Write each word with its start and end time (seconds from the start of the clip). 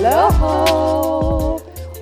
Hallo! 0.00 1.56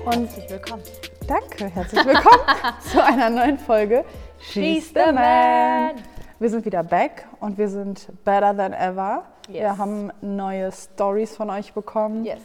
Und 0.05 0.27
Herzlich 0.27 0.49
willkommen. 0.51 0.83
danke, 1.27 1.65
herzlich 1.65 2.05
willkommen 2.05 2.43
zu 2.91 3.03
einer 3.03 3.31
neuen 3.31 3.57
Folge 3.57 4.05
She's 4.39 4.89
the 4.89 5.11
Man. 5.11 5.93
Wir 6.37 6.49
sind 6.51 6.63
wieder 6.65 6.83
back 6.83 7.27
und 7.39 7.57
wir 7.57 7.67
sind 7.69 8.07
better 8.23 8.55
than 8.55 8.73
ever. 8.73 9.23
Wir 9.47 9.61
Yes. 9.61 9.77
haben 9.79 10.11
neue 10.21 10.71
Stories 10.71 11.35
von 11.35 11.49
euch 11.49 11.73
bekommen 11.73 12.23
Yes. 12.23 12.39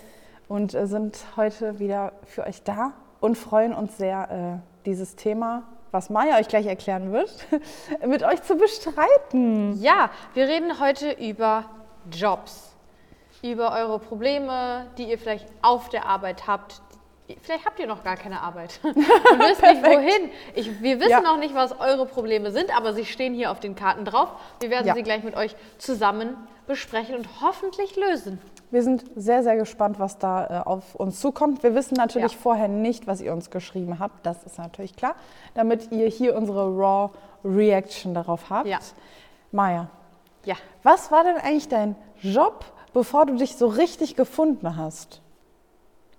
und 0.48 0.72
äh, 0.72 0.86
sind 0.86 1.18
heute 1.36 1.78
wieder 1.78 2.12
für 2.24 2.46
euch 2.46 2.62
da 2.62 2.92
und 3.20 3.36
freuen 3.36 3.74
uns 3.74 3.98
sehr, 3.98 4.30
äh, 4.62 4.86
dieses 4.86 5.16
Thema, 5.16 5.64
was 5.90 6.08
Maya 6.08 6.38
euch 6.38 6.48
gleich 6.48 6.64
erklären 6.66 7.12
wird, 7.12 7.30
mit 8.06 8.22
euch 8.22 8.42
zu 8.42 8.56
bestreiten. 8.56 9.78
Ja, 9.82 10.08
wir 10.32 10.48
reden 10.48 10.80
heute 10.80 11.10
über 11.12 11.66
Jobs. 12.10 12.71
Über 13.42 13.72
eure 13.72 13.98
Probleme, 13.98 14.86
die 14.98 15.04
ihr 15.10 15.18
vielleicht 15.18 15.46
auf 15.62 15.88
der 15.88 16.06
Arbeit 16.06 16.46
habt. 16.46 16.80
Vielleicht 17.40 17.64
habt 17.64 17.78
ihr 17.80 17.86
noch 17.86 18.04
gar 18.04 18.16
keine 18.16 18.40
Arbeit 18.40 18.78
und 18.82 18.94
wisst 18.96 19.62
nicht 19.62 19.82
wohin. 19.82 20.30
Ich, 20.54 20.82
wir 20.82 20.98
wissen 21.00 21.10
Ja. 21.10 21.20
noch 21.22 21.38
nicht, 21.38 21.54
was 21.54 21.78
eure 21.80 22.04
Probleme 22.06 22.50
sind, 22.50 22.76
aber 22.76 22.92
sie 22.92 23.04
stehen 23.04 23.32
hier 23.34 23.50
auf 23.50 23.58
den 23.58 23.74
Karten 23.74 24.04
drauf. 24.04 24.28
Wir 24.60 24.70
werden 24.70 24.86
Ja. 24.86 24.94
sie 24.94 25.02
gleich 25.02 25.22
mit 25.24 25.34
euch 25.36 25.56
zusammen 25.78 26.36
besprechen 26.66 27.14
und 27.16 27.28
hoffentlich 27.40 27.96
lösen. 27.96 28.40
Wir 28.70 28.82
sind 28.82 29.04
sehr, 29.16 29.42
sehr 29.42 29.56
gespannt, 29.56 29.98
was 29.98 30.18
da 30.18 30.60
äh, 30.60 30.68
auf 30.68 30.94
uns 30.94 31.20
zukommt. 31.20 31.62
Wir 31.62 31.74
wissen 31.74 31.94
natürlich 31.94 32.32
Ja. 32.32 32.38
vorher 32.38 32.68
nicht, 32.68 33.06
was 33.06 33.20
ihr 33.20 33.32
uns 33.32 33.50
geschrieben 33.50 33.98
habt. 33.98 34.24
Das 34.26 34.44
ist 34.44 34.58
natürlich 34.58 34.94
klar, 34.96 35.14
damit 35.54 35.90
ihr 35.90 36.06
hier 36.08 36.36
unsere 36.36 36.66
Raw 36.66 37.10
Reaction 37.44 38.14
darauf 38.14 38.50
habt. 38.50 38.66
Ja. 38.68 38.78
Maja, 39.52 39.88
Ja, 40.44 40.54
was 40.82 41.10
war 41.10 41.24
denn 41.24 41.36
eigentlich 41.36 41.68
dein 41.68 41.96
Job, 42.20 42.64
bevor 42.92 43.26
du 43.26 43.36
dich 43.36 43.56
so 43.56 43.66
richtig 43.66 44.16
gefunden 44.16 44.76
hast? 44.76 45.20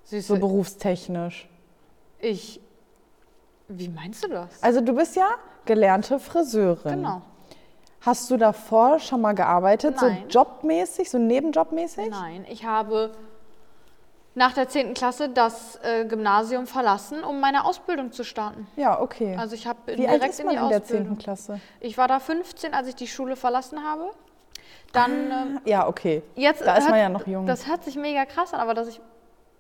süße. 0.06 0.28
So 0.28 0.40
berufstechnisch. 0.40 1.48
ich. 2.20 2.60
Wie 3.70 3.88
meinst 3.88 4.24
du 4.24 4.28
das? 4.28 4.62
Also 4.62 4.82
du 4.82 4.94
bist 4.94 5.16
ja 5.16 5.36
gelernte 5.66 6.20
Friseurin. 6.20 6.98
Genau. 6.98 7.22
Hast 8.02 8.30
du 8.30 8.36
davor 8.36 9.00
schon 9.00 9.22
mal 9.22 9.34
gearbeitet, 9.34 9.96
Nein. 10.02 10.26
so 10.28 10.40
jobmäßig, 10.40 11.10
so 11.10 11.18
nebenjobmäßig? 11.18 12.10
Nein, 12.10 12.46
ich 12.50 12.66
habe 12.66 13.14
nach 14.36 14.54
der 14.54 14.68
10. 14.68 14.94
Klasse 14.94 15.30
das 15.30 15.80
äh, 15.84 16.06
Gymnasium 16.06 16.68
verlassen, 16.68 17.24
um 17.24 17.40
meine 17.40 17.64
Ausbildung 17.66 18.12
zu 18.12 18.26
starten. 18.26 18.68
Ja, 18.76 19.00
okay. 19.00 19.38
Also 19.38 19.56
ich 19.56 19.66
habe 19.66 19.96
direkt 19.96 20.22
alt 20.22 20.32
ist 20.32 20.40
in 20.42 20.46
man 20.48 20.56
die 20.56 20.62
in 20.62 20.70
der 20.70 20.82
Ausbildung. 20.82 21.16
10. 21.16 21.18
Klasse? 21.20 21.60
Ich 21.80 21.98
war 21.98 22.10
da 22.10 22.20
15, 22.20 22.74
als 22.74 22.90
ich 22.90 22.96
die 22.96 23.08
Schule 23.08 23.38
verlassen 23.38 23.84
habe. 23.84 24.12
Dann 24.94 25.11
ähm, 25.31 25.59
Ja, 25.66 25.88
okay. 25.88 26.22
jetzt 26.36 26.66
Da 26.66 26.75
ist 26.77 26.89
man 26.89 26.99
ja 26.99 27.09
noch 27.09 27.27
jung. 27.27 27.45
Das 27.45 27.67
hört 27.67 27.83
sich 27.83 27.97
mega 27.97 28.25
krass 28.25 28.53
an, 28.53 28.61
aber 28.61 28.73
dass 28.73 28.88
ich 28.88 29.02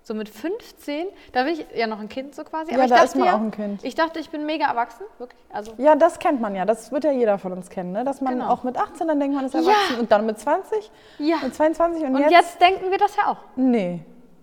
so 0.05 0.13
mit 0.13 0.27
15, 0.27 1.07
da 1.31 1.43
bin 1.43 1.53
ich 1.53 1.65
ja 1.73 1.87
noch 1.87 1.99
ein 1.99 2.09
Kind 2.09 2.35
so 2.35 2.43
quasi. 2.43 2.71
Ja, 2.71 2.75
aber 2.77 2.83
ich 2.85 2.89
da 2.89 2.95
dachte 2.97 3.07
ist 3.07 3.15
man 3.15 3.25
ja, 3.27 3.35
auch 3.35 3.39
ein 3.39 3.51
Kind. 3.51 3.83
Ich 3.85 3.95
dachte, 3.95 4.19
ich 4.19 4.29
bin 4.29 4.45
mega 4.45 4.65
erwachsen, 4.67 5.05
wirklich. 5.17 5.41
Also 5.51 5.73
Ja, 5.77 5.95
das 5.95 6.19
kennt 6.19 6.41
man 6.41 6.55
ja. 6.55 6.65
Das 6.65 6.91
wird 6.91 7.05
ja 7.05 7.11
jeder 7.11 7.37
von 7.37 7.53
uns 7.53 7.69
kennen, 7.69 7.93
ne? 7.93 8.03
dass 8.03 8.19
man 8.21 8.33
Genau. 8.33 8.49
auch 8.49 8.63
mit 8.63 8.77
18 8.77 9.07
dann 9.07 9.19
denkt, 9.19 9.35
man 9.35 9.45
ist 9.45 9.53
Ja. 9.53 9.61
erwachsen 9.61 9.99
und 9.99 10.11
dann 10.11 10.25
mit 10.25 10.39
20 10.39 10.91
ja. 11.19 11.37
und 11.43 11.55
22 11.55 12.03
und, 12.03 12.15
Und 12.15 12.21
jetzt, 12.21 12.31
jetzt 12.31 12.61
denken 12.61 12.91
wir 12.91 12.97
das 12.97 13.15
ja 13.15 13.27
auch. 13.31 13.37
Nee. 13.55 14.01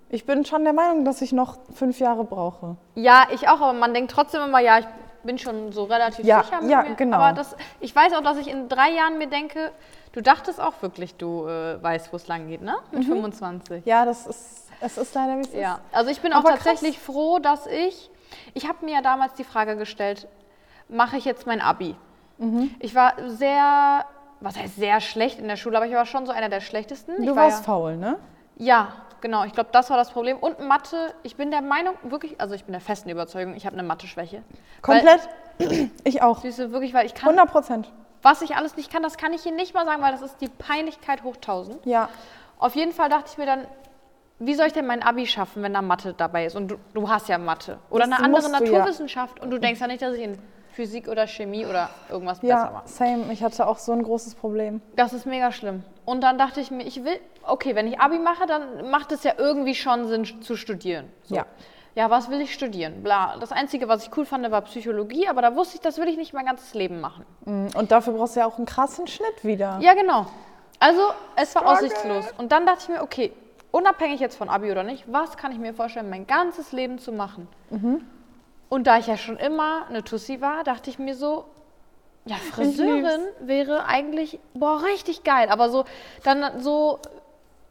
Ich 0.09 0.25
bin 0.27 0.45
schon 0.45 0.65
der 0.65 0.73
Meinung, 0.73 1.05
dass 1.05 1.23
ich 1.23 1.33
noch 1.33 1.59
fünf 1.75 2.01
Jahre 2.01 2.25
brauche. 2.25 2.77
Ja, 2.97 3.29
ich 3.33 3.49
auch, 3.49 3.61
aber 3.61 3.75
man 3.75 3.95
denkt 3.95 4.11
trotzdem 4.11 4.43
immer, 4.43 4.59
ja, 4.61 4.79
ich 4.81 4.87
bin 5.23 5.39
schon 5.39 5.73
so 5.73 5.85
relativ 5.85 6.25
Ja, 6.25 6.43
sicher 6.43 6.61
mit 6.61 6.71
ja, 6.71 6.83
mir. 6.83 6.95
genau. 6.95 7.19
Aber 7.19 7.33
das, 7.33 7.57
ich 7.81 7.95
weiß 7.95 8.13
auch, 8.15 8.23
dass 8.23 8.37
ich 8.39 8.49
in 8.49 8.69
drei 8.69 8.91
Jahren 8.91 9.19
mir 9.19 9.27
denke, 9.29 9.73
du 10.13 10.21
dachtest 10.21 10.61
auch 10.61 10.75
wirklich, 10.81 11.15
du 11.17 11.47
äh, 11.47 11.83
weißt, 11.83 12.13
wo 12.13 12.17
es 12.17 12.27
lang 12.29 12.49
geht, 12.49 12.63
ne? 12.63 12.77
Mit 12.91 13.05
25. 13.05 13.85
Ja, 13.87 14.05
das 14.05 14.27
ist, 14.27 14.69
es 14.81 14.99
ist 14.99 15.15
leider 15.15 15.37
wie 15.39 15.43
es 15.43 15.53
Ja, 15.55 15.75
ist. 15.75 15.81
also 15.97 16.11
ich 16.11 16.21
bin 16.21 16.33
auch 16.33 16.39
Aber 16.39 16.51
krass. 16.51 16.65
tatsächlich 16.65 16.99
froh, 16.99 17.39
dass 17.39 17.67
ich, 17.67 18.11
ich 18.55 18.69
habe 18.69 18.85
mir 18.85 18.95
ja 18.95 19.03
damals 19.03 19.35
die 19.35 19.45
Frage 19.45 19.77
gestellt, 19.77 20.27
mache 20.89 21.17
ich 21.17 21.25
jetzt 21.25 21.47
mein 21.47 21.61
Abi? 21.61 21.95
Mhm. 22.39 22.75
Ich 22.81 22.95
war 22.95 23.13
sehr, 23.27 24.05
was 24.41 24.57
heißt 24.59 24.77
sehr 24.77 25.01
schlecht 25.01 25.39
in 25.39 25.47
der 25.49 25.57
Schule, 25.57 25.77
aber 25.77 25.87
ich 25.87 25.95
war 25.95 26.07
schon 26.07 26.27
so 26.27 26.33
einer 26.33 26.49
der 26.49 26.61
schlechtesten. 26.61 27.13
ich 27.23 27.29
Du 27.29 27.37
war 27.37 27.45
warst 27.45 27.61
ja, 27.61 27.65
faul, 27.67 27.97
ne? 27.97 28.19
Ja, 28.61 28.93
genau. 29.23 29.45
Ich 29.45 29.53
glaube, 29.53 29.71
das 29.73 29.91
war 29.91 29.97
das 29.97 30.11
Problem. 30.11 30.37
Und 30.37 30.61
Mathe, 30.61 31.15
ich 31.23 31.37
bin 31.37 31.51
der 31.51 31.63
Meinung, 31.63 31.95
wirklich, 32.03 32.41
also 32.41 32.55
ich 32.55 32.65
bin 32.65 32.73
der 32.73 32.81
festen 32.81 33.09
Überzeugung, 33.09 33.55
ich 33.55 33.65
habe 33.67 33.75
eine 33.77 33.83
Mathe-Schwäche. 33.83 34.43
Komplett. 34.83 35.29
ich 36.05 36.23
auch. 36.23 36.45
Weil, 36.45 36.53
Süße, 36.53 36.73
wirklich, 36.73 36.93
weil 36.95 37.07
ich 37.07 37.15
kann, 37.15 37.31
100 37.31 37.51
Prozent. 37.51 37.93
was 38.23 38.43
ich 38.43 38.57
alles 38.57 38.77
nicht 38.77 38.93
kann, 38.93 39.03
das 39.03 39.17
kann 39.17 39.33
ich 39.33 39.43
hier 39.43 39.53
nicht 39.53 39.75
mal 39.75 39.87
sagen, 39.87 40.03
weil 40.03 40.13
das 40.13 40.23
ist 40.23 40.37
die 40.41 40.49
Peinlichkeit 40.49 41.23
hoch 41.23 41.37
1000. 41.37 41.87
Ja. 41.87 42.11
Auf 42.59 42.77
jeden 42.77 42.93
Fall 42.93 43.09
dachte 43.09 43.31
ich 43.33 43.39
mir 43.39 43.47
dann, 43.47 43.67
wie 44.39 44.55
soll 44.55 44.67
ich 44.67 44.73
denn 44.73 44.87
mein 44.87 45.03
Abi 45.03 45.27
schaffen, 45.27 45.63
wenn 45.63 45.75
da 45.75 45.83
Mathe 45.83 46.15
dabei 46.15 46.47
ist? 46.47 46.57
Und 46.57 46.69
du, 46.69 46.77
du 46.95 47.09
hast 47.09 47.29
ja 47.29 47.39
Mathe. 47.39 47.79
Oder 47.91 48.07
Das 48.07 48.13
eine 48.13 48.25
andere 48.25 48.43
du 48.43 48.53
ja. 48.53 48.61
Naturwissenschaft. 48.61 49.41
Und 49.41 49.51
du 49.51 49.59
denkst 49.59 49.81
ja 49.81 49.87
nicht, 49.87 50.03
dass 50.03 50.15
ich 50.15 50.23
in 50.23 50.39
Physik 50.73 51.09
oder 51.09 51.27
Chemie 51.27 51.67
oder 51.67 51.91
irgendwas 52.09 52.41
besser 52.41 52.55
Ja, 52.55 52.83
same. 52.85 53.33
Ich 53.33 53.43
hatte 53.43 53.67
auch 53.67 53.79
so 53.79 53.93
ein 53.93 54.03
großes 54.03 54.35
Problem. 54.35 54.81
Das 54.97 55.13
ist 55.13 55.27
mega 55.27 55.53
schlimm. 55.53 55.83
Und 56.05 56.23
dann 56.23 56.39
dachte 56.39 56.61
ich 56.61 56.71
mir, 56.71 56.85
ich 56.85 57.05
will, 57.05 57.19
okay, 57.47 57.75
wenn 57.75 57.87
ich 57.87 58.01
Abi 58.01 58.19
mache, 58.19 58.47
dann 58.47 58.91
macht 58.91 59.13
es 59.13 59.23
ja 59.25 59.33
irgendwie 59.39 59.75
schon 59.75 60.07
Sinn 60.09 60.43
zu 60.43 60.57
studieren. 60.57 61.11
So. 61.23 61.37
Ja. 61.37 61.47
Ja, 61.97 62.09
was 62.09 62.31
will 62.31 62.41
ich 62.41 62.55
studieren? 62.55 63.03
Bla. 63.03 63.37
Das 63.41 63.51
Einzige, 63.51 63.89
was 63.89 64.05
ich 64.05 64.17
cool 64.17 64.25
fand, 64.25 64.49
war 64.51 64.61
Psychologie, 64.63 65.29
aber 65.29 65.43
da 65.43 65.57
wusste 65.57 65.77
ich, 65.77 65.81
das 65.81 65.99
will 65.99 66.09
ich 66.09 66.17
nicht 66.17 66.33
mein 66.33 66.47
ganzes 66.47 66.73
Leben 66.75 67.01
machen. 67.01 67.27
Und 67.45 67.91
dafür 67.91 68.13
brauchst 68.13 68.37
du 68.37 68.41
ja 68.41 68.47
auch 68.47 68.59
einen 68.59 68.67
krassen 68.67 69.09
Schnitt 69.09 69.45
wieder. 69.45 69.79
Ja, 69.81 69.95
genau. 69.95 70.27
Also, 70.79 71.03
es 71.37 71.55
war 71.57 71.67
aussichtslos. 71.67 72.27
Und 72.39 72.53
dann 72.53 72.65
dachte 72.65 72.85
ich 72.85 72.89
mir, 72.89 73.03
okay, 73.03 73.33
unabhängig 73.73 74.21
jetzt 74.21 74.37
von 74.37 74.49
Abi 74.49 74.71
oder 74.71 74.85
nicht, 74.85 75.05
was 75.13 75.37
kann 75.37 75.53
ich 75.53 75.59
mir 75.59 75.75
vorstellen, 75.75 76.09
mein 76.09 76.27
ganzes 76.27 76.73
Leben 76.73 76.99
zu 76.99 77.13
machen? 77.13 77.49
Und 78.71 78.87
da 78.87 78.97
ich 78.99 79.09
ja 79.09 79.17
schon 79.19 79.37
immer 79.37 79.87
eine 79.89 80.03
Tussi 80.05 80.41
war, 80.41 80.65
dachte 80.65 80.89
ich 80.89 80.99
mir 80.99 81.15
so, 81.15 81.45
ja, 82.25 82.37
Friseurin 82.37 83.21
wäre 83.41 83.85
eigentlich, 83.87 84.39
boah, 84.55 84.83
richtig 84.85 85.25
geil. 85.25 85.49
Aber 85.51 85.69
so, 85.69 85.85
dann 86.23 86.61
so 86.61 87.01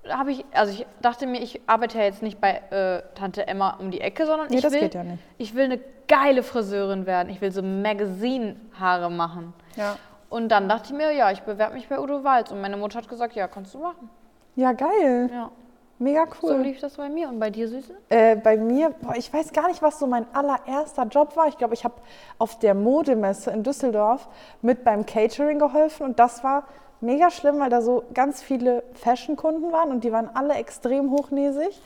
habe 0.08 0.32
ich, 0.32 0.46
also 0.54 0.74
ich 0.74 0.86
dachte 1.02 1.26
mir, 1.26 1.42
ich 1.42 1.62
arbeite 1.68 1.98
ja 2.00 2.04
jetzt 2.04 2.22
nicht 2.22 2.42
bei 2.42 2.62
äh, 2.72 3.02
Tante 3.16 3.48
Emma 3.48 3.78
um 3.80 3.92
die 3.92 4.02
Ecke, 4.02 4.26
sondern 4.26 4.48
Nee, 4.50 4.58
ich 4.58 4.62
das 4.62 4.74
will, 4.74 4.82
geht 4.82 4.94
ja 4.96 5.04
nicht. 5.04 5.24
ich 5.38 5.56
will 5.56 5.66
eine 5.66 5.80
geile 6.08 6.44
Friseurin 6.44 7.06
werden. 7.06 7.30
Ich 7.30 7.40
will 7.42 7.52
so 7.52 7.62
Magazine-Haare 7.62 9.10
machen. 9.10 9.54
Ja. 9.76 9.96
Und 10.30 10.50
dann 10.50 10.68
dachte 10.68 10.88
ich 10.92 10.98
mir, 10.98 11.12
ja, 11.12 11.32
ich 11.32 11.42
bewerbe 11.44 11.76
mich 11.76 11.88
bei 11.88 12.00
Udo 12.00 12.24
Walz. 12.24 12.52
Und 12.52 12.60
meine 12.62 12.78
Mutter 12.78 12.98
hat 12.98 13.08
gesagt, 13.08 13.36
ja, 13.36 13.48
kannst 13.48 13.74
du 13.74 13.80
machen. 13.80 14.10
Ja, 14.56 14.74
geil. 14.74 15.30
Ja, 15.32 15.52
Mega 16.00 16.26
so 16.42 16.48
cool. 16.48 16.62
lief 16.62 16.80
das 16.80 16.96
bei 16.96 17.10
mir. 17.10 17.28
Und 17.28 17.40
bei 17.40 17.50
dir, 17.50 17.68
Süße? 17.68 17.94
Äh, 18.10 18.38
bei 18.38 18.56
mir, 18.58 18.92
boah, 19.02 19.16
ich 19.16 19.32
weiß 19.34 19.52
gar 19.52 19.68
nicht, 19.68 19.82
was 19.82 20.00
so 20.00 20.08
mein 20.08 20.26
allererster 20.34 21.04
Job 21.04 21.36
war. 21.36 21.48
Ich 21.48 21.58
glaube, 21.58 21.74
ich 21.74 21.84
habe 21.84 21.96
auf 22.38 22.58
der 22.58 22.74
Modemesse 22.74 23.52
in 23.52 23.64
Düsseldorf 23.64 24.28
mit 24.62 24.84
beim 24.86 25.06
Catering 25.06 25.60
geholfen 25.60 26.06
und 26.06 26.18
das 26.20 26.44
war 26.44 26.64
mega 27.02 27.30
schlimm, 27.30 27.60
weil 27.60 27.70
da 27.70 27.82
so 27.82 28.04
ganz 28.14 28.42
viele 28.42 28.84
Fashion-Kunden 28.94 29.72
waren 29.72 29.92
und 29.92 30.04
die 30.06 30.12
waren 30.12 30.30
alle 30.34 30.54
extrem 30.56 31.12
hochnäsig 31.12 31.82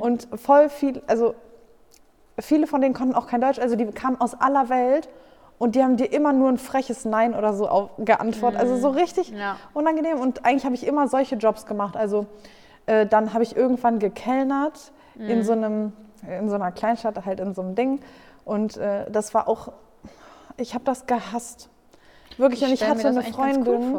und 0.00 0.28
voll 0.34 0.68
viel, 0.68 1.02
also 1.06 1.34
viele 2.38 2.66
von 2.66 2.80
denen 2.82 2.94
konnten 2.94 3.14
auch 3.14 3.26
kein 3.26 3.40
Deutsch, 3.40 3.58
also 3.58 3.76
die 3.76 3.86
kamen 3.86 4.20
aus 4.20 4.34
aller 4.34 4.68
Welt 4.68 5.08
und 5.58 5.76
die 5.76 5.82
haben 5.82 5.96
dir 5.96 6.12
immer 6.12 6.32
nur 6.32 6.48
ein 6.48 6.58
freches 6.58 7.04
Nein 7.04 7.34
oder 7.34 7.52
so 7.54 7.90
geantwortet. 7.98 8.58
Also 8.60 8.76
so 8.76 8.88
richtig 8.88 9.30
Ja. 9.30 9.56
unangenehm. 9.74 10.18
Und 10.18 10.46
eigentlich 10.46 10.64
habe 10.64 10.74
ich 10.74 10.86
immer 10.86 11.06
solche 11.06 11.36
Jobs 11.36 11.66
gemacht. 11.66 11.98
Also 11.98 12.24
äh, 12.86 13.06
dann 13.06 13.32
habe 13.32 13.42
ich 13.42 13.56
irgendwann 13.56 13.98
gekellnert 13.98 14.92
in 15.18 15.42
so 15.42 15.52
einem, 15.52 15.92
in 16.26 16.48
so 16.48 16.54
einer 16.54 16.72
Kleinstadt, 16.72 17.24
halt 17.26 17.40
in 17.40 17.54
so 17.54 17.62
einem 17.62 17.74
Ding. 17.74 18.00
Und 18.44 18.76
äh, 18.76 19.10
das 19.10 19.34
war 19.34 19.48
auch, 19.48 19.72
ich 20.56 20.74
habe 20.74 20.84
das 20.84 21.06
gehasst. 21.06 21.68
Wirklich, 22.38 22.62
und 22.62 22.72
ich 22.72 22.88
hatte 22.88 23.06
eine 23.08 23.22
Freundin, 23.22 23.98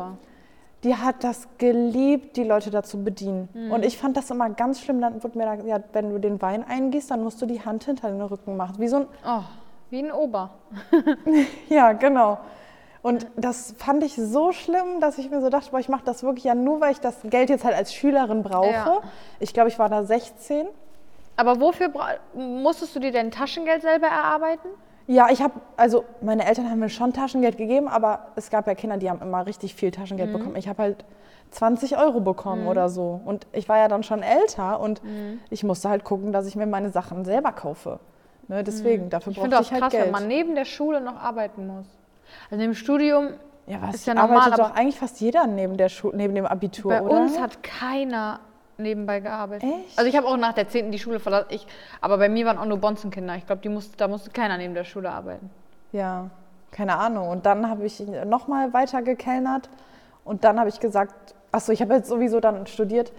die 0.84 0.96
hat 0.96 1.24
das 1.24 1.48
geliebt, 1.60 2.38
die 2.38 2.44
Leute 2.44 2.72
dazu 2.72 3.04
bedienen. 3.04 3.50
Mhm. 3.54 3.72
Und 3.72 3.86
ich 3.86 3.98
fand 3.98 4.18
das 4.18 4.32
immer 4.32 4.50
ganz 4.50 4.82
schlimm. 4.82 5.00
Dann 5.00 5.24
wurde 5.24 5.38
mir 5.38 5.46
da 5.46 5.56
gesagt, 5.56 5.70
ja, 5.70 5.80
wenn 5.94 6.10
du 6.10 6.18
den 6.18 6.42
Wein 6.42 6.64
eingießt, 6.68 7.12
dann 7.12 7.24
musst 7.24 7.42
du 7.42 7.46
die 7.46 7.64
Hand 7.64 7.84
hinter 7.84 8.10
den 8.10 8.22
Rücken 8.22 8.58
machen. 8.58 8.76
Wie 8.80 8.88
so 8.88 8.98
ein 8.98 9.08
Oh, 9.26 9.44
wie 9.92 10.00
ein 10.00 10.12
Ober. 10.12 10.52
ja, 11.70 11.92
genau. 11.94 12.40
Und 13.02 13.26
das 13.36 13.74
fand 13.78 14.04
ich 14.04 14.16
so 14.16 14.52
schlimm, 14.52 15.00
dass 15.00 15.18
ich 15.18 15.30
mir 15.32 15.42
so 15.42 15.50
dachte, 15.50 15.72
boah, 15.72 15.80
ich 15.80 15.90
mache 15.90 16.04
das 16.06 16.22
wirklich 16.22 16.44
ja 16.44 16.54
nur, 16.54 16.82
weil 16.82 16.92
ich 16.92 17.00
das 17.00 17.16
Geld 17.24 17.50
jetzt 17.50 17.64
halt 17.64 17.76
als 17.76 17.94
Schülerin 17.94 18.44
brauche. 18.44 18.72
Ja. 18.72 19.02
Ich 19.40 19.54
glaube, 19.54 19.70
ich 19.70 19.80
war 19.80 19.90
da 19.90 20.04
16. 20.04 20.68
Aber 21.36 21.60
wofür 21.60 21.90
musstest 22.36 22.96
du 22.96 23.00
dir 23.00 23.12
dein 23.12 23.32
Taschengeld 23.32 23.82
selber 23.82 24.08
erarbeiten? 24.08 24.68
Ja, 25.08 25.30
ich 25.32 25.42
habe, 25.42 25.56
also 25.78 26.06
meine 26.22 26.46
Eltern 26.46 26.70
haben 26.70 26.80
mir 26.80 26.90
schon 26.90 27.12
Taschengeld 27.12 27.58
gegeben, 27.58 27.88
aber 27.88 28.28
es 28.36 28.52
gab 28.52 28.68
ja 28.68 28.76
Kinder, 28.76 28.98
die 28.98 29.10
haben 29.10 29.22
immer 29.22 29.48
richtig 29.48 29.74
viel 29.74 29.90
Taschengeld 29.90 30.32
bekommen. 30.32 30.56
Ich 30.56 30.68
habe 30.68 30.84
halt 30.84 31.06
20 31.50 31.98
Euro 31.98 32.20
bekommen 32.20 32.68
oder 32.68 32.88
so. 32.88 33.20
Und 33.26 33.48
ich 33.52 33.68
war 33.68 33.78
ja 33.78 33.88
dann 33.88 34.04
schon 34.04 34.22
älter 34.22 34.80
und 34.80 35.02
ich 35.50 35.64
musste 35.64 35.90
halt 35.90 36.04
gucken, 36.04 36.32
dass 36.32 36.46
ich 36.46 36.56
mir 36.56 36.68
meine 36.68 36.92
Sachen 36.92 37.26
selber 37.26 37.52
kaufe. 37.52 38.00
Ne, 38.48 38.64
deswegen, 38.64 39.10
dafür 39.10 39.32
Ich 39.32 39.38
brauchte 39.38 39.50
finde 39.50 39.64
ich 39.64 39.70
das 39.70 39.72
halt 39.72 39.82
krass, 39.82 39.92
Geld. 39.92 40.06
wenn 40.06 40.12
man 40.12 40.28
neben 40.28 40.56
der 40.56 40.66
Schule 40.66 41.02
noch 41.02 41.16
arbeiten 41.16 41.68
muss. 41.68 41.86
Also 42.50 42.64
im 42.64 42.74
Studium 42.74 43.30
ja, 43.68 43.82
was 43.82 43.96
ist 43.96 44.08
ja 44.08 44.14
arbeitet 44.16 44.32
normal, 44.32 44.52
doch 44.52 44.66
aber 44.72 44.76
eigentlich 44.76 45.00
fast 45.00 45.22
jeder 45.22 45.48
neben, 45.48 45.78
der 45.78 45.90
Schu 45.90 46.12
neben 46.14 46.36
dem 46.36 46.46
Abitur, 46.46 46.92
bei 46.92 47.02
oder? 47.02 47.22
uns 47.22 47.40
hat 47.40 47.64
keiner 47.64 48.40
nebenbei 48.78 49.20
gearbeitet. 49.20 49.70
Echt? 49.70 49.98
Also 49.98 50.10
ich 50.10 50.18
habe 50.18 50.28
auch 50.28 50.38
nach 50.38 50.54
der 50.54 50.68
10. 50.68 50.92
die 50.92 51.00
Schule 51.00 51.20
verlassen. 51.20 51.48
Ich, 51.50 51.68
aber 52.02 52.18
bei 52.18 52.30
mir 52.30 52.46
waren 52.46 52.58
auch 52.58 52.66
nur 52.66 52.78
Bonzenkinder. 52.78 53.36
Ich 53.36 53.46
glaube, 53.46 53.70
musste, 53.70 53.96
da 53.98 54.08
musste 54.08 54.32
keiner 54.32 54.58
neben 54.58 54.74
der 54.74 54.84
Schule 54.84 55.12
arbeiten. 55.12 55.50
Ja, 55.92 56.30
keine 56.72 56.98
Ahnung. 56.98 57.30
Und 57.30 57.46
dann 57.46 57.70
habe 57.70 57.86
ich 57.86 58.00
nochmal 58.26 58.74
weiter 58.74 59.02
gekellnert 59.02 59.70
und 60.24 60.44
dann 60.44 60.60
habe 60.60 60.70
ich 60.70 60.80
gesagt, 60.80 61.36
achso, 61.52 61.72
ich 61.72 61.82
habe 61.82 61.94
jetzt 61.94 62.10
sowieso 62.10 62.40
dann 62.40 62.66
studiert. 62.68 63.12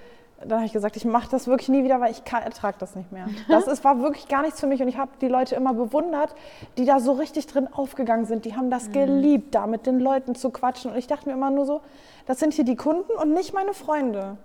Dann 0.47 0.59
habe 0.59 0.67
ich 0.67 0.73
gesagt, 0.73 0.97
ich 0.97 1.05
mache 1.05 1.31
das 1.31 1.47
wirklich 1.47 1.69
nie 1.69 1.85
wieder, 1.85 2.01
weil 2.01 2.11
ich 2.11 2.23
ertrage 2.31 2.77
das 2.79 2.95
nicht 2.97 3.13
mehr. 3.13 3.27
Das 3.49 3.67
ist, 3.67 3.85
war 3.85 4.01
wirklich 4.01 4.29
gar 4.29 4.43
nichts 4.43 4.61
für 4.61 4.67
mich 4.67 4.83
und 4.83 4.89
ich 4.89 4.99
habe 4.99 5.11
die 5.21 5.29
Leute 5.29 5.55
immer 5.55 5.75
bewundert, 5.75 6.35
die 6.77 6.85
da 6.85 7.01
so 7.01 7.13
richtig 7.13 7.47
drin 7.47 7.69
aufgegangen 7.73 8.27
sind. 8.27 8.45
Die 8.45 8.57
haben 8.57 8.71
das 8.71 8.91
geliebt, 8.91 9.55
da 9.55 9.67
mit 9.67 9.87
den 9.87 10.01
Leuten 10.01 10.35
zu 10.35 10.51
quatschen. 10.51 10.91
Und 10.91 10.99
ich 10.99 11.07
dachte 11.07 11.29
mir 11.29 11.35
immer 11.35 11.51
nur 11.51 11.67
so, 11.67 11.81
das 12.27 12.39
sind 12.39 12.55
hier 12.55 12.65
die 12.65 12.77
Kunden 12.77 13.13
und 13.13 13.33
nicht 13.33 13.53
meine 13.55 13.75
Freunde. 13.75 14.37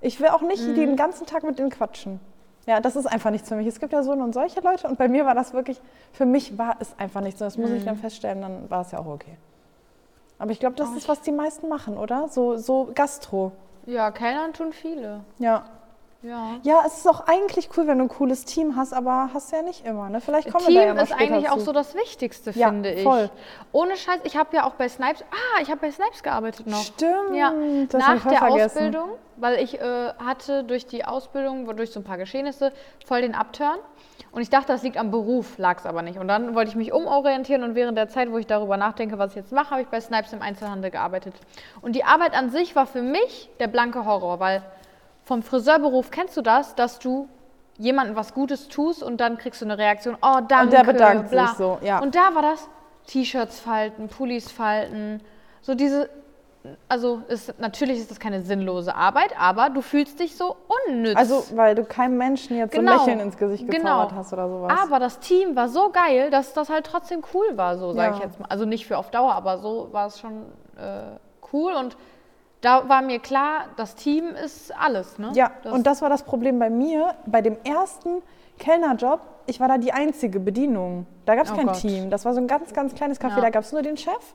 Ich 0.00 0.20
will 0.20 0.28
auch 0.28 0.42
nicht 0.42 0.64
den 0.76 0.96
ganzen 0.96 1.26
Tag 1.26 1.42
mit 1.42 1.58
denen 1.58 1.70
quatschen. 1.70 2.20
Ja, 2.66 2.80
das 2.80 2.96
ist 2.96 3.06
einfach 3.06 3.30
nichts 3.30 3.48
für 3.48 3.56
mich. 3.56 3.66
Es 3.66 3.80
gibt 3.80 3.92
ja 3.92 4.02
so 4.02 4.12
und 4.12 4.34
solche 4.34 4.60
Leute 4.60 4.88
und 4.88 4.98
bei 4.98 5.08
mir 5.08 5.24
war 5.24 5.34
das 5.34 5.54
wirklich, 5.54 5.80
für 6.12 6.26
mich 6.26 6.58
war 6.58 6.76
es 6.80 6.98
einfach 6.98 7.22
nichts. 7.22 7.40
Und 7.40 7.46
das 7.46 7.56
muss 7.56 7.70
ich 7.70 7.84
dann 7.84 7.96
feststellen, 7.96 8.42
dann 8.42 8.70
war 8.70 8.82
es 8.82 8.90
ja 8.90 8.98
auch 8.98 9.06
okay. 9.06 9.36
Aber 10.38 10.52
ich 10.52 10.60
glaube, 10.60 10.76
das 10.76 10.90
ist, 10.92 11.08
was 11.08 11.20
die 11.22 11.32
meisten 11.32 11.68
machen, 11.68 11.96
oder? 11.96 12.28
So, 12.28 12.56
so 12.56 12.90
Gastro. 12.94 13.52
Ja, 13.88 14.10
Kellnern 14.10 14.52
tun 14.52 14.72
viele. 14.74 15.24
Ja. 15.38 15.64
Ja. 16.20 16.56
Ja, 16.62 16.82
es 16.84 16.98
ist 16.98 17.06
auch 17.08 17.26
eigentlich 17.28 17.70
cool, 17.76 17.86
wenn 17.86 17.98
du 17.98 18.04
ein 18.04 18.08
cooles 18.08 18.44
Team 18.44 18.74
hast, 18.76 18.92
aber 18.92 19.30
hast 19.32 19.50
du 19.52 19.56
ja 19.56 19.62
nicht 19.62 19.86
immer. 19.86 20.10
Ne? 20.10 20.20
Vielleicht 20.20 20.52
kommen 20.52 20.66
wir 20.66 20.74
da 20.74 20.80
ja 20.80 20.86
Team 20.88 20.96
mal 20.96 21.02
ist 21.04 21.12
eigentlich 21.12 21.48
auch 21.48 21.58
zu. 21.58 21.64
so 21.66 21.72
das 21.72 21.94
Wichtigste, 21.94 22.50
Ja, 22.50 22.68
finde 22.68 22.92
ich. 22.92 23.02
voll. 23.04 23.30
Ohne 23.72 23.96
Scheiß, 23.96 24.20
ich 24.24 24.36
habe 24.36 24.54
ja 24.56 24.64
auch 24.64 24.72
bei 24.72 24.88
Snipes, 24.88 25.22
ah, 25.30 25.60
ich 25.62 25.70
habe 25.70 25.80
bei 25.80 25.90
Snipes 25.92 26.22
gearbeitet 26.22 26.66
noch. 26.66 26.82
Stimmt, 26.82 27.34
Ja, 27.34 27.52
das 27.88 28.00
nach 28.00 28.26
der 28.28 28.38
vergessen. 28.38 28.78
Ausbildung, 28.78 29.10
weil 29.36 29.62
ich 29.62 29.80
äh, 29.80 30.12
hatte 30.18 30.64
durch 30.64 30.86
die 30.86 31.04
Ausbildung, 31.04 31.64
durch 31.76 31.92
so 31.92 32.00
ein 32.00 32.04
paar 32.04 32.18
Geschehnisse, 32.18 32.72
voll 33.06 33.22
den 33.22 33.34
Upturn. 33.36 33.78
Und 34.38 34.42
ich 34.42 34.50
dachte, 34.50 34.68
das 34.68 34.84
liegt 34.84 34.96
am 34.98 35.10
Beruf, 35.10 35.58
lag 35.58 35.80
es 35.80 35.84
aber 35.84 36.00
nicht. 36.02 36.16
Und 36.16 36.28
dann 36.28 36.54
wollte 36.54 36.70
ich 36.70 36.76
mich 36.76 36.92
umorientieren 36.92 37.64
und 37.64 37.74
während 37.74 37.98
der 37.98 38.08
Zeit, 38.08 38.30
wo 38.30 38.38
ich 38.38 38.46
darüber 38.46 38.76
nachdenke, 38.76 39.18
was 39.18 39.32
ich 39.32 39.36
jetzt 39.38 39.50
mache, 39.50 39.70
habe 39.72 39.82
ich 39.82 39.88
bei 39.88 40.00
Snipes 40.00 40.32
im 40.32 40.42
Einzelhandel 40.42 40.92
gearbeitet. 40.92 41.34
Und 41.80 41.96
die 41.96 42.04
Arbeit 42.04 42.34
an 42.34 42.48
sich 42.50 42.76
war 42.76 42.86
für 42.86 43.02
mich 43.02 43.50
der 43.58 43.66
blanke 43.66 44.04
Horror, 44.04 44.38
weil 44.38 44.62
vom 45.24 45.42
Friseurberuf 45.42 46.12
kennst 46.12 46.36
du 46.36 46.42
das, 46.42 46.76
dass 46.76 47.00
du 47.00 47.28
jemandem 47.78 48.14
was 48.14 48.32
Gutes 48.32 48.68
tust 48.68 49.02
und 49.02 49.20
dann 49.20 49.38
kriegst 49.38 49.60
du 49.60 49.64
eine 49.64 49.76
Reaktion, 49.76 50.16
oh 50.22 50.38
danke, 50.46 50.70
der 50.70 50.84
bedankt 50.84 51.30
bla. 51.30 51.48
sich 51.48 51.56
so, 51.56 51.78
ja. 51.82 51.98
Und 51.98 52.14
da 52.14 52.32
war 52.32 52.42
das 52.42 52.68
T-Shirts 53.08 53.58
falten, 53.58 54.06
Pullis 54.06 54.52
falten, 54.52 55.20
so 55.62 55.74
diese, 55.74 56.10
also 56.88 57.22
ist, 57.28 57.58
natürlich 57.58 57.98
ist 57.98 58.10
das 58.10 58.18
keine 58.20 58.42
sinnlose 58.42 58.94
Arbeit, 58.94 59.34
aber 59.38 59.70
du 59.70 59.80
fühlst 59.82 60.18
dich 60.20 60.36
so 60.36 60.56
unnütz. 60.88 61.16
Also, 61.16 61.44
weil 61.56 61.74
du 61.74 61.84
keinem 61.84 62.16
Menschen 62.18 62.56
jetzt 62.56 62.74
so 62.74 62.80
ein 62.80 62.86
Genau. 62.86 62.98
Lächeln 62.98 63.20
ins 63.20 63.36
Gesicht 63.36 63.66
Genau. 63.68 63.78
gezaubert 63.78 64.12
hast 64.14 64.32
oder 64.32 64.48
sowas. 64.48 64.72
aber 64.82 64.98
das 64.98 65.18
Team 65.20 65.56
war 65.56 65.68
so 65.68 65.90
geil, 65.90 66.30
dass 66.30 66.52
das 66.52 66.68
halt 66.68 66.86
trotzdem 66.86 67.22
cool 67.34 67.56
war, 67.56 67.78
so 67.78 67.92
sage 67.92 68.10
Ja. 68.12 68.16
ich 68.16 68.22
jetzt 68.24 68.40
mal. 68.40 68.46
Also 68.48 68.64
nicht 68.64 68.86
für 68.86 68.98
auf 68.98 69.10
Dauer, 69.10 69.32
aber 69.34 69.58
so 69.58 69.88
war 69.92 70.06
es 70.06 70.18
schon 70.18 70.42
äh, 70.76 71.16
cool 71.52 71.72
und 71.72 71.96
da 72.60 72.88
war 72.88 73.02
mir 73.02 73.20
klar, 73.20 73.66
das 73.76 73.94
Team 73.94 74.30
ist 74.34 74.72
alles, 74.76 75.18
ne? 75.18 75.30
ja, 75.34 75.52
das, 75.62 75.72
und 75.72 75.86
das 75.86 76.02
war 76.02 76.08
das 76.10 76.24
Problem 76.24 76.58
bei 76.58 76.70
mir, 76.70 77.14
bei 77.26 77.40
dem 77.40 77.56
ersten 77.64 78.20
Kellnerjob. 78.58 79.20
Ich 79.46 79.60
war 79.60 79.68
da 79.68 79.78
die 79.78 79.92
einzige 79.92 80.40
Bedienung. 80.40 81.06
Da 81.24 81.36
gab 81.36 81.46
es 81.46 81.52
Oh 81.52 81.54
kein 81.56 81.66
Gott. 81.68 81.76
Team. 81.80 82.10
Das 82.10 82.24
war 82.24 82.34
so 82.34 82.40
ein 82.40 82.48
ganz, 82.48 82.72
ganz 82.74 82.94
kleines 82.94 83.20
Café. 83.20 83.36
Ja. 83.36 83.40
Da 83.42 83.50
gab 83.50 83.62
es 83.62 83.72
nur 83.72 83.82
den 83.82 83.96
Chef 83.96 84.34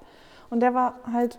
und 0.49 0.61
der 0.61 0.73
war 0.73 0.95
halt 1.11 1.37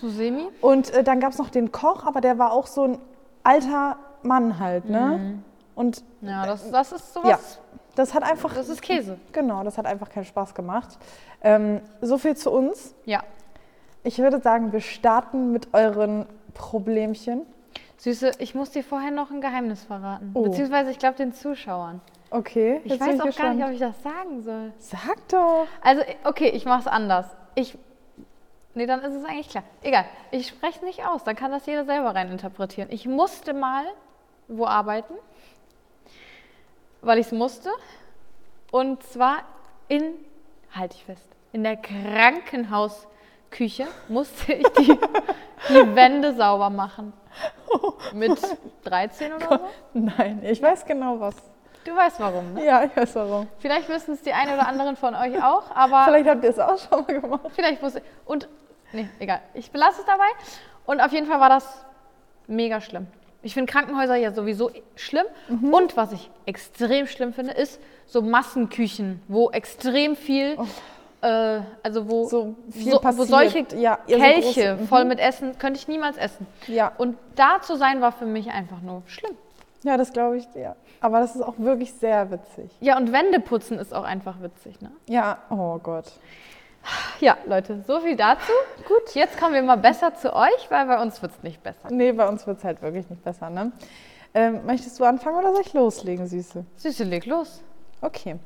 so 0.00 0.08
semi. 0.08 0.48
Und 0.60 0.90
äh, 0.94 1.02
dann 1.04 1.20
gab 1.20 1.32
es 1.32 1.38
noch 1.38 1.50
den 1.50 1.72
Koch, 1.72 2.04
aber 2.04 2.20
der 2.20 2.38
war 2.38 2.52
auch 2.52 2.66
so 2.66 2.84
ein 2.84 2.98
alter 3.42 3.96
Mann 4.22 4.58
halt, 4.58 4.88
ne? 4.88 5.38
Und 5.74 6.02
Ja, 6.20 6.46
das, 6.46 6.70
das 6.70 6.92
ist 6.92 7.14
sowas, 7.14 7.28
ja, 7.28 7.38
das 7.96 8.14
hat 8.14 8.22
einfach, 8.22 8.54
das 8.54 8.68
ist 8.68 8.82
Käse. 8.82 9.18
genau, 9.32 9.64
das 9.64 9.78
hat 9.78 9.86
einfach 9.86 10.10
keinen 10.10 10.24
Spaß 10.24 10.54
gemacht. 10.54 10.98
Ähm, 11.42 11.80
so 12.00 12.18
viel 12.18 12.36
zu 12.36 12.50
uns. 12.50 12.94
Ja. 13.04 13.22
Ich 14.04 14.18
würde 14.18 14.40
sagen, 14.40 14.72
wir 14.72 14.80
starten 14.80 15.52
mit 15.52 15.72
euren 15.74 16.26
Problemchen. 16.54 17.42
Süße, 17.98 18.32
ich 18.38 18.54
muss 18.54 18.70
dir 18.70 18.82
vorher 18.84 19.10
noch 19.12 19.30
ein 19.30 19.40
Geheimnis 19.40 19.84
verraten. 19.84 20.30
Oh. 20.34 20.42
Beziehungsweise, 20.42 20.90
ich 20.90 20.98
glaube, 20.98 21.16
den 21.16 21.32
Zuschauern. 21.32 22.00
Okay, 22.30 22.80
Ich 22.84 22.98
weiß 22.98 23.14
auch 23.14 23.18
gar 23.18 23.26
gespannt. 23.26 23.56
nicht, 23.56 23.64
ob 23.66 23.72
ich 23.72 23.78
das 23.78 24.02
sagen 24.02 24.42
soll. 24.42 24.72
Sag 24.78 25.16
doch. 25.28 25.66
Also, 25.82 26.02
okay, 26.24 26.48
ich 26.48 26.64
mache 26.64 26.80
es 26.80 26.86
anders. 26.86 27.26
Ich. 27.54 27.76
Nee, 28.74 28.86
dann 28.86 29.02
ist 29.02 29.14
es 29.14 29.24
eigentlich 29.24 29.50
klar. 29.50 29.64
Egal, 29.82 30.06
ich 30.30 30.48
spreche 30.48 30.78
es 30.78 30.82
nicht 30.82 31.06
aus. 31.06 31.24
Dann 31.24 31.36
kann 31.36 31.50
das 31.50 31.66
jeder 31.66 31.84
selber 31.84 32.14
reininterpretieren. 32.14 32.90
Ich 32.90 33.06
musste 33.06 33.52
mal 33.52 33.84
wo 34.48 34.66
arbeiten, 34.66 35.14
weil 37.00 37.18
ich 37.18 37.26
es 37.26 37.32
musste. 37.32 37.70
Und 38.70 39.02
zwar 39.02 39.42
in, 39.88 40.14
halte 40.74 40.96
ich 40.96 41.04
fest, 41.04 41.28
in 41.52 41.64
der 41.64 41.76
Krankenhausküche 41.76 43.86
musste 44.08 44.54
ich 44.54 44.66
die, 44.78 44.86
die 45.68 45.94
Wände 45.94 46.34
sauber 46.34 46.70
machen. 46.70 47.12
Mit 48.14 48.38
13 48.84 49.34
oder 49.34 49.48
so? 49.48 49.60
Nein, 49.92 50.42
ich 50.44 50.62
weiß 50.62 50.84
genau 50.84 51.20
was. 51.20 51.36
Du 51.84 51.96
weißt 51.96 52.20
warum, 52.20 52.54
ne? 52.54 52.64
Ja, 52.64 52.84
ich 52.84 52.96
weiß 52.96 53.14
warum. 53.16 53.48
Vielleicht 53.58 53.88
wissen 53.88 54.14
es 54.14 54.22
die 54.22 54.32
einen 54.32 54.54
oder 54.54 54.68
anderen 54.68 54.96
von 54.96 55.14
euch 55.14 55.42
auch, 55.42 55.64
aber 55.74 56.04
Vielleicht 56.04 56.28
habt 56.28 56.44
ihr 56.44 56.50
es 56.50 56.58
auch 56.58 56.78
schon 56.78 57.04
mal 57.04 57.20
gemacht. 57.20 57.40
Vielleicht 57.54 57.82
wusste 57.82 58.02
Und, 58.24 58.48
nee, 58.92 59.08
egal. 59.18 59.40
Ich 59.54 59.70
belasse 59.70 60.00
es 60.00 60.06
dabei. 60.06 60.24
Und 60.86 61.00
auf 61.00 61.12
jeden 61.12 61.26
Fall 61.26 61.40
war 61.40 61.48
das 61.48 61.84
mega 62.46 62.80
schlimm. 62.80 63.06
Ich 63.42 63.54
finde 63.54 63.70
Krankenhäuser 63.72 64.16
ja 64.16 64.32
sowieso 64.32 64.70
schlimm. 64.94 65.26
Mhm. 65.48 65.72
Und 65.74 65.96
was 65.96 66.12
ich 66.12 66.30
extrem 66.46 67.06
schlimm 67.06 67.32
finde, 67.32 67.52
ist 67.52 67.80
so 68.06 68.22
Massenküchen, 68.22 69.20
wo 69.26 69.50
extrem 69.50 70.14
viel, 70.16 70.56
äh, 71.22 71.60
also 71.82 72.08
wo, 72.08 72.22
Oh. 72.22 72.28
So 72.28 72.54
viel 72.70 72.92
wo 72.92 72.98
passiert. 73.00 73.28
solche 73.28 73.58
Ja, 73.76 73.98
ja, 74.06 74.16
so 74.16 74.22
Kelche 74.22 74.60
große- 74.60 74.76
mhm. 74.76 74.86
voll 74.88 75.04
mit 75.06 75.18
Essen, 75.18 75.58
könnte 75.58 75.78
ich 75.80 75.88
niemals 75.88 76.16
essen. 76.16 76.46
Ja. 76.68 76.92
Und 76.98 77.16
da 77.34 77.60
zu 77.62 77.76
sein, 77.76 78.00
war 78.00 78.12
für 78.12 78.26
mich 78.26 78.50
einfach 78.50 78.80
nur 78.80 79.02
schlimm. 79.06 79.36
Ja, 79.82 79.96
das 79.96 80.12
glaube 80.12 80.36
ich 80.36 80.48
dir. 80.50 80.76
Aber 81.00 81.18
das 81.18 81.34
ist 81.34 81.42
auch 81.42 81.54
wirklich 81.58 81.92
sehr 81.94 82.30
witzig. 82.30 82.70
Ja, 82.80 82.96
und 82.96 83.12
Wände 83.12 83.40
putzen 83.40 83.80
ist 83.80 83.92
auch 83.92 84.04
einfach 84.04 84.40
witzig, 84.40 84.80
ne? 84.80 84.92
Ja, 85.08 85.38
oh 85.50 85.78
Gott. 85.78 86.12
Ja, 87.20 87.36
Leute, 87.46 87.82
so 87.86 88.00
viel 88.00 88.16
dazu. 88.16 88.52
Gut, 88.88 89.14
jetzt 89.14 89.38
kommen 89.38 89.54
wir 89.54 89.62
mal 89.62 89.76
besser 89.76 90.14
zu 90.14 90.34
euch, 90.34 90.70
weil 90.70 90.86
bei 90.86 91.00
uns 91.00 91.22
wird 91.22 91.32
es 91.32 91.42
nicht 91.42 91.62
besser. 91.62 91.88
Nee, 91.90 92.12
bei 92.12 92.28
uns 92.28 92.46
wird 92.46 92.58
es 92.58 92.64
halt 92.64 92.82
wirklich 92.82 93.08
nicht 93.08 93.22
besser, 93.22 93.48
ne? 93.48 93.72
Ähm, 94.34 94.66
möchtest 94.66 94.98
du 94.98 95.04
anfangen 95.04 95.36
oder 95.36 95.52
soll 95.52 95.60
ich 95.60 95.72
loslegen, 95.72 96.26
Süße? 96.26 96.64
Süße, 96.76 97.04
leg 97.04 97.26
los. 97.26 97.62
Okay. 98.00 98.38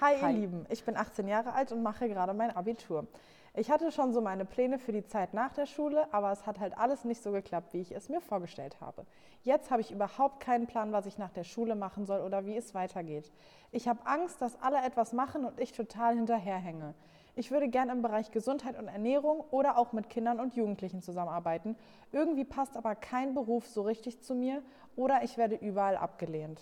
Hi, 0.00 0.14
ihr 0.20 0.28
Lieben. 0.28 0.66
Ich 0.68 0.84
bin 0.84 0.96
18 0.96 1.26
Jahre 1.28 1.52
alt 1.54 1.72
und 1.72 1.82
mache 1.82 2.08
gerade 2.08 2.34
mein 2.34 2.54
Abitur. 2.54 3.06
Ich 3.54 3.70
hatte 3.70 3.90
schon 3.90 4.12
so 4.12 4.20
meine 4.20 4.44
Pläne 4.44 4.78
für 4.78 4.92
die 4.92 5.04
Zeit 5.04 5.34
nach 5.34 5.52
der 5.52 5.66
Schule, 5.66 6.06
aber 6.12 6.30
es 6.30 6.46
hat 6.46 6.60
halt 6.60 6.78
alles 6.78 7.04
nicht 7.04 7.22
so 7.22 7.32
geklappt, 7.32 7.72
wie 7.72 7.80
ich 7.80 7.92
es 7.92 8.08
mir 8.08 8.20
vorgestellt 8.20 8.76
habe. 8.80 9.04
Jetzt 9.42 9.70
habe 9.70 9.80
ich 9.80 9.90
überhaupt 9.90 10.38
keinen 10.38 10.66
Plan, 10.66 10.92
was 10.92 11.06
ich 11.06 11.18
nach 11.18 11.32
der 11.32 11.42
Schule 11.42 11.74
machen 11.74 12.06
soll 12.06 12.20
oder 12.20 12.46
wie 12.46 12.56
es 12.56 12.74
weitergeht. 12.74 13.32
Ich 13.72 13.88
habe 13.88 14.06
Angst, 14.06 14.40
dass 14.40 14.60
alle 14.62 14.78
etwas 14.84 15.12
machen 15.12 15.44
und 15.44 15.58
ich 15.58 15.72
total 15.72 16.14
hinterherhänge. 16.14 16.94
Ich 17.38 17.52
würde 17.52 17.68
gern 17.68 17.88
im 17.88 18.02
Bereich 18.02 18.32
Gesundheit 18.32 18.76
und 18.76 18.88
Ernährung 18.88 19.44
oder 19.52 19.78
auch 19.78 19.92
mit 19.92 20.10
Kindern 20.10 20.40
und 20.40 20.56
Jugendlichen 20.56 21.02
zusammenarbeiten. 21.02 21.76
Irgendwie 22.10 22.44
passt 22.44 22.76
aber 22.76 22.96
kein 22.96 23.32
Beruf 23.34 23.68
so 23.68 23.82
richtig 23.82 24.20
zu 24.22 24.34
mir 24.34 24.60
oder 24.96 25.22
ich 25.22 25.38
werde 25.38 25.54
überall 25.54 25.96
abgelehnt. 25.96 26.60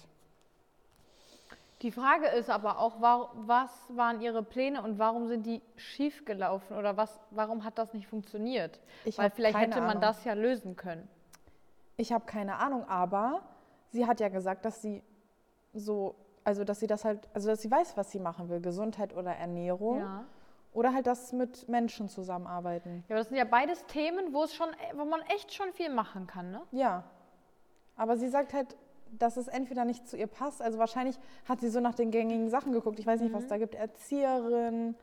Die 1.80 1.90
Frage 1.90 2.26
ist 2.26 2.50
aber 2.50 2.78
auch, 2.78 3.00
wa- 3.00 3.30
was 3.36 3.70
waren 3.96 4.20
Ihre 4.20 4.42
Pläne 4.42 4.82
und 4.82 4.98
warum 4.98 5.26
sind 5.28 5.46
die 5.46 5.62
schief 5.76 6.26
gelaufen 6.26 6.76
oder 6.76 6.98
was, 6.98 7.18
warum 7.30 7.64
hat 7.64 7.78
das 7.78 7.94
nicht 7.94 8.06
funktioniert? 8.06 8.78
Ich 9.06 9.16
Weil 9.16 9.30
vielleicht 9.30 9.58
hätte 9.58 9.80
man 9.80 9.88
Ahnung. 9.92 10.02
das 10.02 10.24
ja 10.24 10.34
lösen 10.34 10.76
können. 10.76 11.08
Ich 11.96 12.12
habe 12.12 12.26
keine 12.26 12.56
Ahnung, 12.56 12.84
aber 12.86 13.40
sie 13.92 14.06
hat 14.06 14.20
ja 14.20 14.28
gesagt, 14.28 14.66
dass 14.66 14.82
sie 14.82 15.02
so, 15.72 16.16
also 16.44 16.64
dass 16.64 16.80
sie 16.80 16.86
das 16.86 17.06
halt, 17.06 17.26
also 17.32 17.48
dass 17.48 17.62
sie 17.62 17.70
weiß, 17.70 17.96
was 17.96 18.10
sie 18.10 18.20
machen 18.20 18.50
will, 18.50 18.60
Gesundheit 18.60 19.14
oder 19.16 19.34
Ernährung 19.34 20.00
Ja. 20.00 20.24
Oder 20.76 20.92
halt 20.92 21.06
das 21.06 21.32
mit 21.32 21.68
Menschen 21.68 22.08
zusammenarbeiten. 22.08 23.02
Ja, 23.08 23.14
aber 23.16 23.20
das 23.20 23.28
sind 23.28 23.38
ja 23.38 23.44
beides 23.44 23.84
Themen, 23.86 24.34
wo 24.34 24.42
es 24.44 24.54
schon, 24.54 24.68
wo 24.94 25.04
man 25.06 25.22
echt 25.34 25.54
schon 25.54 25.72
viel 25.72 25.88
machen 25.88 26.26
kann, 26.26 26.50
ne? 26.50 26.60
Ja, 26.70 27.04
aber 27.96 28.16
sie 28.18 28.28
sagt 28.28 28.52
halt, 28.52 28.76
dass 29.18 29.36
es 29.38 29.48
entweder 29.48 29.84
nicht 29.86 30.06
zu 30.06 30.16
ihr 30.18 30.26
passt, 30.26 30.60
also 30.60 30.78
wahrscheinlich 30.78 31.18
hat 31.48 31.60
sie 31.60 31.70
so 31.70 31.80
nach 31.80 31.94
den 31.94 32.10
gängigen 32.10 32.50
Sachen 32.50 32.72
geguckt. 32.72 32.98
Ich 32.98 33.06
weiß 33.06 33.20
nicht, 33.20 33.32
Mhm. 33.32 33.36
was 33.36 33.46
da 33.46 33.56
gibt, 33.56 33.74
Erzieherin 33.74 34.94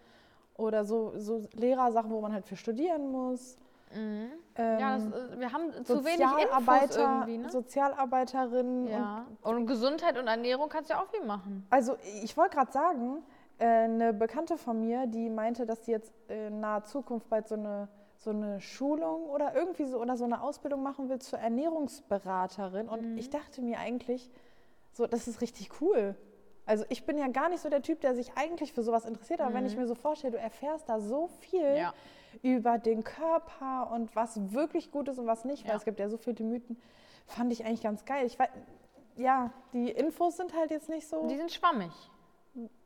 oder 0.58 0.86
so, 0.86 1.14
so 1.18 1.42
Lehrersachen, 1.54 2.12
wo 2.12 2.22
man 2.22 2.34
halt 2.34 2.46
für 2.46 2.56
studieren 2.56 3.12
muss. 3.12 3.58
Ähm, 3.96 4.30
ja, 4.56 4.98
das, 4.98 5.06
äh, 5.06 5.40
wir 5.40 5.54
haben 5.54 5.72
zu 5.86 6.04
wenig 6.06 6.22
Infos 6.22 6.96
irgendwie, 6.98 7.38
ne? 7.40 7.50
Sozialarbeiterin 7.50 8.84
und 8.84 8.88
Ja. 8.88 9.26
Und 9.42 9.66
Gesundheit 9.68 10.18
und 10.20 10.28
Ernährung 10.28 10.70
kannst 10.70 10.90
du 10.90 10.96
ja 10.96 11.02
auch 11.02 11.08
viel 11.08 11.24
machen. 11.26 11.66
Also 11.70 11.98
ich 12.24 12.36
wollte 12.38 12.56
gerade 12.58 12.72
sagen, 12.72 13.24
eine 13.60 14.14
Bekannte 14.14 14.58
von 14.58 14.80
mir, 14.80 15.06
die 15.08 15.30
meinte, 15.30 15.66
dass 15.66 15.86
sie 15.86 15.92
jetzt 15.92 16.14
in 16.28 16.60
naher 16.60 16.84
Zukunft 16.84 17.30
bald 17.30 17.48
so 17.48 17.56
eine, 17.56 17.88
so 18.18 18.30
eine 18.32 18.60
Schulung 18.60 19.30
oder 19.30 19.54
irgendwie 19.56 19.86
so 19.86 20.00
oder 20.00 20.18
so 20.18 20.24
eine 20.26 20.42
Ausbildung 20.42 20.82
machen 20.84 21.10
will 21.10 21.20
zur 21.20 21.40
Ernährungsberaterin. 21.40 22.90
Und 22.90 23.18
ich 23.18 23.30
dachte 23.30 23.62
mir 23.62 23.80
eigentlich, 23.80 24.30
so, 24.92 25.08
das 25.08 25.28
ist 25.28 25.42
richtig 25.42 25.82
cool. 25.82 26.16
Also 26.66 26.86
ich 26.90 27.06
bin 27.06 27.18
ja 27.18 27.28
gar 27.28 27.50
nicht 27.50 27.62
so 27.62 27.70
der 27.70 27.82
Typ, 27.82 28.00
der 28.02 28.16
sich 28.16 28.38
eigentlich 28.38 28.72
für 28.74 28.84
sowas 28.84 29.04
interessiert, 29.06 29.42
aber 29.42 29.54
wenn 29.54 29.66
ich 29.66 29.76
mir 29.76 29.86
so 29.86 29.96
vorstelle, 29.96 30.32
du 30.34 30.40
erfährst 30.40 30.88
da 30.88 31.00
so 31.02 31.28
viel 31.28 31.76
Ja. 31.76 31.94
über 32.42 32.78
den 32.78 33.04
Körper 33.04 33.92
und 33.92 34.16
was 34.16 34.54
wirklich 34.54 34.90
gut 34.92 35.10
ist 35.10 35.20
und 35.20 35.28
was 35.28 35.44
nicht, 35.44 35.64
weil 35.66 35.72
Ja. 35.72 35.78
es 35.78 35.84
gibt 35.84 36.00
ja 36.00 36.08
so 36.10 36.18
viele 36.18 36.44
Mythen, 36.46 36.82
fand 37.28 37.52
ich 37.52 37.66
eigentlich 37.66 37.82
ganz 37.84 38.06
geil. 38.06 38.26
Ich 38.26 38.40
weiß, 38.40 38.48
ja, 39.18 39.52
die 39.74 39.92
Infos 39.92 40.38
sind 40.38 40.56
halt 40.56 40.72
jetzt 40.72 40.88
nicht 40.90 41.08
so 41.08 41.28
Die 41.28 41.36
sind 41.38 41.52
schwammig. 41.52 41.92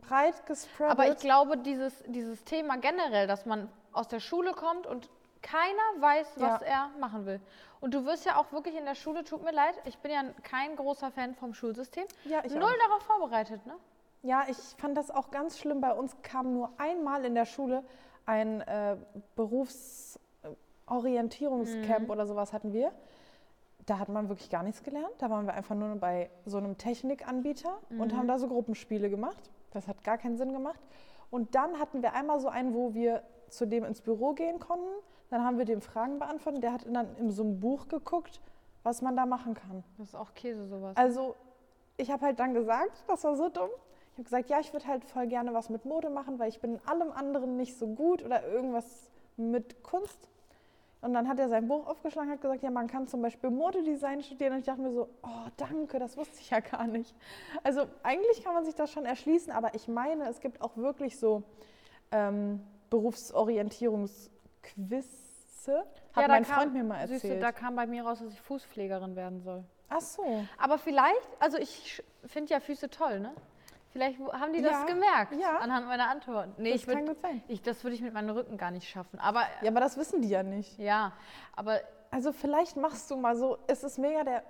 Breit 0.02 0.46
gespreadet. 0.46 0.92
Aber 0.92 1.08
ich 1.12 1.18
glaube, 1.18 1.58
dieses, 1.58 2.04
dieses 2.08 2.44
Thema 2.46 2.78
generell, 2.78 3.28
dass 3.28 3.46
man 3.46 3.70
aus 3.92 4.08
der 4.08 4.20
Schule 4.20 4.54
kommt 4.54 4.88
und 4.88 5.10
keiner 5.42 6.02
weiß, 6.02 6.34
was 6.38 6.62
Ja. 6.62 6.68
er 6.68 6.90
machen 7.00 7.26
will. 7.26 7.40
Und 7.80 7.94
du 7.94 8.06
wirst 8.06 8.26
ja 8.26 8.38
auch 8.38 8.52
wirklich 8.52 8.76
in 8.76 8.86
der 8.86 8.96
Schule, 8.96 9.24
tut 9.24 9.44
mir 9.44 9.52
leid, 9.52 9.76
ich 9.86 9.98
bin 10.00 10.12
ja 10.12 10.24
kein 10.44 10.76
großer 10.76 11.12
Fan 11.12 11.36
vom 11.36 11.54
Schulsystem, 11.54 12.06
Ja, 12.26 12.42
null 12.44 12.64
auch. 12.64 12.88
darauf 12.88 13.04
vorbereitet, 13.04 13.66
ne? 13.66 13.74
Ja, 14.24 14.46
ich 14.50 14.58
fand 14.58 14.98
das 14.98 15.12
auch 15.12 15.30
ganz 15.32 15.60
schlimm. 15.60 15.80
Bei 15.80 15.94
uns 15.94 16.16
kam 16.24 16.54
nur 16.54 16.72
einmal 16.78 17.24
in 17.24 17.36
der 17.36 17.46
Schule 17.46 17.84
ein 18.26 18.62
äh, 18.62 18.98
Berufsorientierungscamp 19.36 22.10
oder 22.10 22.26
sowas 22.26 22.52
hatten 22.52 22.74
wir. 22.74 22.92
Da 23.86 24.00
hat 24.00 24.10
man 24.10 24.28
wirklich 24.28 24.50
gar 24.50 24.64
nichts 24.64 24.84
gelernt. 24.84 25.14
Da 25.20 25.30
waren 25.30 25.46
wir 25.46 25.54
einfach 25.54 25.76
nur 25.76 25.96
bei 25.96 26.30
so 26.46 26.58
einem 26.58 26.78
Technikanbieter 26.78 27.78
und 27.98 28.14
haben 28.18 28.28
da 28.28 28.38
so 28.38 28.48
Gruppenspiele 28.48 29.10
gemacht. 29.10 29.50
Das 29.72 29.88
hat 29.88 30.04
gar 30.04 30.18
keinen 30.18 30.38
Sinn 30.38 30.54
gemacht. 30.54 30.80
Und 31.30 31.56
dann 31.56 31.80
hatten 31.80 32.02
wir 32.02 32.14
einmal 32.14 32.40
so 32.40 32.48
einen, 32.48 32.74
wo 32.74 32.94
wir 32.94 33.24
zu 33.50 33.66
dem 33.66 33.84
ins 33.84 34.02
Büro 34.02 34.34
gehen 34.34 34.60
konnten. 34.60 34.88
Dann 35.30 35.44
haben 35.44 35.58
wir 35.58 35.66
dem 35.66 35.82
Fragen 35.82 36.20
beantwortet. 36.20 36.64
Der 36.64 36.74
hat 36.74 36.86
dann 36.90 37.16
in 37.18 37.32
so 37.32 37.44
einem 37.44 37.60
Buch 37.60 37.88
geguckt, 37.88 38.42
was 38.84 39.02
man 39.02 39.16
da 39.16 39.26
machen 39.26 39.54
kann. 39.54 39.84
Das 39.98 40.10
ist 40.10 40.16
auch 40.16 40.34
Käse, 40.34 40.68
sowas. 40.68 40.96
Also, 40.96 41.36
ich 41.98 42.12
habe 42.12 42.26
halt 42.26 42.40
dann 42.40 42.54
gesagt, 42.54 43.04
das 43.08 43.24
war 43.24 43.36
so 43.36 43.50
dumm. 43.50 43.70
Ich 44.12 44.20
habe 44.20 44.24
gesagt, 44.24 44.50
ja, 44.50 44.60
ich 44.60 44.74
würde 44.74 44.88
halt 44.88 45.04
voll 45.04 45.28
gerne 45.28 45.54
was 45.54 45.70
mit 45.70 45.86
Mode 45.86 46.10
machen, 46.10 46.40
weil 46.40 46.50
ich 46.50 46.60
bin 46.60 46.76
in 46.76 46.88
allem 46.88 47.12
anderen 47.12 47.58
nicht 47.58 47.78
so 47.78 47.88
gut 47.88 48.24
oder 48.24 48.48
irgendwas 48.48 49.12
mit 49.36 49.84
Kunst. 49.84 50.28
Und 51.02 51.14
dann 51.14 51.28
hat 51.28 51.40
er 51.40 51.48
sein 51.48 51.68
Buch 51.68 51.86
aufgeschlagen 51.86 52.30
und 52.30 52.36
hat 52.36 52.42
gesagt, 52.42 52.64
ja, 52.64 52.72
man 52.72 52.88
kann 52.88 53.08
zum 53.08 53.22
Beispiel 53.22 53.52
Modedesign 53.52 54.24
studieren. 54.24 54.54
Und 54.54 54.60
ich 54.60 54.66
dachte 54.66 54.82
mir 54.82 54.92
so, 54.92 55.08
oh, 55.24 55.48
danke, 55.58 56.00
das 56.00 56.18
wusste 56.18 56.40
ich 56.40 56.50
ja 56.50 56.60
gar 56.60 56.88
nicht. 56.88 57.16
Also 57.64 57.86
eigentlich 58.04 58.44
kann 58.44 58.54
man 58.56 58.66
sich 58.66 58.74
das 58.76 58.92
schon 58.92 59.06
erschließen, 59.06 59.52
aber 59.54 59.76
ich 59.76 59.88
meine, 59.88 60.28
es 60.28 60.40
gibt 60.40 60.62
auch 60.62 60.76
wirklich 60.76 61.20
so 61.20 61.44
ähm, 62.12 62.62
Berufsorientierungsquizze. 62.90 65.86
Hat 66.14 66.24
da 66.24 66.28
mein 66.28 66.44
kam- 66.44 66.62
Freund 66.62 66.74
mir 66.74 66.84
mal 66.84 67.00
erzählt. 67.02 67.22
Siehst 67.22 67.34
du, 67.36 67.40
da 67.40 67.52
kam 67.52 67.76
bei 67.76 67.86
mir 67.86 68.04
raus, 68.04 68.20
dass 68.20 68.34
ich 68.34 68.42
Fußpflegerin 68.42 69.16
werden 69.16 69.42
soll. 69.42 69.64
Ach 69.90 70.02
so. 70.02 70.24
Aber 70.58 70.78
vielleicht, 70.78 71.30
also 71.40 71.58
ich 71.58 72.04
finde 72.26 72.54
ja 72.54 72.60
Füße 72.60 72.90
toll, 72.90 73.20
ne? 73.20 73.34
Vielleicht 73.94 74.20
haben 74.20 74.54
die 74.54 74.62
das 74.62 74.72
Ja, 74.74 74.84
gemerkt 74.86 75.34
ja. 75.40 75.58
anhand 75.58 75.88
meiner 75.88 76.10
Antwort. 76.10 76.50
Nee, 76.60 76.72
Das 76.72 76.82
ich 76.82 76.88
würd, 76.88 76.98
kann 76.98 77.08
gut 77.08 77.22
sein. 77.22 77.44
Ich, 77.48 77.62
das 77.62 77.84
würde 77.84 77.96
ich 77.96 78.02
mit 78.02 78.14
meinem 78.14 78.30
Rücken 78.36 78.58
gar 78.58 78.72
nicht 78.72 78.88
schaffen. 78.88 79.20
Aber 79.20 79.42
Ja, 79.62 79.72
aber 79.72 79.80
das 79.80 79.98
wissen 79.98 80.22
die 80.22 80.30
ja 80.30 80.44
nicht. 80.44 80.78
ja, 80.78 81.14
aber 81.56 81.80
Also 82.12 82.32
vielleicht 82.32 82.78
machst 82.78 83.10
du 83.12 83.16
mal 83.18 83.36
so, 83.36 83.58
es 83.68 83.84
ist 83.84 83.98
mega 83.98 84.24
der 84.24 84.44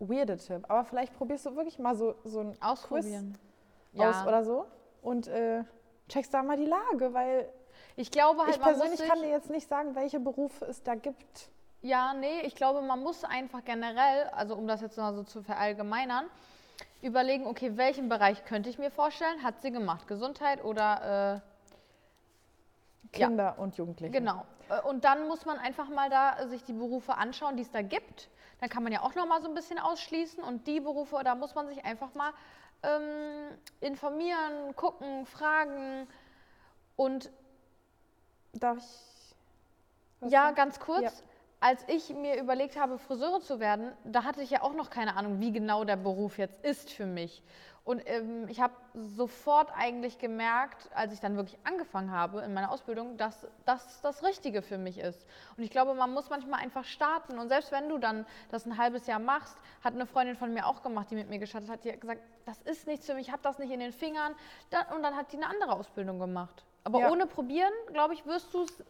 weirde 0.00 0.36
Tipp, 0.36 0.64
aber 0.68 0.84
vielleicht 0.84 1.16
probierst 1.16 1.46
du 1.46 1.56
wirklich 1.56 1.78
mal 1.78 1.94
so, 1.96 2.14
so 2.24 2.40
ein 2.40 2.56
ausprobieren. 2.62 3.36
Quiz 3.92 4.00
aus 4.02 4.22
oder 4.26 4.44
so 4.44 4.66
und 5.02 5.26
äh, 5.26 5.64
checkst 6.08 6.32
da 6.32 6.42
mal 6.42 6.56
die 6.56 6.66
Lage, 6.66 7.12
weil 7.12 7.48
Ich 7.96 8.10
glaube 8.12 8.42
halt, 8.42 8.56
ich 8.56 8.62
persönlich 8.62 9.00
kann 9.08 9.20
dir 9.20 9.28
jetzt 9.28 9.50
nicht 9.50 9.68
sagen, 9.68 9.94
welche 9.96 10.20
Berufe 10.20 10.64
es 10.66 10.82
da 10.84 10.94
gibt. 10.94 11.50
Ja, 11.80 12.14
nee, 12.14 12.40
ich 12.42 12.54
glaube, 12.54 12.82
man 12.82 13.00
muss 13.02 13.24
einfach 13.24 13.64
generell, 13.64 14.28
also 14.32 14.54
um 14.56 14.66
das 14.68 14.80
jetzt 14.80 14.96
mal 14.98 15.12
so 15.14 15.22
zu 15.24 15.42
verallgemeinern, 15.42 16.26
überlegen, 17.02 17.46
okay, 17.46 17.76
welchen 17.76 18.08
Bereich 18.08 18.44
könnte 18.44 18.68
ich 18.70 18.78
mir 18.78 18.90
vorstellen? 18.90 19.42
Hat 19.42 19.60
sie 19.62 19.70
gemacht? 19.70 20.06
Gesundheit 20.08 20.64
oder 20.64 21.42
äh, 23.14 23.18
Ja. 23.18 23.28
Kinder 23.28 23.58
und 23.58 23.76
Jugendliche. 23.76 24.12
Genau. 24.12 24.44
Äh, 24.68 24.80
Und 24.82 25.04
dann 25.04 25.28
muss 25.28 25.46
man 25.46 25.58
einfach 25.58 25.88
mal 25.88 26.10
da 26.10 26.46
sich 26.48 26.64
die 26.64 26.72
Berufe 26.72 27.14
anschauen, 27.16 27.56
die 27.56 27.62
es 27.62 27.70
da 27.70 27.82
gibt. 27.82 28.28
Dann 28.60 28.68
kann 28.68 28.82
man 28.82 28.92
ja 28.92 29.02
auch 29.02 29.14
noch 29.14 29.26
mal 29.26 29.40
so 29.40 29.48
ein 29.48 29.54
bisschen 29.54 29.78
ausschließen. 29.78 30.42
Und 30.42 30.66
die 30.66 30.80
Berufe, 30.80 31.20
da 31.24 31.34
muss 31.34 31.54
man 31.54 31.68
sich 31.68 31.84
einfach 31.84 32.14
mal 32.14 32.32
ähm, 32.82 33.56
informieren, 33.80 34.74
gucken, 34.76 35.26
fragen. 35.26 36.06
Und 36.96 37.30
Darf 38.54 38.78
ich? 38.78 40.30
ja, 40.32 40.44
sagen? 40.44 40.56
ganz 40.56 40.80
kurz. 40.80 41.02
Ja. 41.02 41.10
Als 41.60 41.84
ich 41.88 42.10
mir 42.14 42.40
überlegt 42.40 42.78
habe, 42.78 42.98
Friseure 42.98 43.40
zu 43.40 43.58
werden, 43.58 43.92
da 44.04 44.22
hatte 44.22 44.42
ich 44.42 44.50
ja 44.50 44.62
auch 44.62 44.74
noch 44.74 44.90
keine 44.90 45.16
Ahnung, 45.16 45.40
wie 45.40 45.50
genau 45.50 45.84
der 45.84 45.96
Beruf 45.96 46.38
jetzt 46.38 46.64
ist 46.64 46.90
für 46.90 47.06
mich. 47.06 47.42
Und 47.82 48.02
ähm, 48.04 48.46
ich 48.48 48.60
habe 48.60 48.74
sofort 48.94 49.72
eigentlich 49.74 50.18
gemerkt, 50.18 50.90
als 50.94 51.12
ich 51.14 51.20
dann 51.20 51.36
wirklich 51.36 51.58
angefangen 51.64 52.12
habe 52.12 52.42
in 52.42 52.52
meiner 52.52 52.70
Ausbildung, 52.70 53.16
dass 53.16 53.46
das 53.64 54.02
das 54.02 54.22
Richtige 54.22 54.60
für 54.60 54.76
mich 54.76 54.98
ist. 54.98 55.26
Und 55.56 55.64
ich 55.64 55.70
glaube, 55.70 55.94
man 55.94 56.12
muss 56.12 56.28
manchmal 56.28 56.60
einfach 56.60 56.84
starten. 56.84 57.38
Und 57.38 57.48
selbst 57.48 57.72
wenn 57.72 57.88
du 57.88 57.96
dann 57.96 58.26
das 58.50 58.66
ein 58.66 58.76
halbes 58.76 59.06
Jahr 59.06 59.18
machst, 59.18 59.56
hat 59.82 59.94
eine 59.94 60.04
Freundin 60.04 60.36
von 60.36 60.52
mir 60.52 60.66
auch 60.66 60.82
gemacht, 60.82 61.10
die 61.10 61.14
mit 61.14 61.30
mir 61.30 61.38
gestartet 61.38 61.70
hat, 61.70 61.82
die 61.82 61.90
hat 61.92 62.00
gesagt, 62.02 62.20
das 62.44 62.60
ist 62.62 62.86
nichts 62.86 63.06
für 63.06 63.14
mich, 63.14 63.28
ich 63.28 63.32
habe 63.32 63.42
das 63.42 63.58
nicht 63.58 63.70
in 63.72 63.80
den 63.80 63.92
Fingern. 63.92 64.34
Und 64.94 65.02
dann 65.02 65.16
hat 65.16 65.32
die 65.32 65.36
eine 65.36 65.46
andere 65.46 65.72
Ausbildung 65.72 66.18
gemacht. 66.18 66.64
Aber 66.84 67.00
Ja. 67.00 67.10
ohne 67.10 67.26
probieren, 67.26 67.72
glaube 67.94 68.12
ich, 68.12 68.26
wirst 68.26 68.52
du 68.52 68.62
es 68.64 68.84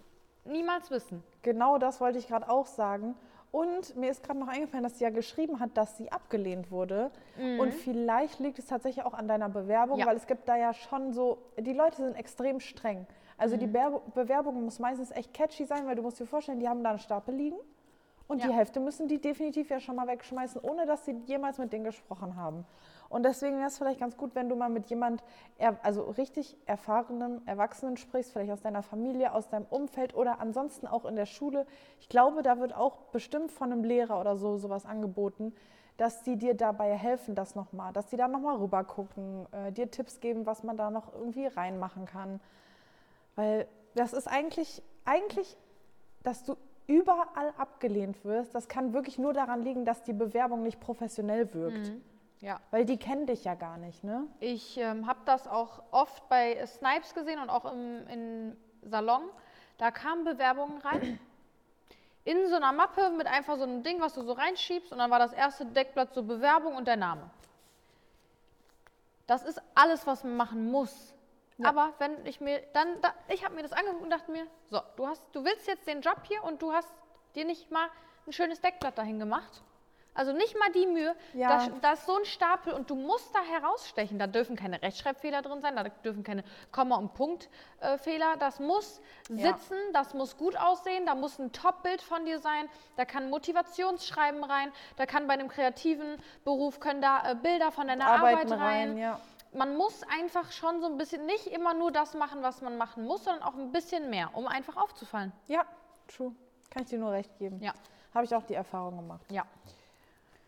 niemals 0.48 0.90
wissen. 0.90 1.22
Genau 1.42 1.78
das 1.78 2.00
wollte 2.00 2.18
ich 2.18 2.28
gerade 2.28 2.48
auch 2.48 2.66
sagen. 2.66 3.14
Und 3.50 3.96
mir 3.96 4.10
ist 4.10 4.22
gerade 4.22 4.38
noch 4.38 4.48
eingefallen, 4.48 4.82
dass 4.84 4.98
sie 4.98 5.04
ja 5.04 5.10
geschrieben 5.10 5.58
hat, 5.58 5.70
dass 5.74 5.96
sie 5.96 6.12
abgelehnt 6.12 6.70
wurde. 6.70 7.10
Und 7.58 7.72
vielleicht 7.72 8.40
liegt 8.40 8.58
es 8.58 8.66
tatsächlich 8.66 9.06
auch 9.06 9.14
an 9.14 9.26
deiner 9.26 9.48
Bewerbung, 9.48 9.96
Mhm. 9.96 10.00
Ja. 10.00 10.06
weil 10.06 10.16
es 10.16 10.26
gibt 10.26 10.46
da 10.48 10.56
ja 10.56 10.74
schon 10.74 11.12
so, 11.14 11.38
die 11.58 11.72
Leute 11.72 11.96
sind 11.96 12.14
extrem 12.14 12.60
streng. 12.60 13.06
Also 13.38 13.56
Mhm. 13.56 13.60
die 13.60 13.66
Be 13.68 14.00
Bewerbung 14.14 14.64
muss 14.64 14.78
meistens 14.78 15.10
echt 15.12 15.32
catchy 15.32 15.64
sein, 15.64 15.86
weil 15.86 15.94
du 15.96 16.02
musst 16.02 16.20
dir 16.20 16.26
vorstellen, 16.26 16.60
die 16.60 16.68
haben 16.68 16.82
da 16.84 16.90
einen 16.90 16.98
Stapel 16.98 17.34
liegen. 17.34 17.56
Und 18.28 18.42
die 18.44 18.48
Ja. 18.48 18.52
Hälfte 18.54 18.78
müssen 18.78 19.08
die 19.08 19.20
definitiv 19.20 19.70
ja 19.70 19.80
schon 19.80 19.96
mal 19.96 20.06
wegschmeißen, 20.06 20.60
ohne 20.62 20.84
dass 20.84 21.04
sie 21.06 21.12
jemals 21.24 21.58
mit 21.58 21.72
denen 21.72 21.84
gesprochen 21.84 22.36
haben. 22.36 22.66
Und 23.08 23.22
deswegen 23.22 23.56
wäre 23.56 23.68
es 23.68 23.78
vielleicht 23.78 24.00
ganz 24.00 24.18
gut, 24.18 24.34
wenn 24.34 24.50
du 24.50 24.54
mal 24.54 24.68
mit 24.68 24.86
jemand, 24.90 25.24
also 25.82 26.02
richtig 26.02 26.58
erfahrenem 26.66 27.40
Erwachsenen 27.46 27.96
sprichst, 27.96 28.32
vielleicht 28.32 28.52
aus 28.52 28.60
deiner 28.60 28.82
Familie, 28.82 29.32
aus 29.32 29.48
deinem 29.48 29.64
Umfeld 29.70 30.14
oder 30.14 30.40
ansonsten 30.40 30.86
auch 30.86 31.06
in 31.06 31.16
der 31.16 31.24
Schule. 31.24 31.66
Ich 32.00 32.10
glaube, 32.10 32.42
da 32.42 32.58
wird 32.60 32.74
auch 32.74 32.96
bestimmt 33.12 33.50
von 33.50 33.72
einem 33.72 33.82
Lehrer 33.82 34.20
oder 34.20 34.36
so 34.36 34.58
sowas 34.58 34.84
angeboten, 34.84 35.54
dass 35.96 36.22
die 36.22 36.36
dir 36.36 36.52
dabei 36.54 36.94
helfen, 36.96 37.34
das 37.34 37.54
nochmal, 37.54 37.94
dass 37.94 38.06
die 38.08 38.18
da 38.18 38.28
nochmal 38.28 38.56
rüber 38.56 38.84
gucken, 38.84 39.46
äh, 39.52 39.72
dir 39.72 39.90
Tipps 39.90 40.20
geben, 40.20 40.44
was 40.44 40.62
man 40.62 40.76
da 40.76 40.90
noch 40.90 41.14
irgendwie 41.14 41.46
reinmachen 41.46 42.04
kann. 42.04 42.40
Weil 43.36 43.66
das 43.94 44.12
ist 44.12 44.28
eigentlich, 44.28 44.82
eigentlich, 45.06 45.56
dass 46.22 46.44
du 46.44 46.56
überall 46.88 47.52
abgelehnt 47.58 48.24
wirst, 48.24 48.54
das 48.54 48.66
kann 48.66 48.92
wirklich 48.92 49.18
nur 49.18 49.32
daran 49.32 49.62
liegen, 49.62 49.84
dass 49.84 50.02
die 50.02 50.12
Bewerbung 50.12 50.62
nicht 50.62 50.80
professionell 50.80 51.54
wirkt. 51.54 51.92
Ja. 52.40 52.60
Weil 52.70 52.84
die 52.84 52.96
kennen 52.96 53.26
dich 53.26 53.44
ja 53.44 53.54
gar 53.54 53.76
nicht, 53.76 54.02
ne? 54.04 54.26
Ich 54.40 54.78
ähm, 54.78 55.06
habe 55.06 55.20
das 55.24 55.46
auch 55.46 55.82
oft 55.90 56.28
bei 56.28 56.64
Snipes 56.66 57.14
gesehen 57.14 57.40
und 57.40 57.50
auch 57.50 57.70
im, 57.70 58.06
im 58.08 58.56
Salon. 58.82 59.22
Da 59.76 59.90
kamen 59.90 60.24
Bewerbungen 60.24 60.78
rein. 60.78 61.20
In 62.24 62.48
so 62.48 62.56
einer 62.56 62.72
Mappe 62.72 63.10
mit 63.10 63.26
einfach 63.26 63.56
so 63.56 63.62
einem 63.62 63.82
Ding, 63.82 64.00
was 64.00 64.14
du 64.14 64.22
so 64.22 64.32
reinschiebst. 64.32 64.92
Und 64.92 64.98
dann 64.98 65.10
war 65.10 65.18
das 65.18 65.32
erste 65.32 65.64
Deckblatt 65.64 66.12
so 66.12 66.22
Bewerbung 66.22 66.76
und 66.76 66.86
der 66.86 66.96
Name. 66.96 67.30
Das 69.26 69.42
ist 69.42 69.60
alles, 69.74 70.06
was 70.06 70.24
man 70.24 70.36
machen 70.36 70.70
muss. 70.70 71.14
Aber 71.64 71.92
wenn 71.98 72.24
ich 72.26 72.40
mir 72.40 72.60
dann, 72.72 73.00
da, 73.00 73.12
ich 73.28 73.44
habe 73.44 73.54
mir 73.54 73.62
das 73.62 73.72
angeguckt 73.72 74.02
und 74.02 74.10
dachte 74.10 74.30
mir, 74.30 74.46
so, 74.70 74.80
du 74.96 75.06
hast, 75.06 75.22
du 75.32 75.44
willst 75.44 75.66
jetzt 75.66 75.86
den 75.88 76.00
Job 76.02 76.18
hier 76.24 76.42
und 76.44 76.62
du 76.62 76.72
hast 76.72 76.88
dir 77.34 77.44
nicht 77.44 77.70
mal 77.70 77.88
ein 78.26 78.32
schönes 78.32 78.60
Deckblatt 78.60 78.96
dahin 78.98 79.18
gemacht. 79.18 79.62
Also 80.14 80.32
nicht 80.32 80.58
mal 80.58 80.70
die 80.72 80.86
Mühe, 80.86 81.14
Ja. 81.32 81.48
da, 81.58 81.68
da 81.80 81.92
ist 81.92 82.04
so 82.04 82.16
ein 82.16 82.24
Stapel 82.24 82.72
und 82.72 82.90
du 82.90 82.96
musst 82.96 83.32
da 83.34 83.40
herausstechen. 83.40 84.18
Da 84.18 84.26
dürfen 84.26 84.56
keine 84.56 84.82
Rechtschreibfehler 84.82 85.42
drin 85.42 85.60
sein, 85.60 85.76
da 85.76 85.84
dürfen 85.84 86.24
keine 86.24 86.42
Komma- 86.72 86.96
und 86.96 87.14
Punktfehler. 87.14 88.36
das 88.36 88.58
muss 88.58 89.00
Ja. 89.28 89.52
sitzen, 89.52 89.76
das 89.92 90.14
muss 90.14 90.36
gut 90.36 90.56
aussehen, 90.56 91.06
da 91.06 91.14
muss 91.14 91.38
ein 91.38 91.52
Top-Bild 91.52 92.02
von 92.02 92.24
dir 92.24 92.40
sein, 92.40 92.68
da 92.96 93.04
kann 93.04 93.30
Motivationsschreiben 93.30 94.42
rein, 94.42 94.72
da 94.96 95.06
kann 95.06 95.28
bei 95.28 95.34
einem 95.34 95.48
kreativen 95.48 96.20
Beruf 96.44 96.80
können 96.80 97.00
da 97.00 97.30
äh, 97.30 97.34
Bilder 97.36 97.70
von 97.70 97.86
deiner 97.86 98.06
Arbeiten 98.06 98.52
Arbeit 98.52 98.60
rein. 98.60 98.88
rein, 98.90 98.98
ja. 98.98 99.20
Man 99.52 99.76
muss 99.76 100.02
einfach 100.04 100.52
schon 100.52 100.80
so 100.80 100.86
ein 100.86 100.98
bisschen, 100.98 101.24
nicht 101.26 101.46
immer 101.46 101.74
nur 101.74 101.90
das 101.90 102.14
machen, 102.14 102.42
was 102.42 102.60
man 102.60 102.76
machen 102.76 103.04
muss, 103.04 103.24
sondern 103.24 103.42
auch 103.42 103.54
ein 103.54 103.72
bisschen 103.72 104.10
mehr, 104.10 104.30
um 104.34 104.46
einfach 104.46 104.76
aufzufallen. 104.76 105.32
Ja, 105.46 105.64
true. 106.06 106.32
Kann 106.70 106.82
ich 106.82 106.90
dir 106.90 106.98
nur 106.98 107.12
recht 107.12 107.36
geben. 107.38 107.60
Ja, 107.62 107.72
Habe 108.14 108.24
ich 108.26 108.34
auch 108.34 108.42
die 108.44 108.54
Erfahrung 108.54 108.96
gemacht. 108.96 109.24
ja. 109.30 109.44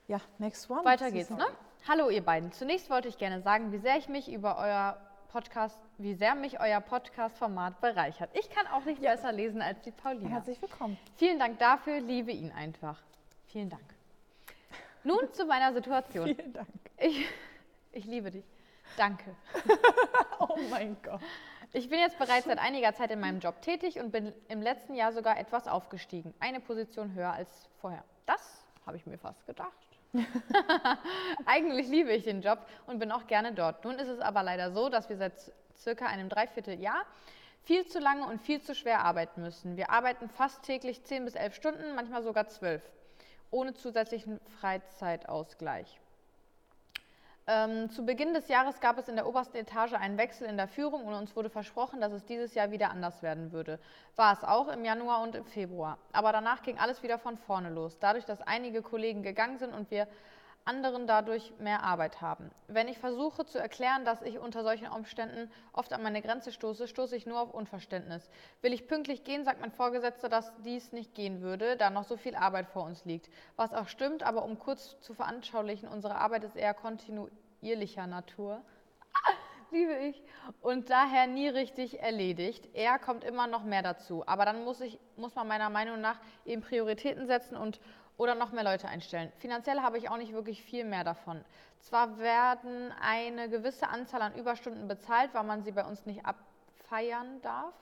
Ja, 0.08 0.20
next 0.38 0.68
one. 0.68 0.84
Weiter 0.84 1.12
geht's, 1.12 1.30
ne? 1.30 1.46
Hallo 1.86 2.10
ihr 2.10 2.24
beiden. 2.24 2.50
Zunächst 2.50 2.90
wollte 2.90 3.06
ich 3.06 3.16
gerne 3.16 3.42
sagen, 3.42 3.70
wie 3.70 3.78
sehr 3.78 3.96
ich 3.96 4.08
mich 4.08 4.28
über 4.28 4.58
euer 4.58 4.96
Podcast, 5.28 5.78
wie 5.98 6.14
sehr 6.14 6.34
mich 6.34 6.58
euer 6.60 6.80
Podcast-Format 6.80 7.80
bereichert. 7.80 8.28
Ich 8.36 8.50
kann 8.50 8.66
auch 8.66 8.84
nicht 8.84 9.00
besser 9.00 9.30
lesen 9.30 9.62
als 9.62 9.80
die 9.82 9.92
Paulina. 9.92 10.30
Herzlich 10.30 10.60
willkommen. 10.60 10.98
Vielen 11.16 11.38
Dank 11.38 11.60
dafür, 11.60 12.00
liebe 12.00 12.32
ihn 12.32 12.50
einfach. 12.50 13.00
Vielen 13.46 13.70
Dank. 13.70 13.84
Nun 15.04 15.32
zu 15.32 15.46
meiner 15.46 15.72
Situation. 15.72 16.26
Vielen 16.34 16.52
Dank. 16.54 16.68
Ich, 16.98 17.24
ich 17.92 18.04
liebe 18.04 18.32
dich. 18.32 18.44
Danke. 18.96 19.34
Oh 20.42 20.58
mein 20.70 20.96
Gott. 21.02 21.20
Ich 21.72 21.90
bin 21.90 22.00
jetzt 22.00 22.18
bereits 22.18 22.46
seit 22.46 22.58
einiger 22.58 22.94
Zeit 22.94 23.10
in 23.10 23.20
meinem 23.20 23.40
Job 23.40 23.60
tätig 23.60 24.00
und 24.00 24.10
bin 24.10 24.32
im 24.48 24.62
letzten 24.62 24.94
Jahr 24.94 25.12
sogar 25.12 25.38
etwas 25.38 25.68
aufgestiegen. 25.68 26.34
Eine 26.40 26.60
Position 26.60 27.14
höher 27.14 27.32
als 27.32 27.68
vorher. 27.80 28.02
Das 28.24 28.64
habe 28.86 28.96
ich 28.96 29.06
mir 29.06 29.18
fast 29.18 29.46
gedacht. 29.46 29.70
Eigentlich 31.46 31.88
liebe 31.88 32.10
ich 32.10 32.24
den 32.24 32.40
Job 32.40 32.58
und 32.86 32.98
bin 32.98 33.12
auch 33.12 33.26
gerne 33.26 33.52
dort. 33.52 33.84
Nun 33.84 33.96
ist 33.96 34.08
es 34.08 34.18
aber 34.18 34.42
leider 34.42 34.72
so, 34.72 34.88
dass 34.88 35.08
wir 35.10 35.16
seit 35.16 35.52
circa 35.76 36.06
einem 36.06 36.28
Dreivierteljahr 36.28 37.04
viel 37.62 37.86
zu 37.86 38.00
lange 38.00 38.26
und 38.26 38.40
viel 38.40 38.60
zu 38.60 38.74
schwer 38.74 39.04
arbeiten 39.04 39.42
müssen. 39.42 39.76
Wir 39.76 39.90
arbeiten 39.90 40.28
fast 40.28 40.62
täglich 40.64 41.04
10 41.04 41.24
bis 41.24 41.34
11 41.34 41.54
Stunden, 41.54 41.94
manchmal 41.94 42.22
sogar 42.22 42.48
12, 42.48 42.82
ohne 43.50 43.74
zusätzlichen 43.74 44.40
Freizeitausgleich. 44.60 46.00
Ähm, 47.52 47.90
zu 47.90 48.06
Beginn 48.06 48.32
des 48.32 48.46
Jahres 48.46 48.78
gab 48.78 48.96
es 48.96 49.08
in 49.08 49.16
der 49.16 49.26
obersten 49.26 49.56
Etage 49.56 49.94
einen 49.94 50.18
Wechsel 50.18 50.46
in 50.46 50.56
der 50.56 50.68
Führung 50.68 51.04
und 51.04 51.14
uns 51.14 51.34
wurde 51.34 51.50
versprochen, 51.50 52.00
dass 52.00 52.12
es 52.12 52.24
dieses 52.24 52.54
Jahr 52.54 52.70
wieder 52.70 52.92
anders 52.92 53.24
werden 53.24 53.50
würde. 53.50 53.80
War 54.14 54.32
es 54.32 54.44
auch 54.44 54.68
im 54.68 54.84
Januar 54.84 55.20
und 55.22 55.34
im 55.34 55.44
Februar. 55.44 55.98
Aber 56.12 56.30
danach 56.30 56.62
ging 56.62 56.78
alles 56.78 57.02
wieder 57.02 57.18
von 57.18 57.36
vorne 57.36 57.70
los, 57.70 57.98
dadurch, 57.98 58.24
dass 58.24 58.40
einige 58.40 58.82
Kollegen 58.82 59.24
gegangen 59.24 59.58
sind 59.58 59.74
und 59.74 59.90
wir 59.90 60.06
anderen 60.70 61.08
dadurch 61.08 61.52
mehr 61.58 61.82
Arbeit 61.82 62.20
haben. 62.20 62.52
Wenn 62.68 62.86
ich 62.86 62.98
versuche 62.98 63.44
zu 63.44 63.58
erklären, 63.58 64.04
dass 64.04 64.22
ich 64.22 64.38
unter 64.38 64.62
solchen 64.62 64.86
Umständen 64.86 65.50
oft 65.72 65.92
an 65.92 66.00
meine 66.04 66.22
Grenze 66.22 66.52
stoße, 66.52 66.86
stoße 66.86 67.16
ich 67.16 67.26
nur 67.26 67.40
auf 67.40 67.52
Unverständnis. 67.52 68.30
Will 68.62 68.72
ich 68.72 68.86
pünktlich 68.86 69.24
gehen, 69.24 69.44
sagt 69.44 69.60
mein 69.60 69.72
Vorgesetzter, 69.72 70.28
dass 70.28 70.52
dies 70.62 70.92
nicht 70.92 71.12
gehen 71.16 71.40
würde, 71.40 71.76
da 71.76 71.90
noch 71.90 72.04
so 72.04 72.16
viel 72.16 72.36
Arbeit 72.36 72.68
vor 72.68 72.84
uns 72.84 73.04
liegt. 73.04 73.28
Was 73.56 73.74
auch 73.74 73.88
stimmt, 73.88 74.22
aber 74.22 74.44
um 74.44 74.60
kurz 74.60 75.00
zu 75.00 75.12
veranschaulichen, 75.12 75.88
unsere 75.88 76.14
Arbeit 76.14 76.44
ist 76.44 76.54
eher 76.54 76.72
kontinuierlicher 76.72 78.06
Natur. 78.06 78.62
Liebe 79.72 79.96
ich. 79.96 80.22
Und 80.60 80.90
daher 80.90 81.26
nie 81.26 81.48
richtig 81.48 82.00
erledigt. 82.00 82.68
Er 82.74 83.00
kommt 83.00 83.24
immer 83.24 83.48
noch 83.48 83.64
mehr 83.64 83.82
dazu. 83.82 84.22
Aber 84.26 84.44
dann 84.44 84.64
muss, 84.64 84.80
ich, 84.80 85.00
muss 85.16 85.34
man 85.34 85.48
meiner 85.48 85.70
Meinung 85.70 86.00
nach 86.00 86.20
eben 86.44 86.62
Prioritäten 86.62 87.26
setzen 87.26 87.56
und 87.56 87.80
oder 88.20 88.34
noch 88.34 88.52
mehr 88.52 88.64
Leute 88.64 88.86
einstellen. 88.86 89.32
Finanziell 89.38 89.80
habe 89.80 89.96
ich 89.96 90.10
auch 90.10 90.18
nicht 90.18 90.34
wirklich 90.34 90.62
viel 90.62 90.84
mehr 90.84 91.04
davon. 91.04 91.42
Zwar 91.78 92.18
werden 92.18 92.92
eine 93.00 93.48
gewisse 93.48 93.88
Anzahl 93.88 94.20
an 94.20 94.34
Überstunden 94.34 94.86
bezahlt, 94.88 95.32
weil 95.32 95.44
man 95.44 95.62
sie 95.62 95.72
bei 95.72 95.86
uns 95.86 96.04
nicht 96.04 96.20
abfeiern 96.26 97.40
darf. 97.40 97.72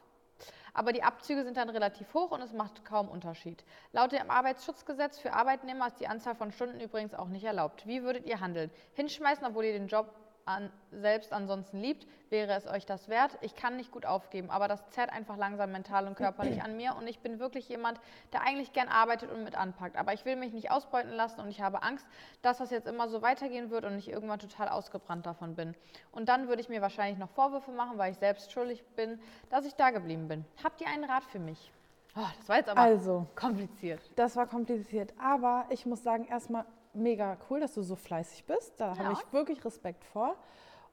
Aber 0.74 0.92
die 0.92 1.02
Abzüge 1.02 1.42
sind 1.42 1.56
dann 1.56 1.68
relativ 1.68 2.14
hoch 2.14 2.30
und 2.30 2.40
es 2.40 2.52
macht 2.52 2.84
kaum 2.84 3.08
Unterschied. 3.08 3.64
Laut 3.90 4.12
dem 4.12 4.30
Arbeitsschutzgesetz 4.30 5.18
für 5.18 5.32
Arbeitnehmer 5.32 5.88
ist 5.88 5.98
die 5.98 6.06
Anzahl 6.06 6.36
von 6.36 6.52
Stunden 6.52 6.78
übrigens 6.78 7.14
auch 7.14 7.26
nicht 7.26 7.42
erlaubt. 7.42 7.84
Wie 7.88 8.04
würdet 8.04 8.24
ihr 8.24 8.38
handeln? 8.38 8.70
Hinschmeißen, 8.94 9.44
obwohl 9.44 9.64
ihr 9.64 9.72
den 9.72 9.88
Job 9.88 10.14
an, 10.48 10.72
selbst 10.90 11.32
ansonsten 11.32 11.78
liebt, 11.78 12.06
wäre 12.30 12.52
es 12.54 12.66
euch 12.66 12.86
das 12.86 13.08
wert. 13.08 13.38
Ich 13.42 13.54
kann 13.54 13.76
nicht 13.76 13.92
gut 13.92 14.06
aufgeben, 14.06 14.50
aber 14.50 14.66
das 14.66 14.88
zerrt 14.90 15.12
einfach 15.12 15.36
langsam 15.36 15.70
mental 15.72 16.06
und 16.06 16.16
körperlich 16.16 16.62
an 16.62 16.76
mir 16.76 16.96
und 16.96 17.06
ich 17.06 17.20
bin 17.20 17.38
wirklich 17.38 17.68
jemand, 17.68 18.00
der 18.32 18.42
eigentlich 18.42 18.72
gern 18.72 18.88
arbeitet 18.88 19.30
und 19.30 19.44
mit 19.44 19.56
anpackt. 19.56 19.96
Aber 19.96 20.12
ich 20.12 20.24
will 20.24 20.36
mich 20.36 20.52
nicht 20.52 20.70
ausbeuten 20.70 21.12
lassen 21.12 21.40
und 21.40 21.48
ich 21.50 21.60
habe 21.60 21.82
Angst, 21.82 22.06
dass 22.42 22.58
das 22.58 22.70
jetzt 22.70 22.88
immer 22.88 23.08
so 23.08 23.22
weitergehen 23.22 23.70
wird 23.70 23.84
und 23.84 23.98
ich 23.98 24.08
irgendwann 24.10 24.38
total 24.38 24.68
ausgebrannt 24.68 25.26
davon 25.26 25.54
bin. 25.54 25.74
Und 26.12 26.28
dann 26.28 26.48
würde 26.48 26.60
ich 26.62 26.68
mir 26.68 26.80
wahrscheinlich 26.82 27.18
noch 27.18 27.30
Vorwürfe 27.30 27.70
machen, 27.70 27.98
weil 27.98 28.12
ich 28.12 28.18
selbst 28.18 28.50
schuldig 28.50 28.84
bin, 28.96 29.20
dass 29.50 29.66
ich 29.66 29.74
da 29.74 29.90
geblieben 29.90 30.28
bin. 30.28 30.44
Habt 30.64 30.80
ihr 30.80 30.88
einen 30.88 31.04
Rat 31.04 31.24
für 31.24 31.38
mich? 31.38 31.70
Oh, 32.16 32.26
das 32.38 32.48
war 32.48 32.56
jetzt 32.56 32.68
aber 32.68 32.80
Also. 32.80 33.26
kompliziert. 33.36 34.00
Das 34.16 34.34
war 34.34 34.46
kompliziert, 34.46 35.12
aber 35.20 35.66
ich 35.68 35.86
muss 35.86 36.02
sagen, 36.02 36.24
erstmal 36.24 36.64
mega 36.98 37.36
cool, 37.48 37.60
dass 37.60 37.74
du 37.74 37.82
so 37.82 37.96
fleißig 37.96 38.44
bist. 38.44 38.74
Da 38.78 38.92
Ja. 38.92 38.98
habe 38.98 39.12
ich 39.14 39.32
wirklich 39.32 39.64
Respekt 39.64 40.04
vor. 40.04 40.36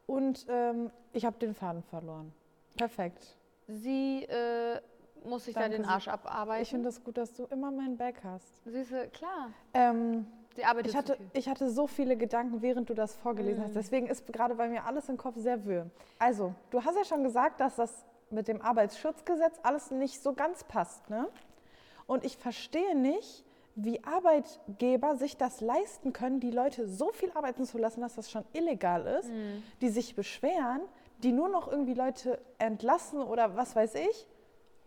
Und 0.07 0.45
ähm, 0.49 0.91
ich 1.13 1.25
habe 1.25 1.37
den 1.39 1.53
Faden 1.55 1.81
verloren. 1.83 2.31
Perfekt. 2.77 3.37
Sie 3.67 4.23
äh, 4.23 4.79
muss 5.23 5.45
sich 5.45 5.55
Danke, 5.55 5.71
da 5.71 5.77
den 5.77 5.85
Arsch 5.85 6.07
abarbeiten. 6.07 6.61
Ich 6.61 6.69
finde 6.69 6.89
es 6.89 6.95
das 6.95 7.03
gut, 7.03 7.17
dass 7.17 7.33
du 7.33 7.45
immer 7.45 7.71
mein 7.71 7.97
Back 7.97 8.21
hast. 8.23 8.63
Süße, 8.65 9.07
klar. 9.09 9.49
Ähm, 9.73 10.27
Sie 10.55 10.63
arbeitet 10.63 10.91
ich, 10.91 10.97
hatte, 10.97 11.17
ich 11.33 11.49
hatte 11.49 11.69
so 11.69 11.85
viele 11.87 12.15
Gedanken, 12.15 12.61
während 12.61 12.89
du 12.89 12.93
das 12.93 13.13
vorgelesen 13.15 13.61
Mm. 13.63 13.65
hast. 13.65 13.75
Deswegen 13.75 14.07
ist 14.07 14.31
gerade 14.31 14.55
bei 14.55 14.69
mir 14.69 14.85
alles 14.85 15.09
im 15.09 15.17
Kopf 15.17 15.35
sehr 15.37 15.65
wirr. 15.65 15.89
Also, 16.19 16.53
du 16.69 16.81
hast 16.83 16.95
ja 16.95 17.03
schon 17.03 17.23
gesagt, 17.23 17.59
dass 17.59 17.75
das 17.75 18.05
mit 18.29 18.47
dem 18.47 18.61
Arbeitsschutzgesetz 18.61 19.59
alles 19.63 19.91
nicht 19.91 20.21
so 20.21 20.33
ganz 20.33 20.63
passt. 20.63 21.09
Ne? 21.09 21.27
Und 22.07 22.23
ich 22.23 22.37
verstehe 22.37 22.95
nicht, 22.95 23.43
wie 23.75 24.03
Arbeitgeber 24.03 25.15
sich 25.17 25.37
das 25.37 25.61
leisten 25.61 26.13
können, 26.13 26.39
die 26.39 26.51
Leute 26.51 26.87
so 26.87 27.11
viel 27.11 27.31
arbeiten 27.31 27.65
zu 27.65 27.77
lassen, 27.77 28.01
dass 28.01 28.15
das 28.15 28.31
schon 28.31 28.45
illegal 28.53 29.05
ist, 29.05 29.29
Mm. 29.29 29.63
die 29.81 29.89
sich 29.89 30.15
beschweren, 30.15 30.81
die 31.19 31.31
nur 31.31 31.49
noch 31.49 31.69
irgendwie 31.69 31.93
Leute 31.93 32.39
entlassen 32.57 33.21
oder 33.21 33.55
was 33.55 33.75
weiß 33.75 33.95
ich. 33.95 34.27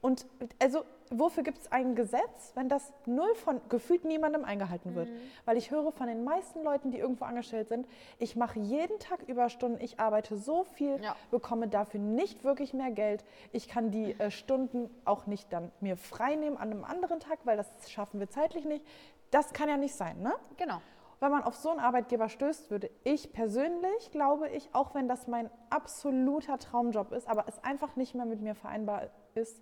Und 0.00 0.26
also, 0.58 0.84
wofür 1.10 1.42
gibt 1.42 1.58
es 1.58 1.72
ein 1.72 1.94
Gesetz, 1.94 2.52
wenn 2.54 2.68
das 2.68 2.92
null 3.06 3.34
von 3.36 3.60
gefühlt 3.68 4.04
niemandem 4.04 4.44
eingehalten 4.44 4.94
wird? 4.94 5.08
Weil 5.44 5.56
ich 5.56 5.70
höre 5.70 5.92
von 5.92 6.06
den 6.06 6.24
meisten 6.24 6.62
Leuten, 6.62 6.90
die 6.90 6.98
irgendwo 6.98 7.24
angestellt 7.24 7.68
sind, 7.68 7.86
ich 8.18 8.36
mache 8.36 8.58
jeden 8.58 8.98
Tag 8.98 9.22
Überstunden, 9.28 9.80
ich 9.82 9.98
arbeite 10.00 10.36
so 10.36 10.64
viel, 10.64 11.02
Ja. 11.02 11.16
bekomme 11.30 11.68
dafür 11.68 12.00
nicht 12.00 12.44
wirklich 12.44 12.74
mehr 12.74 12.90
Geld. 12.90 13.24
Ich 13.52 13.68
kann 13.68 13.90
die 13.90 14.12
äh, 14.18 14.30
Stunden 14.30 14.90
auch 15.04 15.26
nicht 15.26 15.52
dann 15.52 15.70
mir 15.80 15.96
frei 15.96 16.34
nehmen 16.36 16.56
an 16.56 16.70
einem 16.70 16.84
anderen 16.84 17.20
Tag, 17.20 17.38
weil 17.44 17.56
das 17.56 17.68
schaffen 17.90 18.20
wir 18.20 18.28
zeitlich 18.30 18.64
nicht. 18.64 18.84
Das 19.30 19.52
kann 19.52 19.68
ja 19.68 19.76
nicht 19.76 19.94
sein, 19.94 20.20
ne? 20.22 20.34
Genau. 20.56 20.80
Wenn 21.20 21.32
man 21.32 21.42
auf 21.42 21.56
so 21.56 21.70
einen 21.70 21.80
Arbeitgeber 21.80 22.28
stößt, 22.28 22.70
würde 22.70 22.90
ich 23.02 23.32
persönlich, 23.32 24.12
glaube 24.12 24.48
ich, 24.50 24.68
auch 24.72 24.94
wenn 24.94 25.08
das 25.08 25.26
mein 25.26 25.50
absoluter 25.68 26.58
Traumjob 26.58 27.10
ist, 27.12 27.28
aber 27.28 27.44
es 27.48 27.62
einfach 27.64 27.96
nicht 27.96 28.14
mehr 28.14 28.24
mit 28.24 28.40
mir 28.40 28.54
vereinbar 28.54 29.08
ist, 29.34 29.60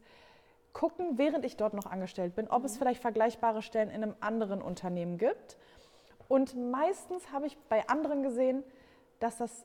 gucken, 0.77 1.17
während 1.17 1.47
ich 1.47 1.57
dort 1.57 1.73
noch 1.73 1.87
angestellt 1.87 2.35
bin, 2.35 2.49
ob 2.49 2.63
es 2.65 2.77
vielleicht 2.77 3.01
vergleichbare 3.01 3.63
Stellen 3.63 3.89
in 3.89 4.03
einem 4.03 4.15
anderen 4.21 4.61
Unternehmen 4.61 5.17
gibt. 5.17 5.57
Und 6.29 6.55
meistens 6.71 7.33
habe 7.33 7.47
ich 7.47 7.57
bei 7.71 7.89
anderen 7.89 8.23
gesehen, 8.23 8.63
dass 9.19 9.39
das, 9.39 9.65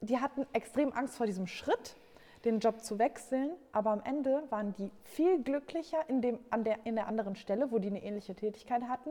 die 0.00 0.20
hatten 0.20 0.46
extrem 0.52 0.92
Angst 0.92 1.16
vor 1.16 1.26
diesem 1.26 1.48
Schritt, 1.48 1.96
den 2.44 2.60
Job 2.60 2.80
zu 2.84 3.00
wechseln, 3.00 3.50
aber 3.72 3.90
am 3.90 4.00
Ende 4.04 4.44
waren 4.50 4.72
die 4.74 4.92
viel 5.02 5.42
glücklicher 5.42 5.98
in, 6.08 6.22
dem, 6.22 6.38
an 6.50 6.62
der, 6.62 6.78
in 6.86 6.94
der 6.94 7.08
anderen 7.08 7.34
Stelle, 7.34 7.72
wo 7.72 7.80
die 7.80 7.88
eine 7.88 8.04
ähnliche 8.04 8.36
Tätigkeit 8.36 8.84
hatten 8.84 9.10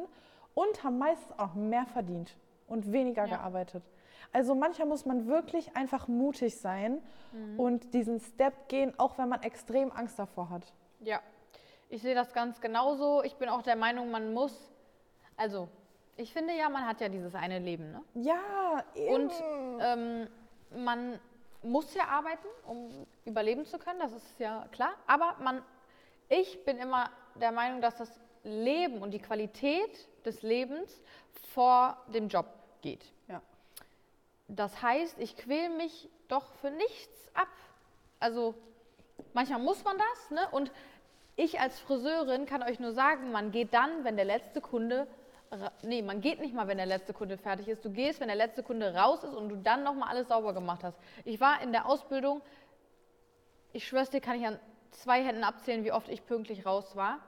und 0.54 0.86
haben 0.86 0.98
meistens 1.00 1.38
auch 1.38 1.54
mehr 1.54 1.86
verdient 1.86 2.38
und 2.69 2.93
weniger 2.93 3.26
Ja. 3.26 3.36
gearbeitet. 3.36 3.84
Also 4.32 4.56
manchmal 4.56 4.88
muss 4.88 5.06
man 5.06 5.28
wirklich 5.28 5.76
einfach 5.76 6.08
mutig 6.08 6.58
sein 6.58 7.02
und 7.58 7.93
diesen 7.93 8.21
Step 8.21 8.69
gehen, 8.69 8.93
auch 8.98 9.17
wenn 9.17 9.28
man 9.28 9.43
extrem 9.43 9.91
Angst 9.91 10.17
davor 10.17 10.50
hat. 10.50 10.74
Ja, 10.99 11.21
ich 11.89 12.01
sehe 12.01 12.15
das 12.15 12.34
ganz 12.34 12.60
genauso. 12.62 13.23
Ich 13.23 13.36
bin 13.36 13.49
auch 13.49 13.62
der 13.62 13.75
Meinung, 13.75 14.12
man 14.12 14.34
muss, 14.34 14.71
also 15.38 15.69
ich 16.17 16.31
finde 16.31 16.53
ja, 16.55 16.69
man 16.69 16.88
hat 16.88 17.01
ja 17.01 17.10
dieses 17.10 17.36
eine 17.36 17.60
Leben, 17.60 17.91
ne? 17.91 18.01
Ja, 18.15 18.84
eben. 18.95 19.13
Und 19.13 19.34
ähm, 19.81 20.27
man 20.71 21.19
muss 21.62 21.93
ja 21.93 22.05
arbeiten, 22.08 22.47
um 22.65 23.05
überleben 23.25 23.65
zu 23.65 23.77
können, 23.77 23.99
das 23.99 24.13
ist 24.13 24.39
ja 24.39 24.67
klar. 24.71 24.93
Aber 25.08 25.36
man, 25.41 25.62
ich 26.29 26.63
bin 26.63 26.77
immer 26.77 27.10
der 27.36 27.51
Meinung, 27.51 27.81
dass 27.81 27.97
das 27.97 28.19
Leben 28.43 29.01
und 29.01 29.12
die 29.12 29.19
Qualität 29.19 30.08
des 30.25 30.41
Lebens 30.41 31.01
vor 31.53 31.97
dem 32.08 32.27
Job 32.27 32.45
geht. 32.81 33.12
ja. 33.27 33.41
Das 34.47 34.81
heißt, 34.81 35.19
ich 35.19 35.36
quäle 35.36 35.69
mich 35.69 36.10
doch 36.27 36.53
für 36.62 36.69
nichts 36.69 37.29
ab. 37.34 37.47
Also 38.19 38.55
manchmal 39.36 39.60
muss 39.60 39.84
man 39.84 39.98
das, 39.98 40.32
ne? 40.32 40.48
Und 40.52 40.71
ich 41.36 41.60
als 41.60 41.80
Friseurin 41.80 42.45
kann 42.45 42.63
euch 42.63 42.80
nur 42.80 42.93
sagen, 42.93 43.32
man 43.32 43.52
geht 43.52 43.74
dann, 43.74 44.04
wenn 44.04 44.15
der 44.15 44.26
letzte 44.26 44.62
Kunde, 44.62 45.06
nee, 45.84 46.02
man 46.02 46.21
geht 46.21 46.39
nicht 46.39 46.56
mal, 46.56 46.67
wenn 46.67 46.78
der 46.78 46.86
letzte 46.86 47.13
Kunde 47.13 47.38
fertig 47.38 47.67
ist. 47.67 47.84
Du 47.84 47.91
gehst, 47.91 48.19
wenn 48.21 48.28
der 48.28 48.38
letzte 48.38 48.63
Kunde 48.63 48.95
raus 48.95 49.24
ist 49.24 49.36
und 49.36 49.50
du 49.50 49.58
dann 49.58 49.84
nochmal 49.84 50.10
alles 50.10 50.30
sauber 50.30 50.54
gemacht 50.54 50.84
hast. 50.84 50.98
Ich 51.26 51.39
war 51.39 51.62
in 51.62 51.71
der 51.71 51.86
Ausbildung, 51.86 52.41
ich 53.74 53.86
schwör's 53.86 54.10
dir, 54.10 54.21
kann 54.21 54.39
ich 54.39 54.48
an 54.48 54.58
zwei 54.91 55.21
Händen 55.24 55.43
abzählen, 55.43 55.84
wie 55.84 55.91
oft 55.91 56.10
ich 56.10 56.26
pünktlich 56.26 56.65
raus 56.65 56.95
war. 56.95 57.19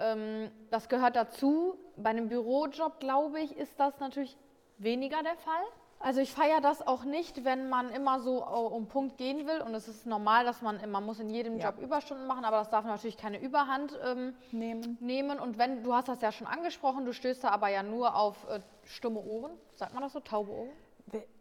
Ähm, 0.00 0.50
das 0.70 0.88
gehört 0.88 1.14
dazu. 1.14 1.78
Bei 1.96 2.10
einem 2.10 2.28
Bürojob, 2.28 2.98
glaube 2.98 3.40
ich, 3.40 3.56
ist 3.56 3.78
das 3.78 3.98
natürlich 4.00 4.36
weniger 4.78 5.22
der 5.22 5.36
Fall. 5.36 5.64
Also 6.00 6.20
ich 6.20 6.32
feiere 6.32 6.60
das 6.60 6.86
auch 6.86 7.04
nicht, 7.04 7.44
wenn 7.44 7.68
man 7.68 7.90
immer 7.90 8.20
so 8.20 8.38
äh, 8.40 8.44
um 8.44 8.86
Punkt 8.86 9.18
gehen 9.18 9.46
will. 9.46 9.60
Und 9.62 9.74
es 9.74 9.88
ist 9.88 10.06
normal, 10.06 10.44
dass 10.44 10.62
man, 10.62 10.78
man 10.90 11.04
muss 11.04 11.18
in 11.18 11.28
jedem 11.28 11.58
Ja. 11.58 11.70
Job 11.70 11.80
Überstunden 11.80 12.26
machen, 12.26 12.44
aber 12.44 12.58
das 12.58 12.70
darf 12.70 12.84
natürlich 12.84 13.16
keine 13.16 13.40
Überhand 13.40 13.98
ähm, 14.04 14.34
Nehmen. 14.52 14.96
nehmen. 15.00 15.40
Und 15.40 15.58
wenn, 15.58 15.82
du 15.82 15.94
hast 15.94 16.08
das 16.08 16.20
ja 16.20 16.30
schon 16.30 16.46
angesprochen, 16.46 17.04
du 17.04 17.12
stößt 17.12 17.42
da 17.42 17.48
aber 17.48 17.68
ja 17.68 17.82
nur 17.82 18.14
auf 18.14 18.36
äh, 18.48 18.60
stumme 18.84 19.20
Ohren. 19.20 19.52
Sagt 19.74 19.92
man 19.94 20.02
das 20.02 20.12
so, 20.12 20.20
taube 20.20 20.52
Ohren? 20.52 20.70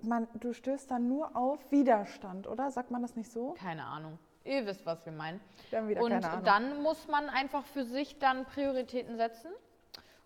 man, 0.01 0.27
du 0.35 0.53
stößt 0.53 0.89
dann 0.89 1.09
nur 1.09 1.35
auf 1.35 1.59
Widerstand, 1.71 2.47
oder? 2.47 2.71
Sagt 2.71 2.89
man 2.89 3.01
das 3.01 3.15
nicht 3.15 3.29
so? 3.31 3.53
Keine 3.59 3.83
Ahnung. 3.83 4.17
Ihr 4.45 4.65
wisst, 4.65 4.85
was 4.85 5.05
wir 5.05 5.11
meinen. 5.11 5.41
Und 5.71 6.09
keine 6.09 6.29
Ahnung. 6.29 6.45
dann 6.45 6.81
muss 6.81 7.07
man 7.09 7.29
einfach 7.29 7.65
für 7.65 7.83
sich 7.83 8.17
dann 8.17 8.45
Prioritäten 8.45 9.17
setzen 9.17 9.51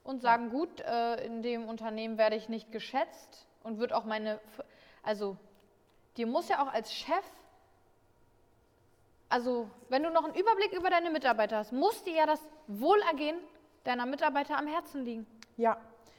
und 0.04 0.22
sagen, 0.22 0.52
gut, 0.52 0.82
äh, 0.82 1.26
in 1.26 1.41
dem 1.41 1.67
Unternehmen 1.67 2.20
werde 2.20 2.36
ich 2.36 2.50
nicht 2.50 2.72
geschätzt 2.72 3.48
und 3.63 3.80
wird 3.80 3.93
auch 3.93 4.06
meine, 4.06 4.39
also 5.04 5.38
dir 6.17 6.28
muss 6.28 6.50
ja 6.50 6.63
auch 6.63 6.71
als 6.74 6.93
Chef, 6.93 7.24
also 9.30 9.69
wenn 9.89 10.04
du 10.04 10.10
noch 10.10 10.26
einen 10.26 10.36
Überblick 10.36 10.74
über 10.74 10.89
deine 10.89 11.10
Mitarbeiter 11.10 11.58
hast, 11.58 11.71
muss 11.71 12.04
dir 12.04 12.13
ja 12.13 12.26
das 12.26 12.41
Wohlergehen 12.67 13.38
deiner 13.84 14.06
Mitarbeiter 14.06 14.58
am 14.58 14.67
Herzen 14.67 15.06
liegen. 15.06 15.26
Ja. 15.58 15.78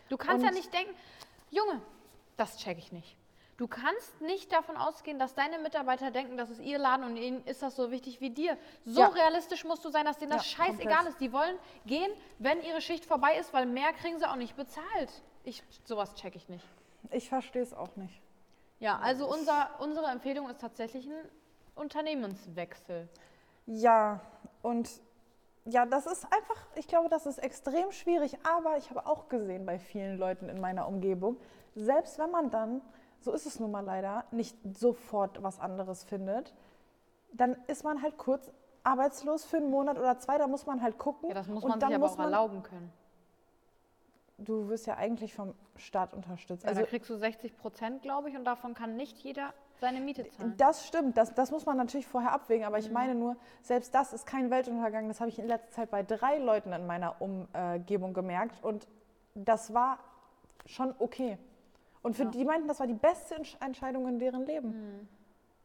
Du 0.08 0.16
kannst 0.16 0.42
ja 0.42 0.48
Und- 0.48 0.56
nicht 0.56 0.72
denken, 0.72 0.94
Junge, 1.50 1.80
das 2.36 2.56
check 2.58 2.78
ich 2.78 2.92
nicht. 2.92 3.16
Du 3.58 3.68
kannst 3.68 4.20
nicht 4.22 4.50
davon 4.50 4.76
ausgehen, 4.76 5.18
dass 5.18 5.34
deine 5.34 5.58
Mitarbeiter 5.58 6.10
denken, 6.10 6.36
das 6.36 6.50
ist 6.50 6.60
ihr 6.60 6.78
Laden 6.78 7.04
und 7.04 7.16
ihnen 7.16 7.44
ist 7.44 7.62
das 7.62 7.76
so 7.76 7.90
wichtig 7.90 8.20
wie 8.20 8.30
dir. 8.30 8.56
So 8.86 9.02
Ja. 9.02 9.08
realistisch 9.08 9.64
musst 9.64 9.84
du 9.84 9.90
sein, 9.90 10.04
dass 10.06 10.18
denen 10.18 10.32
das 10.32 10.50
Ja, 10.50 10.64
scheißegal 10.64 10.94
komplett. 10.94 11.12
ist. 11.12 11.20
Die 11.20 11.32
wollen 11.32 11.56
gehen, 11.86 12.10
wenn 12.38 12.60
ihre 12.62 12.80
Schicht 12.80 13.04
vorbei 13.04 13.36
ist, 13.36 13.52
weil 13.52 13.66
mehr 13.66 13.92
kriegen 13.92 14.18
sie 14.18 14.28
auch 14.28 14.36
nicht 14.36 14.56
bezahlt. 14.56 15.22
Ich, 15.44 15.62
sowas 15.84 16.14
check 16.14 16.34
ich 16.34 16.48
nicht. 16.48 16.64
Ich 17.10 17.28
verstehe 17.28 17.62
es 17.62 17.74
auch 17.74 17.96
nicht. 17.96 18.22
Ja, 18.78 18.98
also 18.98 19.30
unser, 19.30 19.70
unsere 19.80 20.06
Empfehlung 20.06 20.48
ist 20.48 20.60
tatsächlich 20.60 21.06
ein 21.06 21.28
Unternehmenswechsel. 21.74 23.08
Ja, 23.66 24.20
und 24.62 24.90
ja, 25.64 25.86
das 25.86 26.06
ist 26.06 26.24
einfach, 26.24 26.56
ich 26.74 26.88
glaube, 26.88 27.08
das 27.08 27.26
ist 27.26 27.38
extrem 27.38 27.92
schwierig, 27.92 28.36
aber 28.44 28.76
ich 28.78 28.90
habe 28.90 29.06
auch 29.06 29.28
gesehen 29.28 29.64
bei 29.64 29.78
vielen 29.78 30.18
Leuten 30.18 30.48
in 30.48 30.60
meiner 30.60 30.88
Umgebung, 30.88 31.36
selbst 31.74 32.18
wenn 32.18 32.30
man 32.30 32.50
dann, 32.50 32.80
so 33.20 33.32
ist 33.32 33.46
es 33.46 33.60
nun 33.60 33.70
mal 33.70 33.84
leider, 33.84 34.24
nicht 34.32 34.56
sofort 34.76 35.42
was 35.42 35.60
anderes 35.60 36.02
findet, 36.02 36.52
dann 37.32 37.56
ist 37.68 37.84
man 37.84 38.02
halt 38.02 38.18
kurz 38.18 38.50
arbeitslos 38.82 39.44
für 39.44 39.58
einen 39.58 39.70
Monat 39.70 39.98
oder 39.98 40.18
zwei, 40.18 40.38
da 40.38 40.48
muss 40.48 40.66
man 40.66 40.82
halt 40.82 40.98
gucken. 40.98 41.28
Ja, 41.28 41.34
das 41.34 41.46
muss 41.46 41.62
man 41.62 41.78
dann 41.78 41.90
sich 41.90 41.96
aber 41.96 42.06
auch 42.06 42.16
man, 42.16 42.26
erlauben 42.26 42.62
können. 42.62 42.92
Du 44.38 44.68
wirst 44.68 44.86
ja 44.86 44.96
eigentlich 44.96 45.34
vom 45.34 45.54
Staat 45.76 46.14
unterstützt. 46.14 46.64
Ja, 46.64 46.70
Also 46.70 46.80
da 46.80 46.86
kriegst 46.86 47.08
du 47.10 47.16
60 47.16 47.56
Prozent, 47.56 48.02
glaube 48.02 48.28
ich, 48.30 48.36
und 48.36 48.44
davon 48.44 48.74
kann 48.74 48.96
nicht 48.96 49.18
jeder 49.18 49.52
seine 49.80 50.00
Miete 50.00 50.28
zahlen. 50.30 50.54
Das 50.56 50.86
stimmt, 50.86 51.16
das, 51.16 51.34
das 51.34 51.50
muss 51.50 51.66
man 51.66 51.76
natürlich 51.76 52.06
vorher 52.06 52.32
abwägen, 52.32 52.64
aber 52.66 52.78
ich 52.78 52.88
Mhm. 52.88 52.94
meine 52.94 53.14
nur, 53.14 53.36
selbst 53.62 53.94
das 53.94 54.12
ist 54.12 54.26
kein 54.26 54.50
Weltuntergang. 54.50 55.08
Das 55.08 55.20
habe 55.20 55.28
ich 55.28 55.38
in 55.38 55.46
letzter 55.46 55.70
Zeit 55.70 55.90
bei 55.90 56.02
drei 56.02 56.38
Leuten 56.38 56.72
in 56.72 56.86
meiner 56.86 57.20
Umgebung 57.20 58.14
gemerkt 58.14 58.62
und 58.64 58.88
das 59.34 59.74
war 59.74 59.98
schon 60.66 60.94
okay. 60.98 61.38
Und 62.02 62.16
für 62.16 62.24
Ja. 62.24 62.30
die 62.30 62.44
meinten, 62.44 62.68
das 62.68 62.80
war 62.80 62.86
die 62.86 62.94
beste 62.94 63.36
Entsch- 63.36 63.62
Entscheidung 63.64 64.08
in 64.08 64.18
deren 64.18 64.44
Leben. 64.46 65.08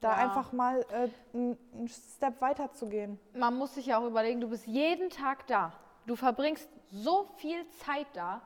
Da 0.01 0.09
Mhm. 0.13 0.17
Ja. 0.19 0.23
einfach 0.23 0.51
mal 0.51 0.85
äh, 0.91 1.09
einen 1.33 1.87
Step 1.87 2.41
weiter 2.41 2.71
zu 2.73 2.87
gehen. 2.89 3.19
man 3.33 3.55
muss 3.55 3.73
sich 3.75 3.87
ja 3.87 3.97
auch 3.99 4.05
überlegen, 4.05 4.39
du 4.41 4.49
bist 4.49 4.67
jeden 4.67 5.09
Tag 5.09 5.47
da. 5.47 5.73
Du 6.05 6.15
verbringst 6.15 6.69
so 6.91 7.25
viel 7.37 7.67
Zeit 7.69 8.07
da. 8.13 8.41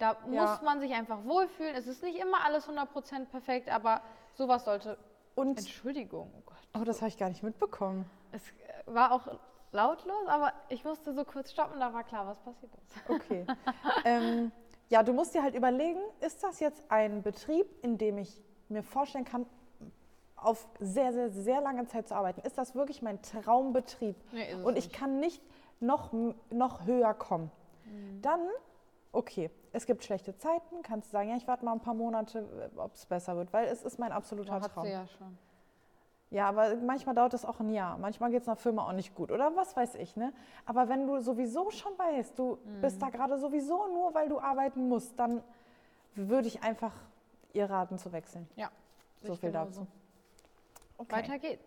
Da 0.00 0.16
Ja. 0.30 0.42
muss 0.52 0.62
man 0.62 0.80
sich 0.80 0.92
einfach 0.92 1.24
wohlfühlen. 1.24 1.74
Es 1.76 1.86
ist 1.86 2.02
nicht 2.02 2.18
immer 2.18 2.44
alles 2.44 2.66
100% 2.68 3.26
perfekt, 3.26 3.68
aber 3.70 4.00
sowas 4.34 4.64
sollte. 4.64 4.98
Und, 5.36 5.58
Entschuldigung, 5.58 6.32
oh 6.36 6.42
Gott. 6.46 6.56
oh, 6.80 6.84
das 6.84 7.00
habe 7.00 7.08
ich 7.08 7.16
gar 7.18 7.28
nicht 7.28 7.42
mitbekommen. 7.42 8.08
Es 8.32 8.42
war 8.86 9.12
auch 9.12 9.28
lautlos, 9.72 10.26
aber 10.26 10.52
ich 10.68 10.84
musste 10.84 11.12
so 11.12 11.24
kurz 11.24 11.52
stoppen, 11.52 11.78
da 11.78 11.92
war 11.94 12.02
klar, 12.02 12.26
was 12.26 12.40
passiert 12.40 12.72
ist. 12.74 12.96
Okay. 13.08 13.46
ähm, 14.04 14.50
ja, 14.88 15.02
du 15.02 15.12
musst 15.12 15.34
dir 15.34 15.42
halt 15.42 15.54
überlegen, 15.54 16.00
ist 16.20 16.42
das 16.42 16.58
jetzt 16.60 16.82
ein 16.90 17.22
Betrieb, 17.22 17.66
in 17.82 17.96
dem 17.98 18.18
ich 18.18 18.42
mir 18.68 18.82
vorstellen 18.82 19.24
kann, 19.24 19.46
auf 20.36 20.66
sehr, 20.78 21.12
sehr, 21.12 21.30
sehr 21.30 21.60
lange 21.60 21.86
Zeit 21.86 22.08
zu 22.08 22.14
arbeiten? 22.14 22.40
Ist 22.40 22.56
das 22.58 22.74
wirklich 22.74 23.02
mein 23.02 23.20
Traumbetrieb? 23.22 24.16
Nee, 24.32 24.50
ist 24.50 24.58
es 24.60 24.64
Und 24.64 24.76
ich 24.78 24.86
nicht. 24.86 24.96
kann 24.98 25.20
nicht 25.20 25.42
noch, 25.78 26.12
noch 26.50 26.86
höher 26.86 27.12
kommen. 27.14 27.50
Mhm. 27.84 28.22
Dann, 28.22 28.40
okay, 29.12 29.50
es 29.72 29.86
gibt 29.86 30.04
schlechte 30.04 30.36
Zeiten, 30.36 30.82
kannst 30.82 31.08
du 31.08 31.12
sagen, 31.12 31.30
ja, 31.30 31.36
ich 31.36 31.46
warte 31.46 31.64
mal 31.64 31.72
ein 31.72 31.80
paar 31.80 31.94
Monate, 31.94 32.70
ob 32.76 32.94
es 32.94 33.06
besser 33.06 33.36
wird, 33.36 33.52
weil 33.52 33.66
es 33.66 33.82
ist 33.82 33.98
mein 33.98 34.12
absoluter 34.12 34.58
Da 34.58 34.64
hat 34.64 34.72
Traum. 34.72 34.84
sie 34.84 34.90
ja 34.90 35.06
schon. 35.06 35.38
Ja, 36.30 36.48
aber 36.48 36.76
manchmal 36.76 37.16
dauert 37.16 37.32
das 37.32 37.44
auch 37.44 37.58
ein 37.58 37.70
Jahr. 37.70 37.98
Manchmal 37.98 38.30
geht 38.30 38.42
es 38.42 38.48
einer 38.48 38.56
Firma 38.56 38.86
auch 38.86 38.92
nicht 38.92 39.16
gut 39.16 39.32
oder 39.32 39.56
was 39.56 39.76
weiß 39.76 39.96
ich. 39.96 40.14
Ne? 40.16 40.32
Aber 40.64 40.88
wenn 40.88 41.06
du 41.06 41.18
sowieso 41.18 41.70
schon 41.70 41.98
weißt, 41.98 42.38
du 42.38 42.58
bist 42.80 43.02
da 43.02 43.10
gerade 43.10 43.36
sowieso 43.36 43.88
nur, 43.88 44.14
weil 44.14 44.28
du 44.28 44.38
arbeiten 44.38 44.88
musst, 44.88 45.18
dann 45.18 45.42
würde 46.14 46.46
ich 46.46 46.62
einfach 46.62 46.92
ihr 47.52 47.68
raten 47.68 47.98
zu 47.98 48.12
wechseln. 48.12 48.48
Ja. 48.54 48.70
So 49.22 49.34
viel 49.34 49.50
dazu. 49.50 49.88
Okay. 50.98 51.16
Weiter 51.16 51.38
geht's. 51.40 51.64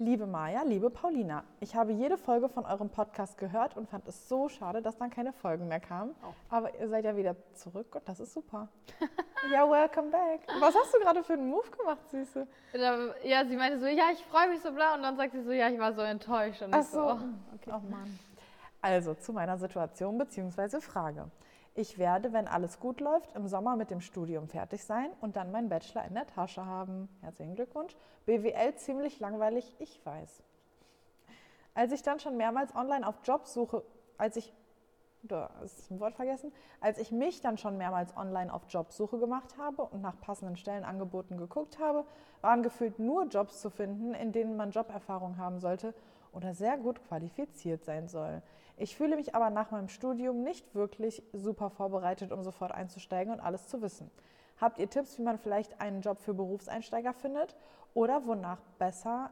Liebe 0.00 0.28
Maja, 0.28 0.62
liebe 0.62 0.90
Paulina, 0.90 1.42
ich 1.58 1.74
habe 1.74 1.90
jede 1.90 2.16
Folge 2.16 2.48
von 2.48 2.64
eurem 2.64 2.88
Podcast 2.88 3.36
gehört 3.36 3.76
und 3.76 3.88
fand 3.88 4.06
es 4.06 4.28
so 4.28 4.48
schade, 4.48 4.80
dass 4.80 4.96
dann 4.96 5.10
keine 5.10 5.32
Folgen 5.32 5.66
mehr 5.66 5.80
kamen. 5.80 6.14
Oh. 6.22 6.32
Aber 6.50 6.72
ihr 6.78 6.88
seid 6.88 7.04
ja 7.04 7.16
wieder 7.16 7.34
zurück 7.54 7.96
und 7.96 8.08
das 8.08 8.20
ist 8.20 8.32
super. 8.32 8.68
ja, 9.52 9.68
welcome 9.68 10.10
back. 10.10 10.42
Was 10.60 10.72
hast 10.72 10.94
du 10.94 11.00
gerade 11.00 11.24
für 11.24 11.32
einen 11.32 11.50
Move 11.50 11.68
gemacht, 11.76 12.08
Süße? 12.12 12.46
Ja, 13.24 13.44
sie 13.44 13.56
meinte 13.56 13.80
so, 13.80 13.86
ja, 13.86 14.04
ich 14.12 14.24
freue 14.26 14.48
mich 14.50 14.60
so 14.60 14.70
bla. 14.70 14.94
Und 14.94 15.02
dann 15.02 15.16
sagt 15.16 15.32
sie 15.32 15.42
so, 15.42 15.50
ja, 15.50 15.68
ich 15.68 15.80
war 15.80 15.92
so 15.92 16.02
enttäuscht. 16.02 16.62
Und 16.62 16.72
Ach 16.72 16.84
so, 16.84 17.00
so. 17.00 17.14
oh, 17.14 17.56
okay. 17.56 17.72
Oh 17.74 17.90
Mann. 17.90 18.20
Also 18.80 19.14
zu 19.14 19.32
meiner 19.32 19.58
Situation 19.58 20.16
bzw. 20.16 20.80
Frage. 20.80 21.28
Ich 21.78 21.96
werde, 21.96 22.32
wenn 22.32 22.48
alles 22.48 22.80
gut 22.80 22.98
läuft, 22.98 23.36
im 23.36 23.46
Sommer 23.46 23.76
mit 23.76 23.92
dem 23.92 24.00
Studium 24.00 24.48
fertig 24.48 24.82
sein 24.82 25.12
und 25.20 25.36
dann 25.36 25.52
meinen 25.52 25.68
Bachelor 25.68 26.04
in 26.06 26.14
der 26.14 26.26
Tasche 26.26 26.66
haben. 26.66 27.08
Herzlichen 27.20 27.54
Glückwunsch. 27.54 27.94
BWL 28.26 28.74
ziemlich 28.74 29.20
langweilig, 29.20 29.72
ich 29.78 30.04
weiß. 30.04 30.42
Als 31.74 31.92
ich 31.92 32.02
dann 32.02 32.18
schon 32.18 32.36
mehrmals 32.36 32.74
online 32.74 33.06
auf 33.06 33.20
Jobsuche, 33.22 33.84
als 34.16 34.34
ich, 34.34 34.52
da 35.22 35.50
ist 35.62 35.88
ein 35.92 36.00
Wort 36.00 36.16
vergessen, 36.16 36.52
als 36.80 36.98
ich 36.98 37.12
mich 37.12 37.42
dann 37.42 37.56
schon 37.56 37.78
mehrmals 37.78 38.16
online 38.16 38.52
auf 38.52 38.62
Jobsuche 38.68 39.20
gemacht 39.20 39.56
habe 39.56 39.82
und 39.82 40.02
nach 40.02 40.20
passenden 40.20 40.56
Stellenangeboten 40.56 41.36
geguckt 41.36 41.78
habe, 41.78 42.04
waren 42.40 42.64
gefühlt 42.64 42.98
nur 42.98 43.26
Jobs 43.26 43.60
zu 43.60 43.70
finden, 43.70 44.14
in 44.14 44.32
denen 44.32 44.56
man 44.56 44.72
Joberfahrung 44.72 45.38
haben 45.38 45.60
sollte 45.60 45.94
oder 46.32 46.54
sehr 46.54 46.76
gut 46.76 47.02
qualifiziert 47.08 47.84
sein 47.84 48.08
soll. 48.08 48.42
Ich 48.76 48.96
fühle 48.96 49.16
mich 49.16 49.34
aber 49.34 49.50
nach 49.50 49.70
meinem 49.70 49.88
Studium 49.88 50.42
nicht 50.42 50.74
wirklich 50.74 51.22
super 51.32 51.70
vorbereitet, 51.70 52.30
um 52.32 52.44
sofort 52.44 52.72
einzusteigen 52.72 53.32
und 53.32 53.40
alles 53.40 53.66
zu 53.66 53.82
wissen. 53.82 54.10
Habt 54.60 54.78
ihr 54.78 54.88
Tipps, 54.88 55.18
wie 55.18 55.22
man 55.22 55.38
vielleicht 55.38 55.80
einen 55.80 56.00
Job 56.00 56.18
für 56.18 56.34
Berufseinsteiger 56.34 57.12
findet 57.12 57.56
oder 57.94 58.26
wonach, 58.26 58.60
besser, 58.78 59.30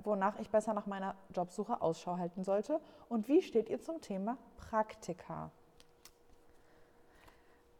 wonach 0.00 0.38
ich 0.38 0.50
besser 0.50 0.74
nach 0.74 0.86
meiner 0.86 1.14
Jobsuche 1.34 1.80
Ausschau 1.80 2.16
halten 2.16 2.44
sollte? 2.44 2.80
Und 3.08 3.28
wie 3.28 3.42
steht 3.42 3.68
ihr 3.68 3.80
zum 3.80 4.00
Thema 4.00 4.38
Praktika? 4.56 5.50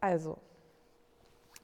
Also, 0.00 0.38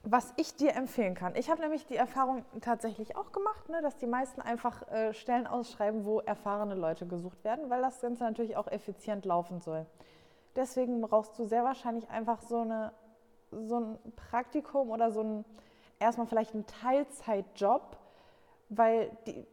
was 0.07 0.33
ich 0.37 0.55
dir 0.55 0.75
empfehlen 0.75 1.15
kann. 1.15 1.35
Ich 1.35 1.49
habe 1.49 1.61
nämlich 1.61 1.87
die 1.87 1.95
Erfahrung 1.95 2.45
tatsächlich 2.61 3.15
auch 3.17 3.31
gemacht, 3.31 3.69
ne, 3.69 3.81
dass 3.81 3.97
die 3.97 4.05
meisten 4.05 4.39
einfach 4.39 4.87
äh, 4.91 5.13
Stellen 5.13 5.47
ausschreiben, 5.47 6.05
wo 6.05 6.19
erfahrene 6.19 6.75
Leute 6.75 7.07
gesucht 7.07 7.43
werden, 7.43 7.71
weil 7.71 7.81
das 7.81 8.01
Ganze 8.01 8.23
natürlich 8.23 8.55
auch 8.55 8.67
effizient 8.67 9.25
laufen 9.25 9.61
soll. 9.61 9.87
Deswegen 10.55 11.01
brauchst 11.01 11.37
du 11.39 11.45
sehr 11.45 11.63
wahrscheinlich 11.63 12.07
einfach 12.09 12.41
so, 12.43 12.59
eine, 12.59 12.93
so 13.51 13.79
ein 13.79 13.97
Praktikum 14.15 14.91
oder 14.91 15.11
so 15.11 15.21
ein, 15.21 15.45
erstmal 15.99 16.27
vielleicht 16.27 16.53
einen 16.53 16.67
Teilzeitjob, 16.67 17.97
weil 18.69 19.09
die, 19.25 19.47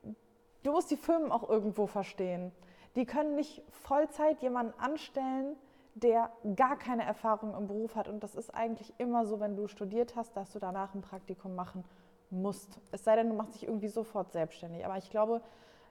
du 0.63 0.73
musst 0.73 0.91
die 0.91 0.97
Firmen 0.97 1.33
auch 1.33 1.49
irgendwo 1.49 1.87
verstehen. 1.87 2.53
Die 2.95 3.07
können 3.07 3.37
nicht 3.37 3.63
Vollzeit 3.71 4.43
jemanden 4.43 4.79
anstellen, 4.79 5.57
der 5.95 6.31
gar 6.57 6.77
keine 6.77 7.05
Erfahrung 7.05 7.55
im 7.55 7.67
Beruf 7.67 7.97
hat. 7.97 8.09
Und 8.09 8.23
das 8.23 8.35
ist 8.35 8.51
eigentlich 8.55 8.95
immer 8.99 9.27
so, 9.27 9.41
wenn 9.41 9.57
du 9.57 9.69
studiert 9.69 10.17
hast, 10.17 10.37
dass 10.37 10.53
du 10.53 10.59
danach 10.59 10.95
ein 10.95 11.03
Praktikum 11.03 11.55
machen 11.55 11.85
musst. 12.31 12.81
Es 12.91 13.05
sei 13.05 13.17
denn, 13.17 13.29
du 13.29 13.35
machst 13.35 13.55
dich 13.55 13.65
irgendwie 13.65 13.89
sofort 13.89 14.33
selbstständig. 14.33 14.85
Aber 14.85 14.97
ich 14.97 15.11
glaube, 15.11 15.43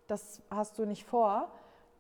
das 0.08 0.42
hast 0.50 0.78
du 0.80 0.86
nicht 0.86 1.06
vor. 1.06 1.52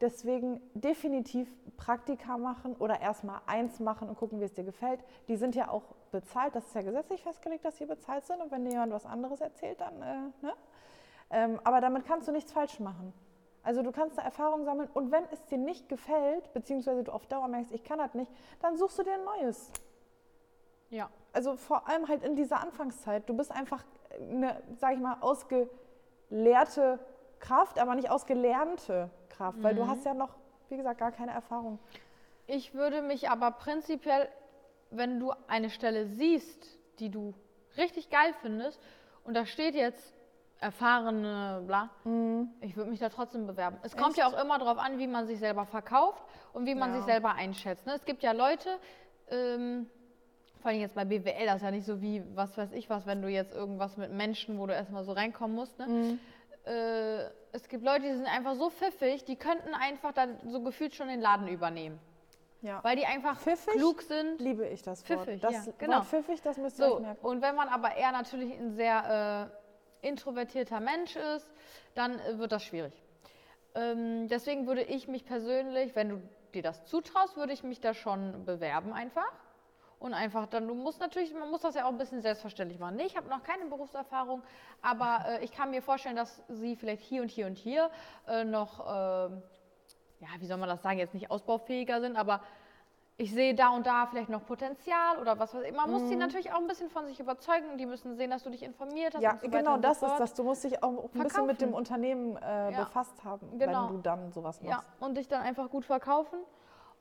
Deswegen 0.01 0.59
definitiv 0.73 1.47
Praktika 1.77 2.37
machen 2.37 2.75
oder 2.77 2.99
erstmal 3.01 3.41
eins 3.45 3.79
machen 3.79 4.09
und 4.09 4.17
gucken, 4.17 4.39
wie 4.39 4.45
es 4.45 4.53
dir 4.53 4.63
gefällt. 4.63 5.03
Die 5.27 5.35
sind 5.35 5.53
ja 5.55 5.69
auch 5.69 5.83
bezahlt. 6.11 6.55
Das 6.55 6.65
ist 6.65 6.73
ja 6.73 6.81
gesetzlich 6.81 7.21
festgelegt, 7.21 7.63
dass 7.63 7.77
sie 7.77 7.85
bezahlt 7.85 8.25
sind. 8.25 8.41
Und 8.41 8.49
wenn 8.51 8.65
dir 8.65 8.71
jemand 8.71 8.93
was 8.93 9.05
anderes 9.05 9.41
erzählt, 9.41 9.79
dann, 9.79 10.01
äh, 10.01 10.45
ne? 10.45 10.53
Ähm, 11.29 11.59
aber 11.63 11.79
damit 11.79 12.05
kannst 12.05 12.27
du 12.27 12.31
nichts 12.31 12.51
falsch 12.51 12.79
machen. 12.79 13.13
Also 13.63 13.83
du 13.83 13.91
kannst 13.91 14.17
da 14.17 14.23
Erfahrung 14.23 14.65
sammeln 14.65 14.89
und 14.93 15.11
wenn 15.11 15.23
es 15.31 15.45
dir 15.45 15.57
nicht 15.57 15.87
gefällt, 15.87 16.51
beziehungsweise 16.53 17.03
du 17.03 17.11
auf 17.11 17.27
Dauer 17.27 17.47
merkst, 17.47 17.71
ich 17.71 17.83
kann 17.83 17.99
das 17.99 18.13
nicht, 18.15 18.31
dann 18.59 18.75
suchst 18.75 18.99
du 18.99 19.03
dir 19.03 19.13
ein 19.13 19.23
neues. 19.23 19.71
Ja. 20.89 21.09
Also 21.33 21.55
vor 21.55 21.87
allem 21.87 22.07
halt 22.07 22.23
in 22.23 22.35
dieser 22.35 22.59
Anfangszeit. 22.59 23.29
Du 23.29 23.35
bist 23.35 23.51
einfach 23.51 23.83
eine, 24.19 24.61
sag 24.79 24.93
ich 24.93 24.99
mal, 24.99 25.17
ausgelehrte 25.21 26.99
Kraft, 27.39 27.79
aber 27.79 27.95
nicht 27.95 28.09
ausgelernte 28.09 29.09
Kraft, 29.29 29.61
weil 29.63 29.75
du 29.75 29.87
hast 29.87 30.05
ja 30.05 30.13
noch, 30.13 30.35
wie 30.69 30.77
gesagt, 30.77 30.99
gar 30.99 31.11
keine 31.11 31.31
Erfahrung. 31.31 31.79
Ich 32.47 32.73
würde 32.73 33.01
mich 33.01 33.29
aber 33.29 33.51
prinzipiell, 33.51 34.27
wenn 34.89 35.19
du 35.19 35.31
eine 35.47 35.69
Stelle 35.69 36.07
siehst, 36.07 36.77
die 36.99 37.09
du 37.09 37.33
richtig 37.77 38.09
geil 38.09 38.33
findest 38.41 38.81
und 39.23 39.35
da 39.35 39.45
steht 39.45 39.75
jetzt 39.75 40.13
erfahrene, 40.61 41.63
bla, 41.65 41.89
ich 42.61 42.77
würde 42.77 42.91
mich 42.91 42.99
da 42.99 43.09
trotzdem 43.09 43.47
bewerben. 43.47 43.77
Es 43.81 43.97
kommt 43.97 44.15
ja 44.15 44.27
auch 44.27 44.39
immer 44.41 44.59
darauf 44.59 44.77
an, 44.77 44.99
wie 44.99 45.07
man 45.07 45.25
sich 45.27 45.39
selber 45.39 45.65
verkauft 45.65 46.23
und 46.53 46.65
wie 46.67 46.75
man 46.75 46.91
Ja. 46.91 46.97
sich 46.97 47.05
selber 47.05 47.33
einschätzt. 47.33 47.85
Ne? 47.87 47.93
Es 47.95 48.05
gibt 48.05 48.21
ja 48.23 48.31
Leute, 48.31 48.69
ähm, 49.29 49.89
vor 50.61 50.69
allem 50.69 50.79
jetzt 50.79 50.93
bei 50.93 51.03
BWL, 51.03 51.45
das 51.47 51.55
ist 51.57 51.61
ja 51.63 51.71
nicht 51.71 51.85
so 51.85 51.99
wie, 52.01 52.23
was 52.35 52.55
weiß 52.57 52.71
ich 52.73 52.89
was, 52.91 53.07
wenn 53.07 53.21
du 53.23 53.27
jetzt 53.27 53.53
irgendwas 53.53 53.97
mit 53.97 54.11
Menschen, 54.11 54.59
wo 54.59 54.67
du 54.67 54.73
erstmal 54.73 55.03
so 55.03 55.11
reinkommen 55.13 55.55
musst. 55.55 55.77
Ne? 55.79 56.19
Äh, 56.65 57.23
es 57.53 57.67
gibt 57.67 57.83
Leute, 57.83 58.01
die 58.03 58.13
sind 58.13 58.27
einfach 58.27 58.53
so 58.53 58.69
pfiffig, 58.69 59.25
die 59.25 59.35
könnten 59.35 59.73
einfach 59.73 60.13
dann 60.13 60.37
so 60.47 60.61
gefühlt 60.61 60.93
schon 60.93 61.07
den 61.07 61.19
Laden 61.19 61.47
übernehmen. 61.47 61.99
Ja. 62.61 62.83
Weil 62.83 62.95
die 62.95 63.07
einfach 63.07 63.39
Pfiffig? 63.39 63.73
klug 63.73 64.03
sind. 64.03 64.39
Liebe 64.39 64.67
ich 64.67 64.83
das 64.83 64.99
Wort. 65.09 65.21
Pfiffig, 65.21 65.41
das 65.41 65.65
ja, 65.65 65.73
genau. 65.79 65.95
Wort 65.97 66.05
pfiffig, 66.05 66.43
das 66.43 66.57
müsst 66.57 66.77
ihr 66.79 66.87
So, 66.87 66.99
merken. 66.99 67.25
und 67.25 67.41
wenn 67.41 67.55
man 67.55 67.67
aber 67.69 67.95
eher 67.95 68.11
natürlich 68.11 68.53
ein 68.53 68.75
sehr 68.75 69.49
äh, 69.51 69.60
introvertierter 70.01 70.79
Mensch 70.79 71.15
ist, 71.15 71.51
dann 71.95 72.19
äh, 72.19 72.37
wird 72.37 72.51
das 72.51 72.63
schwierig. 72.63 72.93
Ähm, 73.75 74.27
deswegen 74.27 74.67
würde 74.67 74.83
ich 74.83 75.07
mich 75.07 75.25
persönlich, 75.25 75.95
wenn 75.95 76.09
du 76.09 76.21
dir 76.53 76.61
das 76.61 76.85
zutraust, 76.85 77.37
würde 77.37 77.53
ich 77.53 77.63
mich 77.63 77.79
da 77.79 77.93
schon 77.93 78.45
bewerben 78.45 78.93
einfach. 78.93 79.31
Und 79.99 80.15
einfach 80.15 80.47
dann, 80.47 80.67
du 80.67 80.73
musst 80.73 80.99
natürlich, 80.99 81.31
man 81.31 81.51
muss 81.51 81.61
das 81.61 81.75
ja 81.75 81.85
auch 81.85 81.89
ein 81.89 81.97
bisschen 81.99 82.23
selbstverständlich 82.23 82.79
machen. 82.79 82.95
Nee, 82.95 83.05
ich 83.05 83.15
habe 83.15 83.29
noch 83.29 83.43
keine 83.43 83.65
Berufserfahrung, 83.65 84.41
aber 84.81 85.25
äh, 85.27 85.43
ich 85.43 85.51
kann 85.51 85.69
mir 85.69 85.83
vorstellen, 85.83 86.15
dass 86.15 86.41
sie 86.49 86.75
vielleicht 86.75 87.03
hier 87.03 87.21
und 87.21 87.29
hier 87.29 87.45
und 87.45 87.55
hier 87.55 87.91
äh, 88.27 88.43
noch, 88.43 88.79
äh, 88.79 88.89
ja, 88.89 90.27
wie 90.39 90.47
soll 90.47 90.57
man 90.57 90.69
das 90.69 90.81
sagen, 90.81 90.97
jetzt 90.97 91.13
nicht 91.13 91.29
ausbaufähiger 91.29 92.01
sind, 92.01 92.15
aber 92.15 92.41
ich 93.21 93.31
sehe 93.31 93.53
da 93.53 93.69
und 93.69 93.85
da 93.85 94.07
vielleicht 94.07 94.29
noch 94.29 94.43
Potenzial 94.45 95.19
oder 95.19 95.37
was 95.37 95.53
weiß 95.53 95.63
ich. 95.63 95.73
Man 95.75 95.91
muss 95.91 96.07
sie 96.07 96.15
natürlich 96.15 96.51
auch 96.51 96.57
ein 96.57 96.67
bisschen 96.67 96.89
von 96.89 97.05
sich 97.05 97.19
überzeugen. 97.19 97.77
Die 97.77 97.85
müssen 97.85 98.15
sehen, 98.15 98.31
dass 98.31 98.41
du 98.43 98.49
dich 98.49 98.63
informiert 98.63 99.13
hast. 99.13 99.19
Mhm. 99.19 99.23
Ja, 99.23 99.37
so 99.39 99.47
genau, 99.49 99.73
und 99.75 99.83
so 99.85 99.89
das 99.89 100.01
ist 100.01 100.17
das. 100.19 100.33
Du 100.33 100.43
musst 100.43 100.63
dich 100.63 100.81
auch 100.83 100.89
ein 101.13 101.21
bisschen 101.21 101.45
mit 101.45 101.61
dem 101.61 101.69
Verkaufen. 101.69 101.73
Unternehmen 101.75 102.37
äh, 102.37 102.71
Ja. 102.71 102.79
befasst 102.83 103.23
haben, 103.23 103.59
Genau. 103.59 103.89
wenn 103.89 103.95
du 103.97 104.01
dann 104.01 104.31
sowas 104.31 104.59
Ja, 104.63 104.77
machst. 104.77 104.87
und 105.01 105.15
dich 105.17 105.27
dann 105.27 105.41
einfach 105.43 105.69
gut 105.69 105.85
verkaufen. 105.85 106.39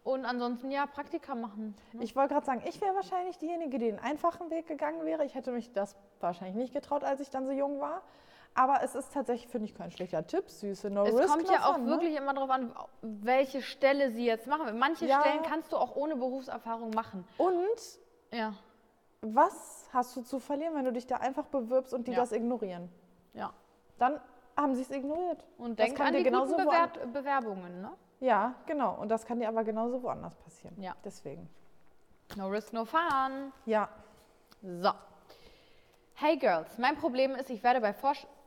Und 0.03 0.25
ansonsten 0.25 0.71
ja, 0.71 0.87
Praktika 0.87 1.35
machen. 1.35 1.75
ne? 1.93 2.03
Ich 2.05 2.15
wollte 2.17 2.33
gerade 2.35 2.47
sagen, 2.47 2.63
ich 2.67 2.81
wäre 2.81 2.95
wahrscheinlich 2.95 3.37
diejenige, 3.39 3.79
die 3.79 3.87
den 3.87 3.99
einfachen 3.99 4.51
Weg 4.51 4.67
gegangen 4.67 5.05
wäre. 5.05 5.25
Ich 5.25 5.35
hätte 5.35 5.53
mich 5.53 5.73
das 5.73 5.97
wahrscheinlich 6.21 6.57
nicht 6.57 6.73
getraut, 6.75 7.05
als 7.05 7.21
ich 7.21 7.31
dann 7.31 7.45
so 7.47 7.53
jung 7.53 7.81
war. 7.81 8.03
Aber 8.55 8.83
es 8.83 8.95
ist 8.95 9.13
tatsächlich, 9.15 9.49
finde 9.51 9.67
ich, 9.67 9.75
kein 9.75 9.91
schlechter 9.91 10.27
Tipp. 10.27 10.51
Süße 10.51 10.91
No 10.91 11.05
Es 11.05 11.17
Risk, 11.17 11.29
kommt 11.29 11.49
ja 11.51 11.65
auch 11.67 11.75
fun, 11.75 11.85
ne? 11.85 11.91
wirklich 11.93 12.17
immer 12.17 12.35
darauf 12.35 12.51
an, 12.51 12.75
welche 13.01 13.63
Stelle 13.63 14.11
sie 14.11 14.27
jetzt 14.27 14.47
machen. 14.47 14.77
Manche 14.79 15.07
Ja. 15.07 15.21
Stellen 15.21 15.43
kannst 15.43 15.73
du 15.73 15.77
auch 15.77 15.95
ohne 15.97 16.17
Berufserfahrung 16.17 16.91
machen. 16.91 17.27
Und 17.39 17.59
Ja, 18.33 18.55
was 19.23 19.89
hast 19.93 20.17
du 20.17 20.23
zu 20.23 20.39
verlieren, 20.41 20.75
wenn 20.75 20.85
du 20.85 20.93
dich 20.93 21.07
da 21.07 21.17
einfach 21.17 21.47
bewirbst 21.47 21.93
und 21.95 22.07
die 22.09 22.13
Ja. 22.13 22.19
das 22.19 22.33
ignorieren? 22.33 22.91
ja. 23.35 23.53
Dann 23.99 24.19
haben 24.57 24.75
sie 24.75 24.83
es 24.83 24.91
ignoriert. 24.91 25.45
Und 25.59 25.79
Das 25.79 25.87
denk 25.87 25.99
kann 25.99 26.07
an 26.09 26.13
dir 26.15 26.19
die 26.21 26.25
genauso 26.25 26.55
guten 26.55 26.67
Bewert 26.67 27.13
Bewerbungen, 27.13 27.83
ne? 27.83 27.91
Ja, 28.21 28.55
genau. 28.67 28.95
Und 29.01 29.11
das 29.11 29.25
kann 29.27 29.39
dir 29.41 29.49
aber 29.49 29.63
genauso 29.63 30.03
woanders 30.03 30.35
passieren. 30.37 30.75
Ja. 30.81 30.95
Deswegen. 31.05 31.49
No 32.37 32.49
risk, 32.49 32.73
no 32.73 32.85
fun. 32.87 33.53
Ja. 33.67 33.89
So. 34.63 34.91
Hey 36.15 36.37
Girls, 36.37 36.77
mein 36.79 36.97
Problem 36.97 37.35
ist, 37.35 37.49
ich 37.51 37.63
werde 37.63 37.81
bei 37.81 37.93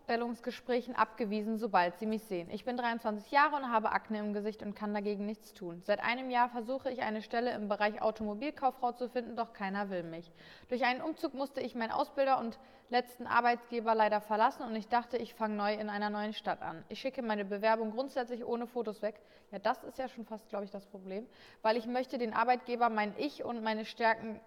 Vorstellungsgesprächen 0.03 0.95
abgewiesen, 0.97 1.57
sobald 1.57 1.97
sie 1.97 2.05
mich 2.05 2.23
sehen. 2.25 2.49
Ich 2.51 2.65
bin 2.65 2.75
23 2.75 3.31
Jahre 3.31 3.55
und 3.55 3.71
habe 3.71 3.93
Akne 3.93 4.19
im 4.19 4.33
Gesicht 4.33 4.61
und 4.61 4.75
kann 4.75 4.93
dagegen 4.93 5.25
nichts 5.25 5.53
tun. 5.53 5.81
Seit 5.81 6.03
einem 6.03 6.29
Jahr 6.29 6.49
versuche 6.49 6.91
ich 6.91 7.03
eine 7.03 7.21
Stelle 7.21 7.51
im 7.53 7.69
Bereich 7.69 8.01
Automobilkauffrau 8.01 8.91
zu 8.91 9.07
finden, 9.07 9.37
doch 9.37 9.53
keiner 9.53 9.89
will 9.89 10.03
mich. 10.03 10.29
Durch 10.67 10.83
einen 10.83 11.01
Umzug 11.01 11.33
musste 11.33 11.61
ich 11.61 11.73
meinen 11.73 11.91
Ausbilder 11.91 12.37
und 12.39 12.59
letzten 12.89 13.27
Arbeitgeber 13.27 13.95
leider 13.95 14.19
verlassen 14.19 14.63
und 14.63 14.75
ich 14.75 14.89
dachte, 14.89 15.15
ich 15.15 15.35
fange 15.35 15.55
neu 15.55 15.73
in 15.73 15.89
einer 15.89 16.09
neuen 16.09 16.33
Stadt 16.33 16.61
an. 16.61 16.83
Ich 16.89 16.99
schicke 16.99 17.21
meine 17.21 17.45
Bewerbung 17.45 17.91
grundsätzlich 17.91 18.45
ohne 18.45 18.67
Fotos 18.67 19.01
weg. 19.01 19.15
Ja, 19.51 19.59
das 19.59 19.85
ist 19.85 19.97
ja 19.97 20.09
schon 20.09 20.25
fast, 20.25 20.49
glaube 20.49 20.65
ich, 20.65 20.71
das 20.71 20.85
Problem, 20.85 21.25
weil 21.61 21.77
ich 21.77 21.87
möchte 21.87 22.17
den 22.17 22.33
Arbeitgeber 22.33 22.89
mein 22.89 23.13
Ich 23.17 23.45
und 23.45 23.63
meine 23.63 23.85
Stärken 23.85 24.41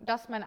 dass 0.00 0.28
mein, 0.28 0.44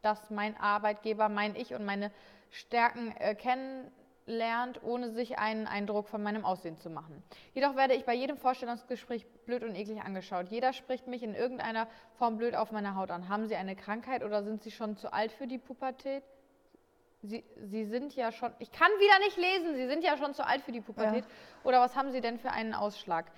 dass 0.00 0.30
mein 0.30 0.56
Arbeitgeber 0.58 1.28
mein 1.28 1.54
Ich 1.56 1.74
und 1.74 1.84
meine 1.84 2.10
Stärken 2.56 3.14
äh, 3.18 3.34
kennenlernt, 3.34 4.82
ohne 4.82 5.10
sich 5.10 5.38
einen 5.38 5.66
Eindruck 5.66 6.08
von 6.08 6.22
meinem 6.22 6.44
Aussehen 6.44 6.78
zu 6.78 6.88
machen. 6.88 7.22
Jedoch 7.52 7.76
werde 7.76 7.94
ich 7.94 8.04
bei 8.04 8.14
jedem 8.14 8.38
Vorstellungsgespräch 8.38 9.26
blöd 9.44 9.62
und 9.62 9.74
eklig 9.74 10.00
angeschaut. 10.00 10.48
Jeder 10.48 10.72
spricht 10.72 11.06
mich 11.06 11.22
in 11.22 11.34
irgendeiner 11.34 11.86
Form 12.14 12.38
blöd 12.38 12.54
auf 12.54 12.72
meine 12.72 12.96
Haut 12.96 13.10
an. 13.10 13.28
Haben 13.28 13.46
Sie 13.46 13.56
eine 13.56 13.76
Krankheit 13.76 14.24
oder 14.24 14.42
sind 14.42 14.62
Sie 14.62 14.70
schon 14.70 14.96
zu 14.96 15.12
alt 15.12 15.32
für 15.32 15.46
die 15.46 15.58
Pubertät? 15.58 16.22
Sie, 17.22 17.44
Sie 17.56 17.84
sind 17.84 18.14
ja 18.14 18.32
schon, 18.32 18.52
ich 18.58 18.72
kann 18.72 18.90
wieder 18.98 19.18
nicht 19.18 19.36
lesen, 19.36 19.74
Sie 19.74 19.86
sind 19.86 20.02
ja 20.02 20.16
schon 20.16 20.32
zu 20.32 20.46
alt 20.46 20.62
für 20.62 20.72
die 20.72 20.80
Pubertät. 20.80 21.24
Oder 21.64 21.80
was 21.80 21.94
haben 21.94 22.10
Sie 22.10 22.20
denn 22.20 22.38
für 22.38 22.50
einen 22.50 22.72
Ausschlag? 22.72 23.30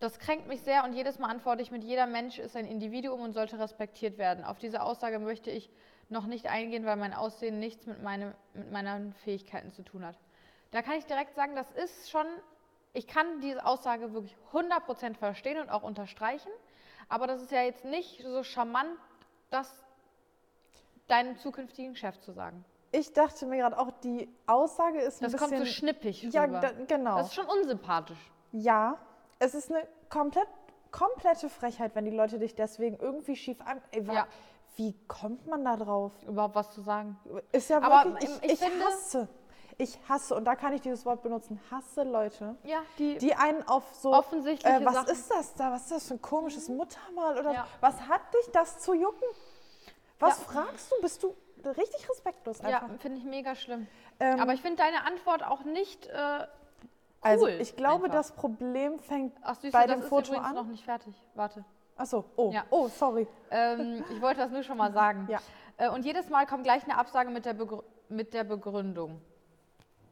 Das 0.00 0.18
kränkt 0.18 0.48
mich 0.48 0.62
sehr 0.62 0.84
und 0.84 0.94
jedes 0.94 1.18
Mal 1.18 1.28
antworte 1.28 1.62
ich 1.62 1.70
mit, 1.70 1.84
jeder 1.84 2.06
Mensch 2.06 2.38
ist 2.38 2.56
ein 2.56 2.66
Individuum 2.66 3.20
und 3.20 3.32
sollte 3.32 3.58
respektiert 3.58 4.18
werden. 4.18 4.44
Auf 4.44 4.58
diese 4.58 4.82
Aussage 4.82 5.18
möchte 5.18 5.50
ich 5.50 5.70
noch 6.12 6.26
nicht 6.26 6.46
eingehen, 6.46 6.84
weil 6.86 6.96
mein 6.96 7.14
Aussehen 7.14 7.58
nichts 7.58 7.86
mit, 7.86 8.02
meine, 8.02 8.34
mit 8.54 8.70
meinen 8.70 9.12
Fähigkeiten 9.14 9.72
zu 9.72 9.82
tun 9.82 10.04
hat. 10.06 10.16
Da 10.70 10.82
kann 10.82 10.94
ich 10.94 11.06
direkt 11.06 11.34
sagen, 11.34 11.56
das 11.56 11.70
ist 11.72 12.10
schon, 12.10 12.26
ich 12.92 13.06
kann 13.06 13.40
diese 13.40 13.64
Aussage 13.66 14.12
wirklich 14.12 14.36
100% 14.52 15.16
verstehen 15.16 15.58
und 15.60 15.70
auch 15.70 15.82
unterstreichen, 15.82 16.50
aber 17.08 17.26
das 17.26 17.42
ist 17.42 17.50
ja 17.50 17.62
jetzt 17.62 17.84
nicht 17.84 18.22
so 18.22 18.42
charmant, 18.42 18.96
das 19.50 19.82
deinem 21.08 21.36
zukünftigen 21.36 21.96
Chef 21.96 22.18
zu 22.20 22.32
sagen. 22.32 22.64
Ich 22.92 23.12
dachte 23.12 23.46
mir 23.46 23.58
gerade 23.58 23.78
auch, 23.78 23.90
die 24.02 24.28
Aussage 24.46 25.00
ist 25.00 25.20
ein 25.20 25.24
Das 25.24 25.32
bisschen... 25.32 25.48
kommt 25.48 25.58
so 25.58 25.64
schnippig 25.66 26.22
Ja, 26.24 26.46
da, 26.46 26.72
genau. 26.86 27.16
Das 27.16 27.28
ist 27.28 27.34
schon 27.34 27.46
unsympathisch. 27.46 28.18
Ja, 28.52 28.98
es 29.38 29.54
ist 29.54 29.70
eine 29.70 29.86
komplett, 30.10 30.46
komplette 30.90 31.48
Frechheit, 31.48 31.94
wenn 31.94 32.04
die 32.04 32.10
Leute 32.10 32.38
dich 32.38 32.54
deswegen 32.54 32.98
irgendwie 32.98 33.34
schief 33.34 33.60
an... 33.62 33.80
Ey, 33.90 34.06
wa- 34.06 34.12
Ja. 34.12 34.26
Wie 34.76 34.94
kommt 35.06 35.46
man 35.46 35.64
da 35.64 35.76
drauf? 35.76 36.12
Überhaupt 36.26 36.54
was 36.54 36.70
zu 36.72 36.80
sagen. 36.80 37.18
Ist 37.52 37.68
ja 37.70 37.82
Aber 37.82 38.12
wirklich... 38.12 38.30
Ich, 38.42 38.52
ich 38.52 38.62
ich, 38.62 38.84
hasse, 38.84 39.28
ich 39.78 39.98
hasse, 40.08 40.34
und 40.34 40.44
da 40.44 40.54
kann 40.54 40.72
ich 40.72 40.80
dieses 40.80 41.04
Wort 41.04 41.22
benutzen, 41.22 41.60
hasse 41.70 42.04
Leute, 42.04 42.56
Ja, 42.62 42.78
die, 42.98 43.18
die 43.18 43.34
einen 43.34 43.62
auf 43.68 43.84
so... 43.94 44.12
Offensichtliche 44.14 44.76
äh, 44.76 44.84
was 44.84 44.94
Sachen. 44.94 45.08
ist 45.10 45.30
das 45.30 45.54
da? 45.54 45.72
Was 45.72 45.82
ist 45.82 45.90
das 45.92 46.08
für 46.08 46.14
ein 46.14 46.22
komisches 46.22 46.68
Muttermal? 46.68 47.38
Oder 47.38 47.52
Ja. 47.52 47.66
was 47.80 48.00
hat 48.08 48.22
dich 48.34 48.50
das 48.52 48.78
zu 48.80 48.94
jucken? 48.94 49.28
Was 50.18 50.38
Ja. 50.38 50.44
fragst 50.44 50.90
du? 50.92 51.00
Bist 51.02 51.22
du 51.22 51.34
richtig 51.64 52.08
respektlos 52.08 52.60
ja, 52.60 52.80
einfach? 52.80 52.98
finde 53.00 53.18
ich 53.18 53.24
mega 53.24 53.54
schlimm. 53.54 53.86
Ähm, 54.20 54.40
Aber 54.40 54.52
ich 54.54 54.62
finde 54.62 54.76
deine 54.82 55.04
Antwort 55.04 55.42
auch 55.44 55.64
nicht 55.64 56.06
äh, 56.06 56.12
cool. 56.12 56.48
also 57.20 57.46
ich 57.48 57.76
glaube, 57.76 58.04
einfach. 58.06 58.18
das 58.18 58.32
Problem 58.32 58.98
fängt 59.00 59.36
Ach 59.42 59.56
süß, 59.60 59.70
bei 59.72 59.86
das 59.86 59.96
dem 59.96 60.02
ist 60.02 60.08
Foto 60.08 60.28
übrigens 60.32 60.46
an. 60.48 60.54
noch 60.54 60.66
nicht 60.66 60.84
fertig. 60.84 61.14
Warte. 61.34 61.64
Achso, 62.02 62.24
oh, 62.34 62.50
Ja. 62.52 62.64
oh, 62.70 62.88
sorry. 62.88 63.28
Ähm, 63.52 64.04
ich 64.10 64.20
wollte 64.20 64.40
das 64.40 64.50
nur 64.50 64.64
schon 64.64 64.76
mal 64.76 64.92
sagen. 64.92 65.28
Ja. 65.30 65.40
Äh, 65.76 65.88
und 65.88 66.04
jedes 66.04 66.28
Mal 66.28 66.46
kommt 66.46 66.64
gleich 66.64 66.82
eine 66.82 66.98
Absage 66.98 67.30
mit 67.30 67.44
der, 67.44 67.54
Begrü 67.54 67.78
mit 68.08 68.34
der 68.34 68.42
Begründung. 68.42 69.20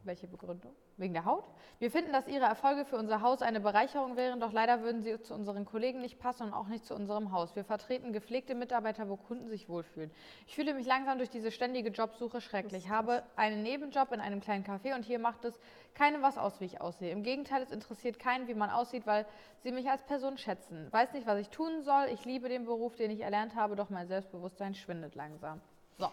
Welche 0.04 0.28
Begründung? 0.28 0.72
Wegen 1.00 1.14
der 1.14 1.24
Haut? 1.24 1.44
Wir 1.78 1.90
finden, 1.90 2.12
dass 2.12 2.28
Ihre 2.28 2.44
Erfolge 2.44 2.84
für 2.84 2.96
unser 2.96 3.22
Haus 3.22 3.40
eine 3.40 3.58
Bereicherung 3.58 4.16
wären, 4.16 4.38
doch 4.38 4.52
leider 4.52 4.82
würden 4.82 5.02
sie 5.02 5.18
zu 5.22 5.32
unseren 5.32 5.64
Kollegen 5.64 6.02
nicht 6.02 6.18
passen 6.18 6.42
und 6.42 6.52
auch 6.52 6.68
nicht 6.68 6.84
zu 6.84 6.94
unserem 6.94 7.32
Haus. 7.32 7.56
Wir 7.56 7.64
vertreten 7.64 8.12
gepflegte 8.12 8.54
Mitarbeiter, 8.54 9.08
wo 9.08 9.16
Kunden 9.16 9.48
sich 9.48 9.66
wohlfühlen. 9.70 10.10
Ich 10.46 10.54
fühle 10.54 10.74
mich 10.74 10.86
langsam 10.86 11.16
durch 11.16 11.30
diese 11.30 11.50
ständige 11.50 11.88
Jobsuche 11.88 12.42
schrecklich. 12.42 12.90
Habe 12.90 13.22
einen 13.34 13.62
Nebenjob 13.62 14.12
in 14.12 14.20
einem 14.20 14.40
kleinen 14.42 14.62
Café 14.62 14.94
und 14.94 15.06
hier 15.06 15.18
macht 15.18 15.46
es 15.46 15.58
keinem 15.94 16.20
was 16.20 16.36
aus, 16.36 16.60
wie 16.60 16.66
ich 16.66 16.82
aussehe. 16.82 17.10
Im 17.12 17.22
Gegenteil, 17.22 17.62
es 17.62 17.70
interessiert 17.70 18.18
keinen, 18.18 18.46
wie 18.46 18.54
man 18.54 18.68
aussieht, 18.68 19.06
weil 19.06 19.24
sie 19.62 19.72
mich 19.72 19.88
als 19.88 20.02
Person 20.02 20.36
schätzen. 20.36 20.86
Weiß 20.90 21.14
nicht, 21.14 21.26
was 21.26 21.38
ich 21.38 21.48
tun 21.48 21.82
soll. 21.82 22.08
Ich 22.12 22.26
liebe 22.26 22.50
den 22.50 22.66
Beruf, 22.66 22.94
den 22.96 23.10
ich 23.10 23.22
erlernt 23.22 23.54
habe, 23.54 23.74
doch 23.74 23.88
mein 23.88 24.06
Selbstbewusstsein 24.06 24.74
schwindet 24.74 25.14
langsam. 25.14 25.62
So. 25.96 26.10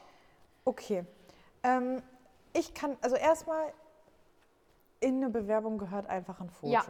Okay. 0.64 1.06
Ähm, 1.64 2.02
ich 2.54 2.74
kann, 2.74 2.96
also 3.02 3.18
erstmal, 3.18 3.74
in 5.00 5.18
eine 5.18 5.30
Bewerbung 5.30 5.78
gehört 5.78 6.08
einfach 6.08 6.40
ein 6.40 6.50
Foto. 6.50 6.72
Ja. 6.74 6.84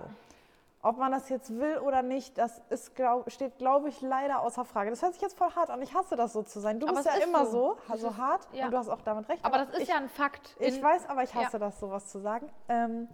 Ob 0.83 0.97
man 0.97 1.11
das 1.11 1.27
jetzt 1.29 1.49
will 1.57 1.79
oder 1.79 2.01
nicht, 2.03 2.37
das 2.37 2.61
ist, 2.69 2.95
glaub, 2.95 3.29
steht, 3.31 3.57
glaube 3.57 3.89
ich, 3.89 3.99
leider 4.01 4.41
außer 4.41 4.63
Frage. 4.63 4.89
Das 4.91 5.01
hört 5.01 5.13
sich 5.13 5.21
jetzt 5.21 5.37
voll 5.37 5.49
hart 5.55 5.69
an. 5.69 5.81
Ich 5.81 5.93
hasse 5.93 6.15
das 6.15 6.33
so 6.33 6.43
zu 6.43 6.59
sein. 6.59 6.79
Du 6.79 6.87
Aber 6.87 7.01
bist 7.01 7.07
ja 7.07 7.23
immer 7.23 7.45
so. 7.45 7.77
so, 7.87 7.93
Es 7.93 8.01
so 8.01 8.07
ist- 8.09 8.17
hart 8.17 8.47
ja. 8.53 8.65
und 8.65 8.71
du 8.71 8.77
hast 8.77 8.87
auch 8.89 9.01
damit 9.01 9.27
recht. 9.27 9.43
Aber 9.43 9.57
das 9.57 9.69
ist 9.71 9.79
ich, 9.81 9.87
ja 9.89 9.97
ein 9.97 10.07
Fakt. 10.07 10.55
Ich 10.59 10.81
weiß, 10.81 11.09
aber 11.09 11.23
ich 11.23 11.33
hasse 11.33 11.53
Ja. 11.53 11.59
das, 11.59 11.79
sowas 11.79 12.07
zu 12.07 12.19
sagen. 12.19 12.49
Ähm, 12.69 13.07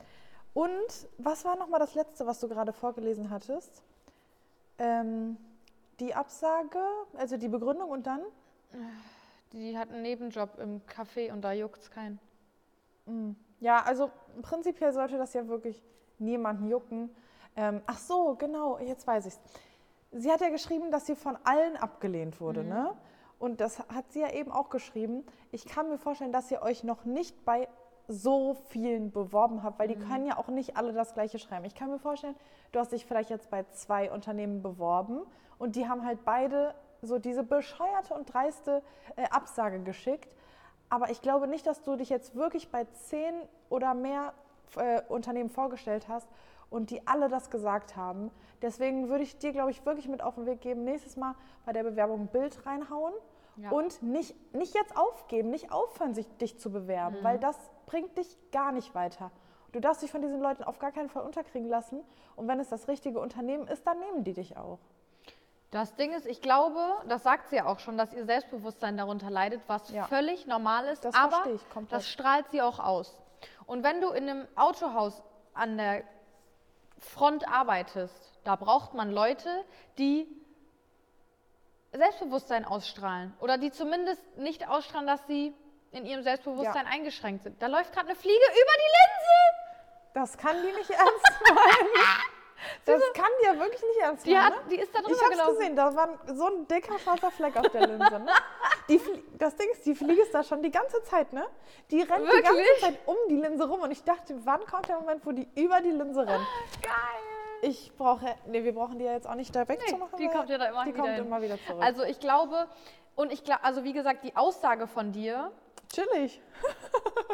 und 0.53 1.07
was 1.17 1.45
war 1.45 1.55
nochmal 1.55 1.79
das 1.79 1.95
Letzte, 1.95 2.27
was 2.27 2.39
du 2.41 2.47
gerade 2.49 2.73
vorgelesen 2.73 3.29
hattest? 3.31 3.81
Ähm, 4.77 5.37
die 5.99 6.13
Absage, 6.13 6.79
also 7.17 7.37
die 7.37 7.47
Begründung 7.47 7.89
und 7.89 8.05
dann? 8.05 8.21
Die 9.53 9.77
hat 9.77 9.89
einen 9.89 10.01
Nebenjob 10.01 10.59
im 10.59 10.81
Café 10.85 11.31
und 11.31 11.41
da 11.41 11.53
juckt 11.53 11.81
es 11.81 11.89
keinen. 11.89 12.19
Ja, 13.63 13.81
also 13.81 14.11
prinzipiell 14.41 14.91
sollte 14.91 15.17
das 15.17 15.33
ja 15.33 15.47
wirklich 15.47 15.81
niemanden 16.19 16.67
jucken. 16.67 17.09
Ähm, 17.55 17.81
ach 17.85 17.97
so, 17.97 18.35
genau, 18.35 18.77
jetzt 18.79 19.07
weiß 19.07 19.25
ich's. 19.25 19.39
Sie 20.11 20.29
hat 20.29 20.41
ja 20.41 20.49
geschrieben, 20.49 20.91
dass 20.91 21.05
sie 21.05 21.15
von 21.15 21.37
allen 21.45 21.77
abgelehnt 21.77 22.41
wurde, 22.41 22.65
ne? 22.65 22.93
Und 23.39 23.61
das 23.61 23.79
hat 23.79 24.11
sie 24.11 24.19
ja 24.19 24.31
eben 24.31 24.51
auch 24.51 24.69
geschrieben. 24.69 25.25
Ich 25.51 25.65
kann 25.65 25.87
mir 25.87 25.97
vorstellen, 25.97 26.33
dass 26.33 26.51
ihr 26.51 26.61
euch 26.61 26.83
noch 26.83 27.05
nicht 27.05 27.45
bei 27.45 27.69
so 28.09 28.53
vielen 28.67 29.11
beworben 29.11 29.63
habt, 29.63 29.79
weil 29.79 29.87
die 29.87 29.95
können 29.95 30.25
ja 30.25 30.37
auch 30.37 30.49
nicht 30.49 30.75
alle 30.75 30.91
das 30.91 31.13
gleiche 31.13 31.39
schreiben. 31.39 31.63
Ich 31.63 31.73
kann 31.73 31.89
mir 31.89 31.99
vorstellen, 31.99 32.35
du 32.73 32.79
hast 32.79 32.91
dich 32.91 33.05
vielleicht 33.05 33.29
jetzt 33.29 33.49
bei 33.49 33.63
zwei 33.71 34.11
Unternehmen 34.11 34.61
beworben 34.61 35.21
und 35.57 35.77
die 35.77 35.87
haben 35.87 36.05
halt 36.05 36.25
beide 36.25 36.75
so 37.01 37.17
diese 37.17 37.43
bescheuerte 37.43 38.13
und 38.13 38.33
dreiste 38.33 38.83
äh, 39.15 39.23
Absage 39.29 39.79
geschickt. 39.79 40.35
Aber 40.89 41.09
ich 41.09 41.21
glaube 41.21 41.47
nicht, 41.47 41.65
dass 41.65 41.81
du 41.83 41.95
dich 41.95 42.09
jetzt 42.09 42.35
wirklich 42.35 42.69
bei 42.71 42.85
zehn 42.85 43.33
oder 43.69 43.93
mehr 43.93 44.33
äh, 44.75 45.01
Unternehmen 45.09 45.49
vorgestellt 45.49 46.07
hast 46.07 46.27
und 46.69 46.89
die 46.89 47.05
alle 47.07 47.29
das 47.29 47.49
gesagt 47.49 47.95
haben. 47.95 48.31
Deswegen 48.61 49.09
würde 49.09 49.23
ich 49.23 49.37
dir, 49.37 49.51
glaube 49.51 49.71
ich, 49.71 49.85
wirklich 49.85 50.07
mit 50.07 50.21
auf 50.23 50.35
den 50.35 50.45
Weg 50.45 50.61
geben, 50.61 50.83
nächstes 50.83 51.17
Mal 51.17 51.35
bei 51.65 51.73
der 51.73 51.83
Bewerbung 51.83 52.21
ein 52.21 52.27
Bild 52.27 52.65
reinhauen 52.65 53.13
Ja. 53.57 53.71
und 53.71 54.01
nicht, 54.01 54.35
nicht 54.53 54.73
jetzt 54.73 54.95
aufgeben, 54.97 55.49
nicht 55.49 55.71
aufhören, 55.71 56.13
sich, 56.13 56.27
dich 56.37 56.59
zu 56.59 56.71
bewerben, 56.71 57.17
weil 57.23 57.37
das 57.39 57.57
bringt 57.85 58.17
dich 58.17 58.37
gar 58.51 58.71
nicht 58.71 58.95
weiter. 58.95 59.31
Du 59.71 59.79
darfst 59.79 60.03
dich 60.03 60.11
von 60.11 60.21
diesen 60.21 60.39
Leuten 60.39 60.63
auf 60.63 60.77
gar 60.79 60.91
keinen 60.91 61.09
Fall 61.09 61.23
unterkriegen 61.23 61.67
lassen. 61.67 62.01
Und 62.35 62.47
wenn 62.47 62.59
es 62.59 62.69
das 62.69 62.87
richtige 62.87 63.19
Unternehmen 63.19 63.67
ist, 63.67 63.85
dann 63.87 63.99
nehmen 63.99 64.23
die 64.23 64.33
dich 64.33 64.55
auch. 64.55 64.77
Das 65.73 65.95
Ding 65.95 66.13
ist, 66.13 66.27
ich 66.27 66.39
glaube, 66.41 66.79
das 67.07 67.23
sagt 67.23 67.49
sie 67.49 67.55
ja 67.55 67.65
auch 67.65 67.79
schon, 67.79 67.97
dass 67.97 68.13
ihr 68.13 68.25
Selbstbewusstsein 68.25 68.95
darunter 68.95 69.31
leidet, 69.31 69.61
was 69.67 69.89
Ja. 69.89 70.05
völlig 70.05 70.45
normal 70.45 70.85
ist, 70.85 71.03
Das 71.03 71.15
aber 71.15 71.43
ich 71.49 71.67
komplett. 71.71 71.91
das 71.99 72.07
strahlt 72.07 72.45
sie 72.51 72.61
auch 72.61 72.77
aus. 72.79 73.17
Und 73.65 73.83
wenn 73.83 73.99
du 73.99 74.09
in 74.11 74.29
einem 74.29 74.47
Autohaus 74.55 75.21
an 75.55 75.77
der 75.77 76.03
Front 76.99 77.47
arbeitest, 77.47 78.39
da 78.43 78.55
braucht 78.55 78.93
man 78.93 79.11
Leute, 79.11 79.49
die 79.97 80.27
Selbstbewusstsein 81.91 82.65
ausstrahlen 82.65 83.33
oder 83.39 83.57
die 83.57 83.71
zumindest 83.71 84.21
nicht 84.37 84.67
ausstrahlen, 84.67 85.07
dass 85.07 85.25
sie 85.27 85.55
in 85.91 86.05
ihrem 86.05 86.23
Selbstbewusstsein 86.23 86.85
Ja. 86.85 86.91
eingeschränkt 86.91 87.43
sind. 87.43 87.61
Da 87.61 87.67
läuft 87.67 87.93
gerade 87.93 88.07
eine 88.09 88.15
Fliege 88.15 88.35
über 88.35 88.73
die 88.77 88.91
Linse. 88.99 90.13
Das 90.13 90.37
kann 90.37 90.55
die 90.61 90.71
nicht 90.71 90.89
ernst 90.91 91.41
meinen. 91.49 92.32
Das 92.85 93.01
kann 93.13 93.25
die 93.41 93.45
ja 93.45 93.57
wirklich 93.59 93.81
nicht 93.81 93.99
ernst 94.01 94.25
Die, 94.25 94.37
hat, 94.37 94.53
ne? 94.53 94.61
die 94.69 94.75
ist 94.79 94.93
da 94.93 94.99
drüber 95.01 95.15
Ich 95.15 95.21
hab's 95.21 95.29
gelaufen. 95.31 95.57
gesehen, 95.57 95.75
da 95.75 95.95
war 95.95 96.09
so 96.33 96.45
ein 96.47 96.67
dicker 96.67 96.99
schwarzer 96.99 97.31
Fleck 97.31 97.55
auf 97.57 97.69
der 97.69 97.87
Linse. 97.87 98.19
Ne? 98.19 98.27
Die 98.89 98.99
das 99.37 99.55
Ding 99.55 99.69
ist, 99.71 99.85
die 99.85 99.95
Fliege 99.95 100.21
ist 100.21 100.33
da 100.33 100.43
schon 100.43 100.61
die 100.61 100.71
ganze 100.71 101.01
Zeit, 101.03 101.31
ne? 101.33 101.45
Die 101.91 102.01
rennt 102.01 102.25
die 102.31 102.41
ganze 102.41 102.57
Wirklich? 102.57 102.79
Zeit 102.81 102.99
um 103.05 103.15
die 103.29 103.35
Linse 103.37 103.67
rum 103.67 103.81
und 103.81 103.91
ich 103.91 104.03
dachte, 104.03 104.35
wann 104.45 104.65
kommt 104.65 104.87
der 104.89 104.99
Moment, 104.99 105.25
wo 105.25 105.31
die 105.31 105.47
über 105.55 105.81
die 105.81 105.91
Linse 105.91 106.21
rennt? 106.27 106.45
Geil. 106.81 106.91
Ich 107.61 107.93
brauche, 107.97 108.25
nee, 108.47 108.63
wir 108.63 108.73
brauchen 108.73 108.99
die 108.99 109.05
ja 109.05 109.13
jetzt 109.13 109.27
auch 109.27 109.35
nicht 109.35 109.55
da 109.55 109.67
wegzumachen. 109.67 110.17
die 110.19 110.27
weil 110.27 110.33
kommt 110.33 110.49
ja 110.49 110.57
da 110.57 110.65
immer 110.65 110.83
Die 110.83 110.89
wieder 110.93 111.01
kommt 111.03 111.15
hin. 111.15 111.25
immer 111.25 111.41
wieder 111.41 111.57
zurück. 111.65 111.81
Also 111.81 112.03
ich 112.03 112.19
glaube, 112.19 112.67
und 113.15 113.31
ich 113.31 113.43
glaube, 113.45 113.63
also 113.63 113.83
wie 113.85 113.93
gesagt, 113.93 114.23
die 114.25 114.35
Aussage 114.35 114.85
von 114.87 115.11
dir, 115.13 115.51
Chillig. 115.93 116.41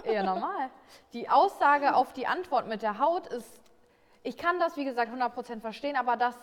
eher 0.03 0.23
normal, 0.23 0.69
die 1.13 1.29
Aussage 1.29 1.95
auf 1.95 2.13
die 2.13 2.27
Antwort 2.27 2.67
mit 2.67 2.81
der 2.81 2.99
Haut 2.99 3.25
ist, 3.27 3.58
ich 4.29 4.37
kann 4.37 4.59
das 4.59 4.77
wie 4.77 4.85
gesagt 4.85 5.11
100% 5.11 5.59
verstehen, 5.59 5.95
aber 5.95 6.15
das 6.15 6.35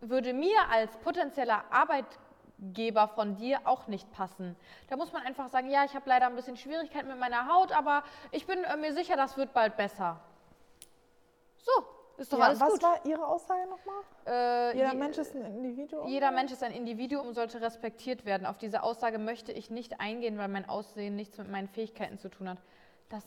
würde 0.00 0.32
mir 0.32 0.56
als 0.70 0.96
potenzieller 0.98 1.64
Arbeitgeber 1.70 3.08
von 3.08 3.36
dir 3.36 3.60
auch 3.64 3.86
nicht 3.86 4.10
passen. 4.12 4.56
Da 4.88 4.96
muss 4.96 5.12
man 5.12 5.22
einfach 5.22 5.48
sagen, 5.48 5.68
ja, 5.70 5.84
ich 5.84 5.94
habe 5.94 6.08
leider 6.08 6.26
ein 6.26 6.36
bisschen 6.36 6.56
Schwierigkeiten 6.56 7.08
mit 7.08 7.18
meiner 7.18 7.48
Haut, 7.52 7.70
aber 7.72 8.02
ich 8.30 8.46
bin 8.46 8.64
äh, 8.64 8.76
mir 8.78 8.94
sicher, 8.94 9.14
das 9.16 9.36
wird 9.36 9.52
bald 9.52 9.76
besser. 9.76 10.20
So, 11.58 11.72
ist 12.16 12.32
doch 12.32 12.38
Ja, 12.38 12.46
alles 12.46 12.60
was 12.60 12.72
gut. 12.72 12.82
war 12.82 13.04
Ihre 13.04 13.26
Aussage 13.26 13.68
nochmal? 13.68 14.02
Äh, 14.26 14.76
Jeder 14.76 14.92
je- 14.92 14.96
Mensch 14.98 15.18
ist 15.18 15.34
ein 15.34 15.44
Individuum. 15.44 16.06
Jeder 16.08 16.30
Mensch 16.30 16.52
ist 16.52 16.62
ein 16.62 16.72
Individuum 16.72 17.26
und 17.28 17.34
sollte 17.34 17.60
respektiert 17.60 18.24
werden. 18.24 18.46
Auf 18.46 18.56
diese 18.56 18.82
Aussage 18.82 19.18
möchte 19.18 19.52
ich 19.52 19.70
nicht 19.70 20.00
eingehen, 20.00 20.38
weil 20.38 20.48
mein 20.48 20.66
Aussehen 20.68 21.14
nichts 21.16 21.36
mit 21.36 21.50
meinen 21.50 21.68
Fähigkeiten 21.68 22.18
zu 22.18 22.30
tun 22.30 22.48
hat. 22.48 22.58
Das, 23.10 23.24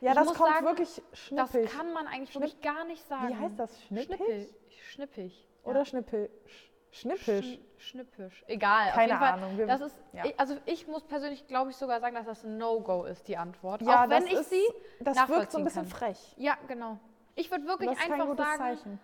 Ja, 0.00 0.10
ich 0.12 0.16
das 0.18 0.26
kommt 0.34 0.52
sagen, 0.52 0.66
wirklich 0.66 1.02
das 1.10 1.18
schnippig. 1.50 1.70
kann 1.70 1.92
man 1.92 2.06
eigentlich 2.06 2.34
wirklich 2.34 2.60
gar 2.60 2.84
nicht 2.84 3.06
sagen. 3.06 3.28
Wie 3.28 3.36
heißt 3.36 3.58
das? 3.58 3.82
Schnippig? 3.84 4.16
Schnippig. 4.18 4.54
Schnippig. 4.90 5.48
Oder 5.64 5.84
schnippel, 5.84 6.30
sch- 6.46 6.70
schnippisch. 6.92 7.44
Schn 7.46 7.64
schnippisch. 7.78 8.44
Egal. 8.46 8.90
Keine 8.92 9.16
Fall, 9.18 9.32
Ahnung, 9.32 9.58
wir- 9.58 9.66
das 9.66 9.80
ist, 9.80 9.96
ja. 10.12 10.24
ich, 10.24 10.38
also 10.38 10.56
ich 10.64 10.86
muss 10.86 11.02
persönlich, 11.04 11.46
glaube 11.46 11.70
ich, 11.70 11.76
sogar 11.76 12.00
sagen, 12.00 12.14
dass 12.14 12.26
das 12.26 12.44
ein 12.44 12.56
No-Go 12.56 13.04
ist, 13.04 13.26
die 13.28 13.36
Antwort. 13.36 13.82
Ja, 13.82 14.04
Auch 14.04 14.08
wenn 14.08 14.22
das 14.22 14.32
ich 14.32 14.32
ist, 14.34 14.50
sie 14.50 14.64
Das 15.00 15.16
wirkt 15.28 15.50
so 15.52 15.58
ein 15.58 15.64
bisschen 15.64 15.88
kann. 15.88 15.98
frech. 15.98 16.34
Ja, 16.36 16.56
genau. 16.68 16.98
Ich 17.34 17.50
würde 17.50 17.66
wirklich 17.66 17.90
Das 17.90 17.98
einfach 18.00 18.26
sagen, 18.36 18.58
Zeichen. 18.58 19.00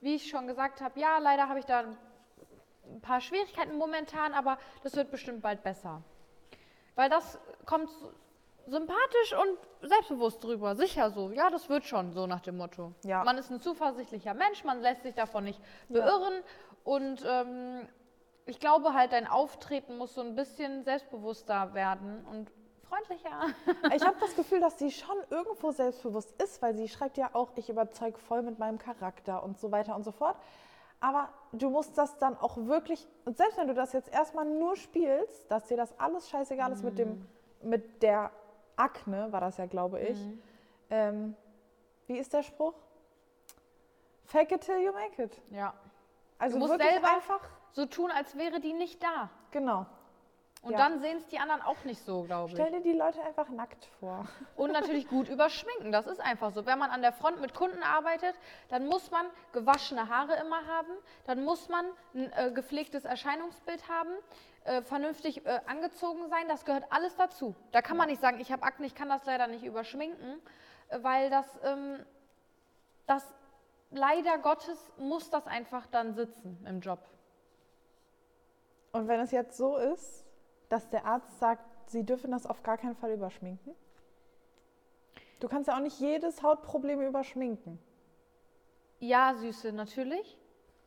wie 0.00 0.14
ich 0.14 0.28
schon 0.28 0.46
gesagt 0.46 0.80
habe, 0.80 0.98
ja, 1.00 1.18
leider 1.18 1.48
habe 1.48 1.58
ich 1.58 1.66
da 1.66 1.80
ein 2.86 3.00
paar 3.02 3.20
Schwierigkeiten 3.20 3.76
momentan, 3.76 4.32
aber 4.32 4.56
das 4.82 4.94
wird 4.96 5.10
bestimmt 5.10 5.42
bald 5.42 5.62
besser. 5.62 6.02
Weil 6.94 7.10
das 7.10 7.38
kommt 7.66 7.90
sympathisch 8.68 9.34
und 9.40 9.88
selbstbewusst 9.88 10.42
drüber, 10.42 10.76
sicher 10.76 11.10
so. 11.10 11.30
Ja, 11.30 11.50
das 11.50 11.68
wird 11.68 11.84
schon, 11.84 12.12
so 12.12 12.26
nach 12.26 12.40
dem 12.40 12.56
Motto. 12.56 12.92
Ja. 13.04 13.24
Man 13.24 13.38
ist 13.38 13.50
ein 13.50 13.60
zuversichtlicher 13.60 14.34
Mensch, 14.34 14.64
man 14.64 14.80
lässt 14.80 15.02
sich 15.02 15.14
davon 15.14 15.44
nicht 15.44 15.60
beirren 15.88 16.42
und 16.84 17.24
ähm, 17.26 17.88
ich 18.46 18.60
glaube 18.60 18.94
halt, 18.94 19.12
dein 19.12 19.26
Auftreten 19.26 19.98
muss 19.98 20.14
so 20.14 20.22
ein 20.22 20.34
bisschen 20.34 20.82
selbstbewusster 20.84 21.74
werden 21.74 22.24
und 22.30 22.50
freundlicher. 22.88 23.48
Ich 23.94 24.04
habe 24.04 24.16
das 24.20 24.34
Gefühl, 24.34 24.60
dass 24.60 24.78
sie 24.78 24.90
schon 24.90 25.16
irgendwo 25.30 25.70
selbstbewusst 25.70 26.40
ist, 26.42 26.62
weil 26.62 26.74
sie 26.74 26.88
schreibt 26.88 27.18
ja 27.18 27.30
auch, 27.34 27.50
ich 27.56 27.68
überzeuge 27.68 28.18
voll 28.18 28.42
mit 28.42 28.58
meinem 28.58 28.78
Charakter 28.78 29.42
und 29.42 29.58
so 29.58 29.70
weiter 29.70 29.94
und 29.94 30.04
so 30.04 30.12
fort. 30.12 30.36
Aber 31.00 31.28
du 31.52 31.70
musst 31.70 31.96
das 31.96 32.18
dann 32.18 32.36
auch 32.38 32.56
wirklich, 32.56 33.06
und 33.24 33.36
selbst 33.36 33.56
wenn 33.56 33.68
du 33.68 33.74
das 33.74 33.92
jetzt 33.92 34.12
erstmal 34.12 34.46
nur 34.46 34.76
spielst, 34.76 35.50
dass 35.50 35.66
dir 35.66 35.76
das 35.76 35.96
alles 35.98 36.28
scheißegal 36.28 36.72
ist 36.72 36.82
mit, 36.82 36.98
dem, 36.98 37.24
mit 37.62 38.02
der 38.02 38.32
Akne, 38.78 39.30
war 39.32 39.40
das 39.40 39.56
ja, 39.58 39.66
glaube 39.66 40.00
ich. 40.00 40.18
Ähm, 40.90 41.34
wie 42.06 42.16
ist 42.18 42.32
der 42.32 42.42
Spruch? 42.42 42.74
Fake 44.24 44.52
it 44.52 44.60
till 44.62 44.78
you 44.78 44.92
make 44.92 45.22
it. 45.22 45.40
Ja. 45.50 45.74
Also 46.38 46.58
musst 46.58 46.72
wirklich 46.72 46.90
selber- 46.90 47.08
einfach, 47.14 47.40
So 47.72 47.86
tun, 47.86 48.10
als 48.10 48.36
wäre 48.36 48.60
die 48.60 48.72
nicht 48.72 49.02
da. 49.02 49.30
genau. 49.50 49.86
Und 50.62 50.72
Ja. 50.72 50.78
dann 50.78 51.00
sehen 51.00 51.18
es 51.18 51.26
die 51.28 51.38
anderen 51.38 51.62
auch 51.62 51.84
nicht 51.84 52.04
so, 52.04 52.24
glaube 52.24 52.50
Stell 52.50 52.66
ich. 52.66 52.82
dir 52.82 52.92
die 52.92 52.98
Leute 52.98 53.22
einfach 53.22 53.48
nackt 53.48 53.84
vor. 54.00 54.26
Und 54.56 54.72
natürlich 54.72 55.08
gut 55.08 55.28
überschminken, 55.28 55.92
das 55.92 56.06
ist 56.06 56.20
einfach 56.20 56.50
so. 56.50 56.66
Wenn 56.66 56.78
man 56.78 56.90
an 56.90 57.00
der 57.00 57.12
Front 57.12 57.40
mit 57.40 57.54
Kunden 57.54 57.82
arbeitet, 57.82 58.34
dann 58.68 58.86
muss 58.86 59.10
man 59.12 59.26
gewaschene 59.52 60.08
Haare 60.08 60.34
immer 60.36 60.66
haben, 60.66 60.90
dann 61.26 61.44
muss 61.44 61.68
man 61.68 61.86
ein 62.14 62.32
äh, 62.32 62.50
gepflegtes 62.52 63.04
Erscheinungsbild 63.04 63.88
haben, 63.88 64.10
äh, 64.64 64.82
vernünftig 64.82 65.46
äh, 65.46 65.60
angezogen 65.66 66.28
sein, 66.28 66.48
das 66.48 66.64
gehört 66.64 66.84
alles 66.90 67.14
dazu. 67.14 67.54
Da 67.70 67.80
kann 67.80 67.96
man 67.96 68.08
nicht 68.08 68.20
sagen, 68.20 68.40
ich 68.40 68.50
habe 68.50 68.64
Akne, 68.64 68.86
ich 68.86 68.94
kann 68.96 69.08
das 69.08 69.24
leider 69.26 69.46
nicht 69.46 69.64
überschminken, 69.64 70.40
äh, 70.88 70.98
weil 71.02 71.30
das, 71.30 71.46
ähm, 71.62 72.04
das 73.06 73.32
leider 73.90 74.38
Gottes 74.38 74.90
muss 74.98 75.30
das 75.30 75.46
einfach 75.46 75.86
dann 75.86 76.14
sitzen 76.14 76.58
im 76.68 76.80
Job. 76.80 76.98
Und 78.92 79.06
wenn 79.06 79.20
es 79.20 79.30
jetzt 79.30 79.56
so 79.56 79.76
ist, 79.76 80.24
dass 80.68 80.88
der 80.90 81.04
Arzt 81.06 81.38
sagt, 81.38 81.64
sie 81.90 82.04
dürfen 82.04 82.30
das 82.30 82.46
auf 82.46 82.62
gar 82.62 82.76
keinen 82.76 82.94
Fall 82.96 83.10
überschminken? 83.12 83.74
Du 85.40 85.48
kannst 85.48 85.68
ja 85.68 85.76
auch 85.76 85.80
nicht 85.80 85.98
jedes 86.00 86.42
Hautproblem 86.42 87.00
überschminken. 87.00 87.78
Ja, 88.98 89.34
Süße, 89.34 89.72
natürlich. 89.72 90.36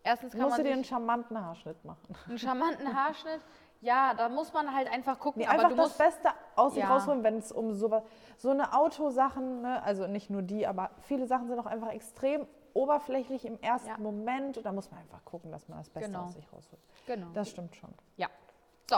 Erstens 0.03 0.31
Du 0.33 0.37
kann 0.39 0.47
musst 0.47 0.57
man 0.57 0.65
dir 0.65 0.69
sich 0.71 0.75
einen 0.75 0.83
charmanten 0.83 1.39
Haarschnitt 1.39 1.85
machen. 1.85 2.15
einen 2.27 2.37
charmanten 2.37 2.93
Haarschnitt. 2.93 3.39
Ja, 3.81 4.13
da 4.13 4.29
muss 4.29 4.51
man 4.53 4.75
halt 4.75 4.91
einfach 4.91 5.19
gucken. 5.19 5.39
Nee, 5.41 5.45
aber 5.47 5.53
einfach 5.55 5.69
du 5.69 5.75
das 5.75 5.85
musst 5.87 5.97
Beste 5.97 6.29
aus 6.55 6.73
sich 6.73 6.83
Ja. 6.83 6.93
rausholen, 6.93 7.23
wenn 7.23 7.37
es 7.37 7.51
um 7.51 7.73
so, 7.73 8.03
so 8.37 8.49
eine 8.49 8.73
Autosachen, 8.77 9.61
ne, 9.61 9.81
also 9.83 10.05
nicht 10.07 10.29
nur 10.29 10.41
die, 10.43 10.67
aber 10.67 10.91
viele 11.01 11.25
Sachen 11.25 11.47
sind 11.47 11.57
auch 11.59 11.65
einfach 11.65 11.89
extrem 11.89 12.45
oberflächlich 12.73 13.45
im 13.45 13.59
ersten 13.61 13.87
Ja. 13.89 13.97
Moment. 13.97 14.57
Und 14.57 14.65
da 14.65 14.71
muss 14.71 14.91
man 14.91 14.99
einfach 14.99 15.23
gucken, 15.25 15.51
dass 15.51 15.67
man 15.67 15.77
das 15.79 15.89
Beste 15.89 16.11
Genau. 16.11 16.25
aus 16.25 16.33
sich 16.33 16.51
rausholt. 16.53 16.81
Genau. 17.07 17.27
Das 17.33 17.49
stimmt 17.49 17.75
schon. 17.75 17.93
ja. 18.17 18.27
So, 18.89 18.97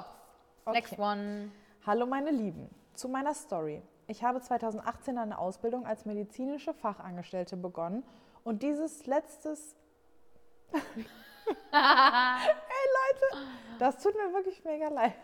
Okay. 0.66 0.78
next 0.78 0.98
one. 0.98 1.52
Hallo 1.86 2.06
meine 2.06 2.32
Lieben, 2.32 2.70
zu 2.94 3.10
meiner 3.10 3.34
Story. 3.34 3.82
Ich 4.08 4.24
habe 4.24 4.40
2018 4.40 5.18
eine 5.18 5.38
Ausbildung 5.38 5.86
als 5.86 6.06
medizinische 6.06 6.74
Fachangestellte 6.74 7.58
begonnen 7.58 8.04
und 8.44 8.64
dieses 8.64 9.06
letztes... 9.06 9.76
Ey 10.72 11.04
Leute, 11.74 13.48
das 13.80 14.02
tut 14.02 14.16
mir 14.16 14.34
wirklich 14.34 14.64
mega 14.64 14.88
leid. 14.90 15.14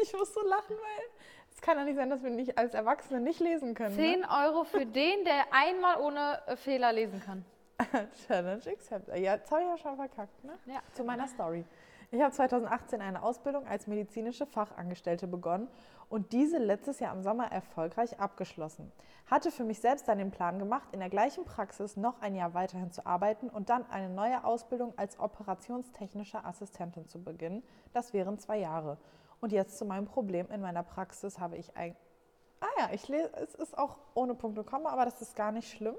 Ich 0.00 0.12
muss 0.12 0.32
so 0.32 0.40
lachen, 0.42 0.76
weil 0.76 1.04
es 1.52 1.60
kann 1.60 1.76
ja 1.76 1.82
nicht 1.82 1.96
sein, 1.96 2.08
dass 2.08 2.22
wir 2.22 2.30
nicht 2.30 2.56
als 2.56 2.74
Erwachsene 2.74 3.20
nicht 3.20 3.40
lesen 3.40 3.74
können. 3.74 3.96
10 3.96 4.24
Euro 4.24 4.62
für 4.62 4.86
den, 4.86 5.24
der 5.24 5.46
einmal 5.50 6.00
ohne 6.00 6.40
Fehler 6.54 6.92
lesen 6.92 7.20
kann. 7.20 7.44
Ne? 7.92 8.08
Challenge 8.28 8.62
accepted. 8.64 9.08
Ja, 9.16 9.34
jetzt 9.34 9.50
habe 9.50 9.62
ich 9.62 9.68
ja 9.68 9.76
schon 9.76 9.96
verkackt, 9.96 10.44
ne? 10.44 10.56
Ja. 10.66 10.80
Zu 10.92 11.02
meiner 11.02 11.26
Story. 11.26 11.64
Ich 12.12 12.22
habe 12.22 12.32
2018 12.32 13.00
eine 13.00 13.22
Ausbildung 13.22 13.66
als 13.66 13.88
medizinische 13.88 14.46
Fachangestellte 14.46 15.26
begonnen 15.26 15.68
und 16.08 16.32
diese 16.32 16.58
letztes 16.58 17.00
Jahr 17.00 17.12
im 17.12 17.22
Sommer 17.22 17.50
erfolgreich 17.50 18.20
abgeschlossen. 18.20 18.92
Hatte 19.26 19.50
für 19.50 19.64
mich 19.64 19.80
selbst 19.80 20.06
dann 20.06 20.18
den 20.18 20.30
Plan 20.30 20.60
gemacht, 20.60 20.88
in 20.92 21.00
der 21.00 21.10
gleichen 21.10 21.44
Praxis 21.44 21.96
noch 21.96 22.20
ein 22.20 22.36
Jahr 22.36 22.54
weiterhin 22.54 22.92
zu 22.92 23.04
arbeiten 23.06 23.48
und 23.48 23.70
dann 23.70 23.90
eine 23.90 24.08
neue 24.08 24.44
Ausbildung 24.44 24.94
als 24.96 25.18
operationstechnische 25.18 26.44
Assistentin 26.44 27.08
zu 27.08 27.22
beginnen. 27.22 27.64
Das 27.92 28.12
wären 28.12 28.38
zwei 28.38 28.58
Jahre. 28.58 28.98
Und 29.40 29.50
jetzt 29.50 29.76
zu 29.76 29.84
meinem 29.84 30.06
Problem. 30.06 30.48
In 30.50 30.60
meiner 30.60 30.84
Praxis 30.84 31.40
habe 31.40 31.56
ich 31.56 31.76
ein. 31.76 31.96
Ah 32.60 32.66
ja, 32.78 32.90
ich 32.92 33.08
lese, 33.08 33.32
es 33.34 33.54
ist 33.54 33.76
auch 33.76 33.98
ohne 34.14 34.34
Punkt 34.34 34.64
Komma, 34.64 34.90
aber 34.90 35.04
das 35.04 35.20
ist 35.20 35.34
gar 35.34 35.50
nicht 35.50 35.70
schlimm. 35.70 35.96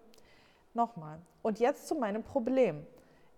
Nochmal. 0.73 1.19
Und 1.41 1.59
jetzt 1.59 1.87
zu 1.87 1.95
meinem 1.95 2.23
Problem. 2.23 2.87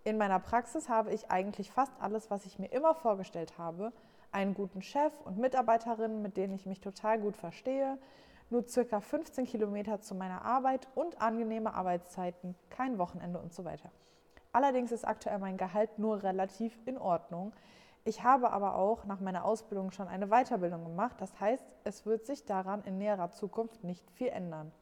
In 0.02 0.16
meiner 0.16 0.38
Praxis 0.38 0.88
habe 0.88 1.12
ich 1.12 1.30
eigentlich 1.30 1.70
fast 1.70 1.92
alles, 2.00 2.30
was 2.30 2.46
ich 2.46 2.58
mir 2.58 2.72
immer 2.72 2.94
vorgestellt 2.94 3.58
habe. 3.58 3.92
Einen 4.32 4.54
guten 4.54 4.80
Chef 4.80 5.12
und 5.24 5.36
Mitarbeiterinnen, 5.36 6.22
mit 6.22 6.38
denen 6.38 6.54
ich 6.54 6.64
mich 6.64 6.80
total 6.80 7.18
gut 7.18 7.36
verstehe. 7.36 7.98
Nur 8.48 8.66
circa 8.66 9.00
15 9.00 9.44
Kilometer 9.44 10.00
zu 10.00 10.14
meiner 10.14 10.42
Arbeit 10.42 10.88
und 10.94 11.20
angenehme 11.20 11.74
Arbeitszeiten, 11.74 12.54
kein 12.70 12.96
Wochenende 12.96 13.38
und 13.38 13.52
so 13.52 13.64
weiter. 13.66 13.90
Allerdings 14.52 14.90
ist 14.90 15.06
aktuell 15.06 15.38
mein 15.38 15.58
Gehalt 15.58 15.98
nur 15.98 16.22
relativ 16.22 16.78
in 16.86 16.96
Ordnung. 16.96 17.52
Ich 18.04 18.24
habe 18.24 18.50
aber 18.52 18.76
auch 18.76 19.04
nach 19.04 19.20
meiner 19.20 19.44
Ausbildung 19.44 19.90
schon 19.90 20.08
eine 20.08 20.28
Weiterbildung 20.28 20.82
gemacht. 20.84 21.16
Das 21.20 21.38
heißt, 21.38 21.64
es 21.84 22.06
wird 22.06 22.24
sich 22.24 22.46
daran 22.46 22.82
in 22.84 22.96
näherer 22.96 23.30
Zukunft 23.30 23.84
nicht 23.84 24.10
viel 24.12 24.28
ändern. 24.28 24.72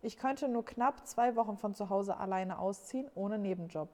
Ich 0.00 0.16
könnte 0.16 0.48
nur 0.48 0.64
knapp 0.64 1.06
zwei 1.06 1.36
Wochen 1.36 1.58
von 1.58 1.74
zu 1.74 1.90
Hause 1.90 2.16
alleine 2.16 2.58
ausziehen, 2.58 3.10
ohne 3.14 3.38
Nebenjob. 3.38 3.90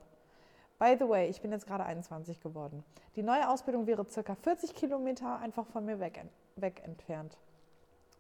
By 0.79 0.97
the 0.99 1.09
way, 1.09 1.29
ich 1.29 1.41
bin 1.41 1.51
jetzt 1.51 1.67
gerade 1.67 1.85
21 1.85 2.41
geworden. 2.41 2.85
Die 3.17 3.23
neue 3.23 3.49
Ausbildung 3.49 3.87
wäre 3.87 4.05
circa 4.09 4.37
40 4.37 4.75
Kilometer 4.75 5.39
einfach 5.41 5.67
von 5.67 5.85
mir 5.85 5.99
weg, 5.99 6.25
weg 6.57 6.83
entfernt. 6.85 7.37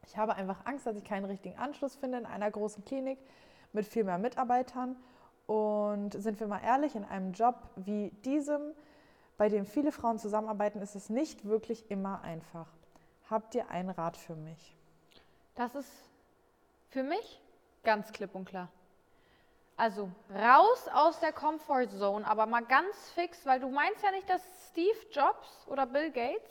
Ich 0.06 0.16
habe 0.16 0.34
einfach 0.34 0.66
Angst, 0.66 0.86
dass 0.86 0.96
ich 0.96 1.04
keinen 1.04 1.26
richtigen 1.26 1.56
Anschluss 1.59 1.94
finde 1.94 2.18
in 2.18 2.26
einer 2.26 2.50
großen 2.50 2.84
Klinik 2.84 3.18
mit 3.72 3.86
viel 3.86 4.04
mehr 4.04 4.18
Mitarbeitern. 4.18 4.96
Und 5.46 6.20
sind 6.20 6.40
wir 6.40 6.46
mal 6.46 6.61
ehrlich, 6.62 6.96
in 6.96 7.04
einem 7.04 7.32
Job 7.32 7.54
wie 7.76 8.11
diesem, 8.24 8.72
bei 9.36 9.48
dem 9.48 9.64
viele 9.64 9.92
Frauen 9.92 10.18
zusammenarbeiten, 10.18 10.80
ist 10.80 10.96
es 10.96 11.11
nicht 11.11 11.44
wirklich 11.44 11.90
immer 11.90 12.22
einfach. 12.22 12.66
Habt 13.30 13.54
ihr 13.54 13.70
einen 13.70 13.90
Rat 13.90 14.16
für 14.16 14.34
mich? 14.34 14.76
Das 15.54 15.74
ist 15.74 15.90
für 16.88 17.02
mich 17.02 17.40
ganz 17.84 18.12
klipp 18.12 18.34
und 18.34 18.46
klar. 18.46 18.68
Also 19.79 20.11
raus 20.35 20.89
aus 20.93 21.20
der 21.20 21.33
Comfort 21.33 21.87
Zone, 21.97 22.26
aber 22.26 22.47
mal 22.47 22.64
ganz 22.64 23.11
fix, 23.14 23.47
weil 23.47 23.61
du 23.61 23.68
meinst 23.68 24.03
ja 24.03 24.11
nicht, 24.11 24.29
dass 24.29 24.43
Steve 24.70 24.99
Jobs 25.12 25.68
oder 25.68 25.87
Bill 25.87 26.11
Gates 26.11 26.51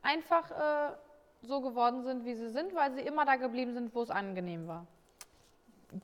einfach 0.00 0.50
äh, 0.50 0.96
so 1.42 1.60
geworden 1.60 2.02
sind, 2.02 2.24
wie 2.24 2.34
sie 2.34 2.48
sind, 2.48 2.74
weil 2.74 2.92
sie 2.92 3.02
immer 3.02 3.26
da 3.26 3.36
geblieben 3.36 3.74
sind, 3.74 3.94
wo 3.94 4.00
es 4.02 4.10
angenehm 4.10 4.66
war. 4.66 4.86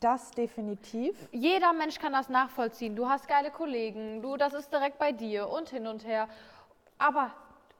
Das 0.00 0.30
definitiv. 0.32 1.16
Jeder 1.32 1.72
Mensch 1.72 1.98
kann 1.98 2.12
das 2.12 2.28
nachvollziehen. 2.28 2.96
Du 2.96 3.08
hast 3.08 3.28
geile 3.28 3.50
Kollegen, 3.50 4.20
du, 4.20 4.36
das 4.36 4.52
ist 4.52 4.70
direkt 4.70 4.98
bei 4.98 5.10
dir 5.10 5.48
und 5.48 5.70
hin 5.70 5.86
und 5.86 6.04
her. 6.04 6.28
Aber 6.98 7.30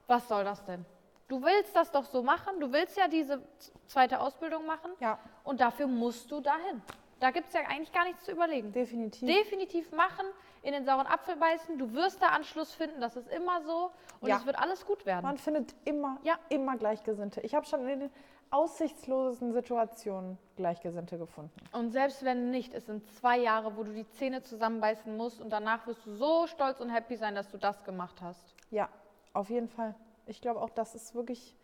was 0.07 0.27
soll 0.27 0.43
das 0.43 0.65
denn? 0.65 0.83
Du 1.27 1.43
willst 1.43 1.75
das 1.75 1.91
doch 1.91 2.05
so 2.05 2.23
machen. 2.23 2.59
Du 2.59 2.71
willst 2.71 2.97
ja 2.97 3.07
diese 3.07 3.39
zweite 3.85 4.19
Ausbildung 4.19 4.65
machen. 4.65 4.91
Ja. 4.99 5.19
Und 5.43 5.61
dafür 5.61 5.85
musst 5.85 6.31
du 6.31 6.41
dahin. 6.41 6.81
Da 7.23 7.31
gibt 7.31 7.47
es 7.47 7.53
ja 7.53 7.61
eigentlich 7.69 7.93
gar 7.93 8.03
nichts 8.03 8.25
zu 8.25 8.33
überlegen. 8.33 8.73
Definitiv. 8.73 9.25
Definitiv 9.33 9.93
machen, 9.93 10.25
in 10.61 10.73
den 10.73 10.83
sauren 10.83 11.07
Apfel 11.07 11.37
beißen. 11.37 11.77
Du 11.77 11.93
wirst 11.93 12.21
da 12.21 12.27
Anschluss 12.27 12.73
finden, 12.73 12.99
das 12.99 13.15
ist 13.15 13.29
immer 13.31 13.61
so. 13.61 13.91
Und 14.19 14.27
Ja. 14.27 14.35
es 14.35 14.45
wird 14.45 14.59
alles 14.59 14.85
gut 14.85 15.05
werden. 15.05 15.23
Man 15.23 15.37
findet 15.37 15.73
immer, 15.85 16.19
Ja. 16.23 16.37
immer 16.49 16.75
Gleichgesinnte. 16.75 17.39
Ich 17.39 17.55
habe 17.55 17.65
schon 17.65 17.87
in 17.87 18.01
den 18.01 18.11
aussichtslosesten 18.49 19.53
Situationen 19.53 20.37
Gleichgesinnte 20.57 21.17
gefunden. 21.17 21.53
Und 21.71 21.91
selbst 21.91 22.25
wenn 22.25 22.51
nicht, 22.51 22.73
es 22.73 22.87
sind 22.87 23.09
zwei 23.13 23.37
Jahre, 23.39 23.77
wo 23.77 23.83
du 23.83 23.93
die 23.93 24.05
Zähne 24.09 24.41
zusammenbeißen 24.43 25.15
musst 25.15 25.39
und 25.39 25.49
danach 25.49 25.87
wirst 25.87 26.05
du 26.05 26.11
so 26.15 26.45
stolz 26.47 26.81
und 26.81 26.89
happy 26.89 27.15
sein, 27.15 27.35
dass 27.35 27.47
du 27.49 27.57
das 27.57 27.85
gemacht 27.85 28.21
hast. 28.21 28.53
Ja, 28.69 28.89
auf 29.31 29.49
jeden 29.49 29.69
Fall. 29.69 29.95
Ich 30.25 30.41
glaube 30.41 30.61
auch, 30.61 30.69
das 30.71 30.93
ist 30.93 31.15
wirklich. 31.15 31.55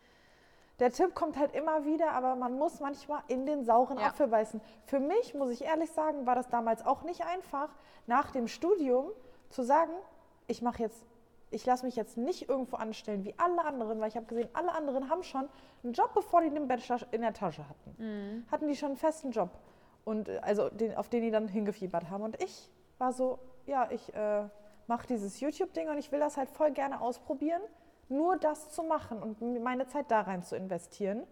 Der 0.80 0.90
Tipp 0.90 1.14
kommt 1.14 1.36
halt 1.38 1.54
immer 1.54 1.84
wieder, 1.84 2.12
aber 2.12 2.36
man 2.36 2.58
muss 2.58 2.80
manchmal 2.80 3.22
in 3.28 3.44
den 3.46 3.64
sauren 3.64 3.98
Ja. 3.98 4.06
Apfel 4.06 4.28
beißen. 4.28 4.60
Für 4.86 4.98
mich, 4.98 5.34
muss 5.34 5.50
ich 5.50 5.62
ehrlich 5.62 5.90
sagen, 5.92 6.26
war 6.26 6.34
das 6.34 6.48
damals 6.48 6.84
auch 6.84 7.02
nicht 7.02 7.24
einfach, 7.24 7.68
nach 8.06 8.30
dem 8.32 8.48
Studium 8.48 9.10
zu 9.50 9.62
sagen, 9.62 9.92
ich 10.46 10.62
mache 10.62 10.82
jetzt, 10.82 11.06
ich 11.50 11.66
lasse 11.66 11.84
mich 11.84 11.96
jetzt 11.96 12.16
nicht 12.16 12.48
irgendwo 12.48 12.76
anstellen 12.76 13.24
wie 13.24 13.34
alle 13.36 13.64
anderen, 13.64 14.00
weil 14.00 14.08
ich 14.08 14.16
habe 14.16 14.26
gesehen, 14.26 14.48
alle 14.54 14.72
anderen 14.72 15.10
haben 15.10 15.22
schon 15.22 15.48
einen 15.84 15.92
Job, 15.92 16.12
bevor 16.14 16.40
die 16.40 16.50
den 16.50 16.66
Bachelor 16.66 17.00
in 17.10 17.20
der 17.20 17.34
Tasche 17.34 17.62
hatten. 17.68 18.46
Hatten 18.50 18.66
die 18.66 18.76
schon 18.76 18.90
einen 18.90 18.96
festen 18.96 19.30
Job. 19.32 19.50
Und 20.04 20.28
äh, 20.28 20.38
also 20.42 20.70
den, 20.70 20.96
auf 20.96 21.08
den 21.10 21.22
die 21.22 21.30
dann 21.30 21.46
hingefiebert 21.46 22.08
haben. 22.08 22.22
Und 22.24 22.42
ich 22.42 22.70
war 22.98 23.12
so, 23.12 23.38
ja, 23.66 23.90
ich 23.90 24.14
äh, 24.14 24.44
mache 24.86 25.06
dieses 25.06 25.40
YouTube-Ding 25.40 25.88
und 25.90 25.98
ich 25.98 26.10
will 26.10 26.20
das 26.20 26.36
halt 26.38 26.50
voll 26.50 26.70
gerne 26.70 27.00
ausprobieren, 27.00 27.60
nur 28.10 28.36
das 28.36 28.70
zu 28.70 28.82
machen 28.82 29.22
und 29.22 29.40
meine 29.62 29.86
Zeit 29.86 30.10
da 30.10 30.22
rein 30.22 30.42
zu 30.42 30.56
investieren. 30.56 31.26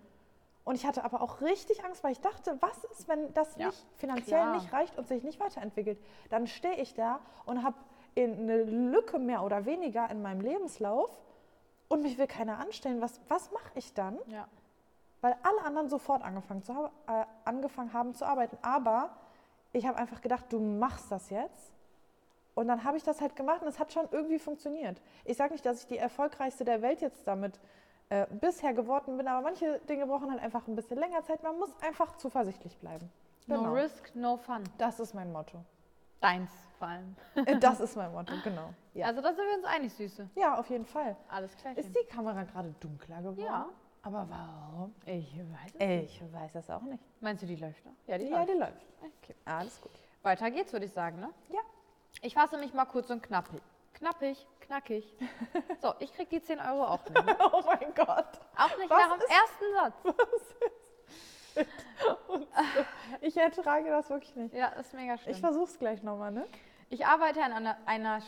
Und 0.65 0.75
ich 0.75 0.87
hatte 0.87 1.03
aber 1.05 1.23
auch 1.23 1.41
richtig 1.41 1.85
Angst, 1.85 2.05
weil 2.05 2.13
ich 2.13 2.21
dachte, 2.21 2.57
was 2.61 2.85
ist, 2.85 3.09
wenn 3.09 3.33
das 3.35 3.57
Ja, 3.57 3.67
nicht 3.69 3.87
finanziell 3.97 4.41
klar. 4.43 4.55
nicht 4.55 4.73
reicht 4.73 4.99
und 4.99 5.09
sich 5.09 5.23
nicht 5.25 5.41
weiterentwickelt? 5.41 5.99
Dann 6.31 6.47
stehe 6.47 6.77
ich 6.77 6.95
da 6.95 7.21
und 7.47 7.63
habe 7.65 7.77
eine 8.17 8.65
Lücke 8.65 9.19
mehr 9.19 9.43
oder 9.45 9.65
weniger 9.65 10.11
in 10.11 10.21
meinem 10.23 10.41
Lebenslauf 10.41 11.17
und 11.89 12.03
mich 12.03 12.19
will 12.19 12.27
keiner 12.27 12.59
anstellen. 12.59 13.01
Was, 13.01 13.21
was 13.29 13.51
mache 13.53 13.71
ich 13.77 13.95
dann? 13.95 14.19
Ja. 14.27 14.47
weil 15.21 15.35
alle 15.43 15.63
anderen 15.65 15.89
sofort 15.89 16.23
angefangen, 16.23 16.63
zu, 16.63 16.73
äh, 17.07 17.25
angefangen 17.45 17.93
haben 17.93 18.15
zu 18.15 18.25
arbeiten. 18.27 18.59
Aber 18.63 19.11
ich 19.73 19.87
habe 19.87 19.97
einfach 19.99 20.21
gedacht, 20.21 20.45
du 20.51 20.61
machst 20.61 21.11
das 21.11 21.31
jetzt. 21.31 21.73
Und 22.59 22.69
dann 22.69 22.83
habe 22.85 22.97
ich 22.97 23.03
das 23.05 23.21
halt 23.21 23.37
gemacht 23.37 23.63
und 23.63 23.69
es 23.69 23.79
hat 23.79 23.93
schon 23.93 24.09
irgendwie 24.11 24.39
funktioniert. 24.39 25.01
Ich 25.25 25.37
sage 25.37 25.53
nicht, 25.53 25.65
dass 25.65 25.83
ich 25.83 25.87
die 25.87 25.99
erfolgreichste 25.99 26.65
der 26.65 26.83
Welt 26.83 27.01
jetzt 27.01 27.27
damit 27.27 27.61
äh, 28.09 28.27
bisher 28.41 28.75
geworden 28.75 29.17
bin, 29.17 29.29
aber 29.29 29.43
manche 29.43 29.79
Dinge 29.89 30.07
brauchen 30.07 30.31
halt 30.31 30.43
einfach 30.43 30.67
ein 30.67 30.75
bisschen 30.75 30.99
länger 30.99 31.23
Zeit. 31.23 31.43
Man 31.43 31.59
muss 31.59 31.71
einfach 31.83 32.17
zuversichtlich 32.17 32.77
bleiben. 32.79 33.11
No 33.47 33.59
Genau. 33.61 33.73
risk, 33.75 34.15
no 34.15 34.37
fun. 34.37 34.65
Das 34.77 34.99
ist 35.01 35.15
mein 35.15 35.31
Motto. 35.33 35.59
Deins 36.21 36.51
vor 36.79 36.89
allem. 36.89 37.15
Äh, 37.37 37.59
Das 37.59 37.79
ist 37.81 37.97
mein 37.97 38.11
Motto, 38.13 38.33
genau. 38.43 38.71
Ja, 38.95 39.07
Also 39.07 39.21
da 39.23 39.29
sind 39.29 39.45
wir 39.47 39.55
uns 39.57 39.65
einig, 39.65 39.93
Süße. 39.95 40.29
ja 40.35 40.59
auf 40.59 40.69
jeden 40.69 40.85
Fall. 40.87 41.17
Alles 41.29 41.57
klar. 41.57 41.77
Ist 41.79 41.95
die 41.95 42.07
Kamera 42.13 42.43
gerade 42.45 42.75
dunkler 42.81 43.19
geworden? 43.19 43.41
Ja. 43.41 43.67
Aber 44.03 44.27
warum? 44.29 44.95
Ich 45.07 45.39
weiß 45.39 45.73
es. 45.79 46.05
Ich 46.11 46.23
weiß 46.33 46.53
das 46.55 46.71
auch 46.71 46.83
nicht. 46.83 47.03
Meinst 47.21 47.43
du, 47.43 47.47
die 47.47 47.57
läuft 47.57 47.85
noch? 47.87 47.93
Ja, 48.07 48.17
Ja, 48.17 48.45
die 48.45 48.53
läuft. 48.53 48.85
Okay. 49.23 49.35
Alles 49.45 49.81
gut. 49.81 49.93
Weiter 50.23 50.51
geht's, 50.51 50.73
würde 50.73 50.87
ich 50.87 50.93
sagen, 50.93 51.21
ne? 51.21 51.31
Ja. 51.51 51.61
Ich 52.23 52.35
fasse 52.35 52.59
mich 52.59 52.73
mal 52.75 52.85
kurz 52.87 53.11
und 53.11 53.23
knappig. 53.23 53.61
Knappig, 53.95 54.47
knackig. 54.61 55.05
So, 55.81 55.95
ich 56.01 56.13
krieg 56.13 56.29
die 56.31 56.43
10 56.43 56.61
Euro 56.61 56.85
auch 56.85 57.05
nicht. 57.09 57.25
Ne? 57.25 57.37
Oh 57.53 57.63
mein 57.65 57.95
Gott. 57.95 58.41
Auch 58.57 58.77
nicht 58.79 58.91
Was 58.91 58.99
nach 58.99 59.17
dem 59.17 59.21
ist- 59.21 59.31
ersten 59.31 59.75
Satz. 59.75 60.55
Ich 63.21 63.37
ertrage 63.37 63.89
das 63.91 64.09
wirklich 64.11 64.35
nicht. 64.37 64.55
Ja, 64.55 64.69
ist 64.69 64.95
mega 64.95 65.19
schlimm. 65.19 65.35
Ich 65.35 65.41
versuch's 65.41 65.77
gleich 65.79 66.03
nochmal, 66.05 66.31
ne? 66.31 66.47
Ich 66.89 67.05
arbeite 67.07 67.43
an 67.43 67.53
einer, 67.53 67.77
einer 67.87 68.23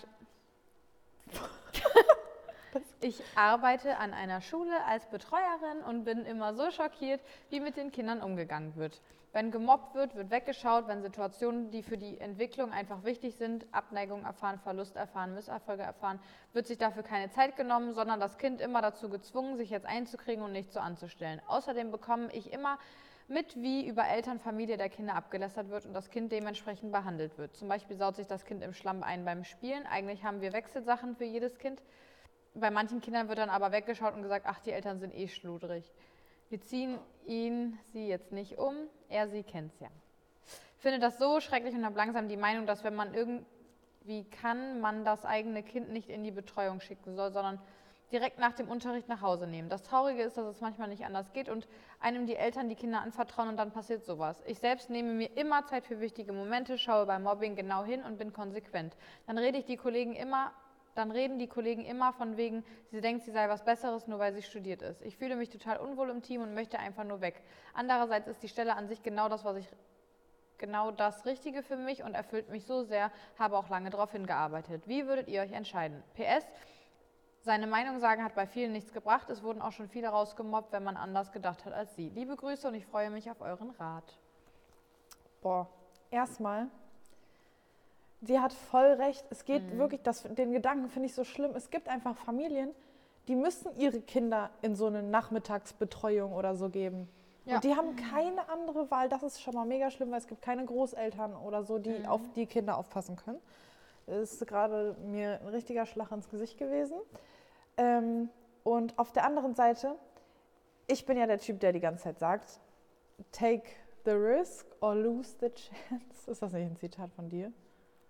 Ich 3.00 3.22
arbeite 3.36 3.96
an 3.98 4.12
einer 4.12 4.40
Schule 4.40 4.84
als 4.84 5.06
Betreuerin 5.06 5.82
und 5.86 6.04
bin 6.04 6.24
immer 6.24 6.54
so 6.54 6.70
schockiert, 6.70 7.20
wie 7.50 7.60
mit 7.60 7.76
den 7.76 7.90
Kindern 7.92 8.20
umgegangen 8.22 8.74
wird. 8.76 9.00
Wenn 9.32 9.52
gemobbt 9.52 9.94
wird, 9.94 10.16
wird 10.16 10.30
weggeschaut, 10.30 10.88
wenn 10.88 11.02
Situationen, 11.02 11.70
die 11.70 11.84
für 11.84 11.96
die 11.96 12.18
Entwicklung 12.18 12.72
einfach 12.72 13.04
wichtig 13.04 13.36
sind, 13.36 13.64
Abneigung 13.72 14.24
erfahren, 14.24 14.58
Verlust 14.58 14.96
erfahren, 14.96 15.34
Misserfolge 15.34 15.84
erfahren, 15.84 16.18
wird 16.52 16.66
sich 16.66 16.78
dafür 16.78 17.04
keine 17.04 17.30
Zeit 17.30 17.56
genommen, 17.56 17.92
sondern 17.92 18.18
das 18.18 18.38
Kind 18.38 18.60
immer 18.60 18.82
dazu 18.82 19.08
gezwungen, 19.08 19.56
sich 19.56 19.70
jetzt 19.70 19.86
einzukriegen 19.86 20.42
und 20.42 20.50
nicht 20.50 20.72
so 20.72 20.80
anzustellen. 20.80 21.40
Außerdem 21.46 21.92
bekomme 21.92 22.32
ich 22.32 22.52
immer 22.52 22.78
mit, 23.28 23.54
wie 23.54 23.86
über 23.86 24.08
Eltern, 24.08 24.40
Familie 24.40 24.76
der 24.76 24.88
Kinder 24.88 25.14
abgelästert 25.14 25.68
wird 25.68 25.86
und 25.86 25.94
das 25.94 26.10
Kind 26.10 26.32
dementsprechend 26.32 26.90
behandelt 26.90 27.38
wird. 27.38 27.56
Zum 27.56 27.68
Beispiel 27.68 27.96
saut 27.96 28.16
sich 28.16 28.26
das 28.26 28.44
Kind 28.44 28.64
im 28.64 28.74
Schlamm 28.74 29.04
ein 29.04 29.24
beim 29.24 29.44
Spielen. 29.44 29.86
Eigentlich 29.86 30.24
haben 30.24 30.40
wir 30.40 30.52
Wechselsachen 30.52 31.14
für 31.14 31.24
jedes 31.24 31.56
Kind. 31.58 31.80
Bei 32.54 32.72
manchen 32.72 33.00
Kindern 33.00 33.28
wird 33.28 33.38
dann 33.38 33.48
aber 33.48 33.70
weggeschaut 33.70 34.14
und 34.14 34.22
gesagt, 34.22 34.46
ach, 34.48 34.58
die 34.58 34.72
Eltern 34.72 34.98
sind 34.98 35.14
eh 35.14 35.28
schludrig. 35.28 35.88
Wir 36.50 36.60
ziehen 36.60 36.98
ihn, 37.26 37.78
sie 37.92 38.08
jetzt 38.08 38.32
nicht 38.32 38.58
um, 38.58 38.74
er, 39.08 39.28
sie 39.28 39.44
kennt's 39.44 39.78
ja. 39.78 39.86
Ich 40.76 40.82
finde 40.82 40.98
das 40.98 41.16
so 41.16 41.38
schrecklich 41.40 41.74
und 41.76 41.84
habe 41.84 41.96
langsam 41.96 42.28
die 42.28 42.36
Meinung, 42.36 42.66
dass 42.66 42.82
wenn 42.82 42.96
man 42.96 43.14
irgendwie 43.14 44.24
kann, 44.30 44.80
man 44.80 45.04
das 45.04 45.24
eigene 45.24 45.62
Kind 45.62 45.90
nicht 45.90 46.08
in 46.08 46.24
die 46.24 46.32
Betreuung 46.32 46.80
schicken 46.80 47.14
soll, 47.14 47.30
sondern 47.30 47.60
direkt 48.10 48.40
nach 48.40 48.52
dem 48.52 48.68
Unterricht 48.68 49.08
nach 49.08 49.20
Hause 49.20 49.46
nehmen. 49.46 49.68
Das 49.68 49.84
Traurige 49.84 50.22
ist, 50.22 50.36
dass 50.36 50.46
es 50.46 50.60
manchmal 50.60 50.88
nicht 50.88 51.04
anders 51.04 51.32
geht 51.32 51.48
und 51.48 51.68
einem 52.00 52.26
die 52.26 52.34
Eltern 52.34 52.68
die 52.68 52.74
Kinder 52.74 53.00
anvertrauen 53.00 53.50
und 53.50 53.56
dann 53.56 53.70
passiert 53.70 54.04
sowas. 54.04 54.42
Ich 54.44 54.58
selbst 54.58 54.90
nehme 54.90 55.12
mir 55.12 55.36
immer 55.36 55.64
Zeit 55.66 55.86
für 55.86 56.00
wichtige 56.00 56.32
Momente, 56.32 56.78
schaue 56.78 57.06
beim 57.06 57.22
Mobbing 57.22 57.54
genau 57.54 57.84
hin 57.84 58.02
und 58.02 58.18
bin 58.18 58.32
konsequent. 58.32 58.96
Dann 59.28 59.38
rede 59.38 59.58
ich 59.58 59.66
die 59.66 59.76
Kollegen 59.76 60.16
immer 60.16 60.52
dann 61.00 61.10
reden 61.10 61.38
die 61.38 61.48
Kollegen 61.48 61.84
immer 61.84 62.12
von 62.12 62.36
wegen, 62.36 62.62
sie 62.90 63.00
denkt, 63.00 63.24
sie 63.24 63.32
sei 63.32 63.48
was 63.48 63.64
Besseres, 63.64 64.06
nur 64.06 64.18
weil 64.18 64.34
sie 64.34 64.42
studiert 64.42 64.82
ist. 64.82 65.00
Ich 65.02 65.16
fühle 65.16 65.34
mich 65.34 65.48
total 65.48 65.78
unwohl 65.78 66.10
im 66.10 66.20
Team 66.22 66.42
und 66.42 66.54
möchte 66.54 66.78
einfach 66.78 67.04
nur 67.04 67.22
weg. 67.22 67.42
Andererseits 67.72 68.28
ist 68.28 68.42
die 68.42 68.48
Stelle 68.48 68.76
an 68.76 68.86
sich 68.86 69.02
genau 69.02 69.28
das, 69.30 69.44
was 69.44 69.56
ich 69.56 69.66
genau 70.58 70.90
das 70.90 71.24
Richtige 71.24 71.62
für 71.62 71.76
mich 71.76 72.02
und 72.02 72.14
erfüllt 72.14 72.50
mich 72.50 72.66
so 72.66 72.82
sehr, 72.82 73.10
habe 73.38 73.56
auch 73.56 73.70
lange 73.70 73.88
darauf 73.88 74.12
hingearbeitet. 74.12 74.86
Wie 74.86 75.06
würdet 75.06 75.28
ihr 75.28 75.40
euch 75.40 75.52
entscheiden? 75.52 76.02
PS, 76.14 76.44
seine 77.40 77.66
Meinung 77.66 77.98
sagen 77.98 78.22
hat 78.22 78.34
bei 78.34 78.46
vielen 78.46 78.72
nichts 78.72 78.92
gebracht. 78.92 79.30
Es 79.30 79.42
wurden 79.42 79.62
auch 79.62 79.72
schon 79.72 79.88
viele 79.88 80.08
rausgemobbt, 80.08 80.72
wenn 80.72 80.84
man 80.84 80.98
anders 80.98 81.32
gedacht 81.32 81.64
hat 81.64 81.72
als 81.72 81.96
sie. 81.96 82.10
Liebe 82.10 82.36
Grüße 82.36 82.68
und 82.68 82.74
ich 82.74 82.84
freue 82.84 83.10
mich 83.10 83.30
auf 83.30 83.40
euren 83.40 83.70
Rat. 83.70 84.18
Boah, 85.40 85.66
erstmal, 86.10 86.68
sie 88.22 88.38
hat 88.40 88.52
voll 88.52 88.92
recht. 88.92 89.24
Es 89.30 89.44
geht 89.44 89.72
Mhm. 89.72 89.78
wirklich, 89.78 90.02
das, 90.02 90.22
den 90.24 90.52
Gedanken 90.52 90.88
finde 90.88 91.06
ich 91.08 91.14
so 91.14 91.24
schlimm. 91.24 91.52
Es 91.54 91.70
gibt 91.70 91.88
einfach 91.88 92.16
Familien, 92.16 92.70
die 93.28 93.36
müssen 93.36 93.70
ihre 93.78 94.00
Kinder 94.00 94.50
in 94.62 94.74
so 94.74 94.86
eine 94.86 95.02
Nachmittagsbetreuung 95.02 96.32
oder 96.32 96.56
so 96.56 96.68
geben. 96.68 97.08
Ja. 97.44 97.56
Und 97.56 97.64
die 97.64 97.74
haben 97.74 97.96
keine 97.96 98.48
andere 98.48 98.90
Wahl. 98.90 99.08
Das 99.08 99.22
ist 99.22 99.40
schon 99.40 99.54
mal 99.54 99.64
mega 99.66 99.90
schlimm, 99.90 100.10
weil 100.10 100.18
es 100.18 100.26
gibt 100.26 100.42
keine 100.42 100.64
Großeltern 100.64 101.34
oder 101.36 101.62
so, 101.64 101.78
Mhm. 101.78 101.82
die 101.82 102.06
auf 102.06 102.20
die 102.34 102.46
Kinder 102.46 102.76
aufpassen 102.76 103.16
können. 103.16 103.40
Das 104.06 104.32
ist 104.32 104.46
gerade 104.46 104.96
mir 105.04 105.40
ein 105.40 105.48
richtiger 105.48 105.86
Schlag 105.86 106.10
ins 106.10 106.28
Gesicht 106.28 106.58
gewesen. 106.58 106.96
Ähm, 107.76 108.28
und 108.64 108.98
auf 108.98 109.12
der 109.12 109.24
anderen 109.24 109.54
Seite, 109.54 109.94
ich 110.86 111.06
bin 111.06 111.16
ja 111.16 111.26
der 111.26 111.38
Typ, 111.38 111.60
der 111.60 111.72
die 111.72 111.80
ganze 111.80 112.04
Zeit 112.04 112.18
sagt, 112.18 112.60
take 113.32 113.62
the 114.04 114.10
risk 114.10 114.66
or 114.80 114.94
lose 114.94 115.36
the 115.40 115.48
chance. 115.54 116.30
Ist 116.30 116.42
das 116.42 116.52
nicht 116.52 116.62
ein 116.70 116.76
Zitat 116.76 117.10
von 117.12 117.28
dir? 117.28 117.52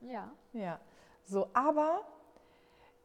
Ja. 0.00 0.30
Ja. 0.52 0.78
So, 1.24 1.48
aber 1.52 2.00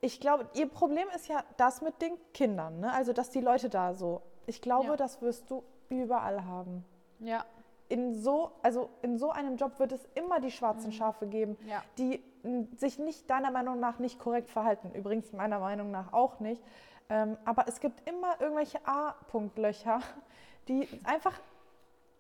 ich 0.02 0.20
glaube, 0.20 0.48
ihr 0.54 0.68
Problem 0.68 1.08
ist 1.16 1.28
ja 1.28 1.43
das 1.58 1.82
mit 1.82 2.02
den 2.02 2.14
Kindern, 2.34 2.80
ne? 2.80 2.91
Also, 2.93 3.14
dass 3.14 3.30
die 3.30 3.41
Leute 3.41 3.70
da 3.70 3.93
so. 3.93 4.22
Ich 4.46 4.62
glaube, 4.62 4.88
Ja. 4.89 4.96
das 4.96 5.22
wirst 5.22 5.50
du 5.50 5.64
überall 5.89 6.46
haben. 6.46 6.86
Ja. 7.20 7.46
In 7.88 8.14
so, 8.16 8.52
also 8.64 8.89
in 9.02 9.18
so 9.18 9.30
einem 9.32 9.58
Job 9.58 9.78
wird 9.80 9.91
es 9.91 10.04
immer 10.16 10.39
die 10.39 10.52
schwarzen 10.52 10.91
Schafe 10.91 11.28
geben, 11.28 11.58
Mhm. 11.62 11.68
Ja. 11.68 11.84
die 11.98 12.24
m, 12.43 12.68
sich 12.78 13.00
nicht 13.00 13.30
deiner 13.30 13.52
Meinung 13.52 13.80
nach 13.80 14.00
nicht 14.00 14.20
korrekt 14.20 14.50
verhalten. 14.50 14.91
Übrigens 14.93 15.32
meiner 15.34 15.60
Meinung 15.60 15.91
nach 15.91 16.14
auch 16.14 16.39
nicht. 16.39 16.64
Ähm, 17.10 17.38
aber 17.46 17.68
es 17.68 17.80
gibt 17.80 18.08
immer 18.10 18.39
irgendwelche 18.41 18.80
A-Punktlöcher, 18.88 20.00
die 20.68 20.88
einfach, 21.04 21.39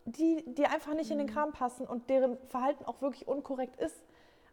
die, 0.05 0.43
die 0.53 0.65
einfach 0.67 0.93
nicht 0.93 1.09
in 1.09 1.17
den 1.17 1.27
Kram 1.27 1.51
passen 1.51 1.87
und 1.87 2.09
deren 2.11 2.37
Verhalten 2.49 2.85
auch 2.85 3.01
wirklich 3.01 3.27
unkorrekt 3.27 3.75
ist. 3.79 4.03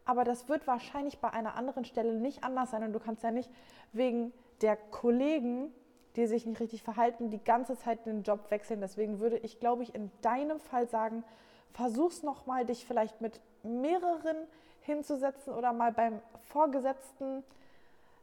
Aber 0.05 0.23
das 0.23 0.49
wird 0.49 0.67
wahrscheinlich 0.67 1.19
bei 1.19 1.29
einer 1.29 1.55
anderen 1.55 1.85
Stelle 1.85 2.13
nicht 2.13 2.43
anders 2.43 2.71
sein. 2.71 2.83
Und 2.83 2.93
du 2.93 2.99
kannst 2.99 3.23
ja 3.23 3.31
nicht 3.31 3.49
wegen 3.91 4.33
der 4.61 4.75
Kollegen, 4.75 5.73
die 6.15 6.27
sich 6.27 6.45
nicht 6.45 6.59
richtig 6.59 6.83
verhalten, 6.83 7.29
die 7.29 7.43
ganze 7.43 7.77
Zeit 7.77 8.05
den 8.05 8.23
Job 8.23 8.51
wechseln. 8.51 8.81
Deswegen 8.81 9.19
würde 9.19 9.37
ich, 9.37 9.59
glaube 9.59 9.83
ich, 9.83 9.95
in 9.95 10.11
deinem 10.21 10.59
Fall 10.59 10.87
sagen, 10.87 11.23
versuch's 11.71 12.23
nochmal, 12.23 12.65
dich 12.65 12.85
vielleicht 12.85 13.19
mit 13.21 13.41
mehreren 13.63 14.37
hinzusetzen 14.81 15.53
oder 15.53 15.73
mal 15.73 15.91
beim 15.91 16.21
Vorgesetzten 16.41 17.43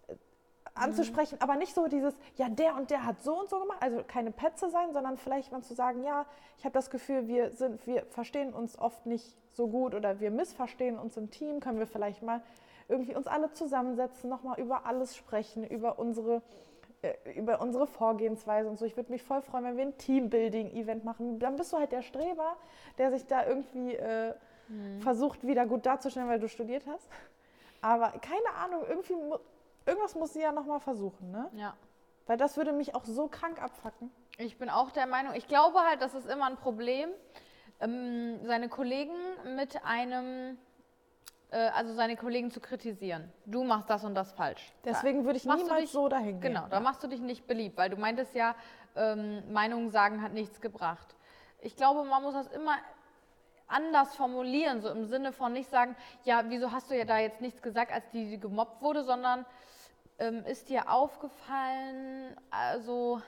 äh, 0.06 0.14
anzusprechen, 0.74 1.40
aber 1.40 1.56
nicht 1.56 1.74
so 1.74 1.88
dieses, 1.88 2.14
ja, 2.36 2.48
der 2.48 2.76
und 2.76 2.90
der 2.90 3.04
hat 3.04 3.22
so 3.22 3.40
und 3.40 3.48
so 3.48 3.58
gemacht, 3.60 3.78
also 3.80 4.04
keine 4.06 4.30
Petze 4.30 4.70
sein, 4.70 4.92
sondern 4.92 5.16
vielleicht 5.16 5.52
mal 5.52 5.62
zu 5.62 5.74
sagen, 5.74 6.04
ja, 6.04 6.26
ich 6.58 6.64
habe 6.64 6.74
das 6.74 6.90
Gefühl, 6.90 7.26
wir 7.28 7.50
sind, 7.50 7.86
wir 7.86 8.04
verstehen 8.06 8.52
uns 8.52 8.78
oft 8.78 9.06
nicht 9.06 9.36
so 9.53 9.68
gut 9.68 9.94
oder 9.94 10.20
wir 10.20 10.30
missverstehen 10.30 10.98
uns 10.98 11.16
im 11.16 11.30
Team, 11.30 11.61
können 11.61 11.78
wir 11.78 11.86
vielleicht 11.86 12.22
mal 12.22 12.42
irgendwie 12.88 13.14
uns 13.14 13.26
alle 13.26 13.53
zusammensetzen, 13.53 14.28
nochmal 14.28 14.59
über 14.59 14.86
alles 14.86 15.16
sprechen, 15.16 15.64
über 15.64 15.98
unsere 15.98 16.42
äh, 17.03 17.14
über 17.34 17.61
unsere 17.61 17.86
Vorgehensweise 17.86 18.68
und 18.68 18.78
so. 18.78 18.84
Ich 18.84 18.96
würde 18.96 19.11
mich 19.11 19.22
voll 19.22 19.40
freuen, 19.40 19.64
wenn 19.64 19.76
wir 19.76 19.84
ein 19.84 19.96
Teambuilding-Event 19.96 21.05
machen. 21.05 21.38
Dann 21.38 21.57
bist 21.57 21.72
du 21.72 21.78
halt 21.78 21.92
der 21.92 22.03
Streber, 22.03 22.57
der 22.98 23.11
sich 23.11 23.26
da 23.26 23.46
irgendwie 23.46 23.94
äh, 23.94 24.34
versucht, 25.01 25.46
wieder 25.46 25.66
gut 25.66 25.86
darzustellen, 25.86 26.28
weil 26.28 26.40
du 26.40 26.48
studiert 26.48 26.84
hast. 26.86 27.09
Aber 27.80 28.11
keine 28.11 28.55
Ahnung, 28.59 28.82
irgendwie 28.86 29.14
irgendwas 29.86 30.14
muss 30.14 30.34
sie 30.34 30.42
ja 30.42 30.53
nochmal 30.53 30.80
versuchen, 30.80 31.30
ne? 31.30 31.48
Ja. 31.55 31.74
Weil 32.26 32.36
das 32.36 32.57
würde 32.57 32.72
mich 32.72 32.94
auch 32.94 33.05
so 33.05 33.28
krank 33.28 33.62
abfacken. 33.62 34.11
Ich 34.36 34.59
bin 34.59 34.68
auch 34.68 34.90
der 34.90 35.07
Meinung, 35.07 35.34
ich 35.34 35.48
glaube 35.48 35.80
halt, 35.80 36.01
das 36.03 36.14
ist 36.14 36.28
immer 36.28 36.46
ein 36.46 36.57
Problem, 36.57 37.09
ähm, 37.80 38.40
seine 38.44 38.68
Kollegen 38.68 39.14
mit 39.56 39.82
einem, 39.84 40.58
äh, 41.50 41.56
also 41.70 41.94
seine 41.94 42.16
Kollegen 42.16 42.50
zu 42.50 42.60
kritisieren. 42.60 43.32
Du 43.46 43.64
machst 43.64 43.88
das 43.90 44.04
und 44.04 44.14
das 44.14 44.32
falsch. 44.32 44.72
Deswegen 44.84 45.24
würde 45.24 45.38
ich 45.38 45.44
Machst 45.44 45.64
niemals 45.64 45.82
dich- 45.82 45.90
so 45.92 46.08
dahin 46.08 46.40
gehen. 46.40 46.52
Genau, 46.54 46.66
da 46.68 46.80
machst 46.80 47.02
du 47.02 47.08
dich 47.08 47.20
nicht 47.20 47.46
beliebt, 47.46 47.76
weil 47.76 47.90
du 47.90 47.96
meintest 47.96 48.34
ja, 48.34 48.54
ähm, 48.96 49.42
Meinungen 49.52 49.90
sagen 49.90 50.22
hat 50.22 50.32
nichts 50.32 50.60
gebracht. 50.60 51.14
Ich 51.60 51.76
glaube, 51.76 52.04
man 52.04 52.22
muss 52.22 52.34
das 52.34 52.48
immer 52.48 52.74
anders 53.68 54.16
formulieren, 54.16 54.80
so 54.80 54.88
im 54.88 55.04
Sinne 55.04 55.32
von 55.32 55.52
nicht 55.52 55.70
sagen, 55.70 55.94
ja, 56.24 56.42
wieso 56.48 56.72
hast 56.72 56.90
du 56.90 56.96
ja 56.96 57.04
da 57.04 57.18
jetzt 57.18 57.40
nichts 57.40 57.62
gesagt, 57.62 57.92
als 57.92 58.08
die, 58.10 58.28
die 58.28 58.40
gemobbt 58.40 58.82
wurde, 58.82 59.04
sondern 59.04 59.46
ähm, 60.18 60.44
ist 60.44 60.68
dir 60.68 60.90
aufgefallen, 60.90 62.36
also, 62.50 63.22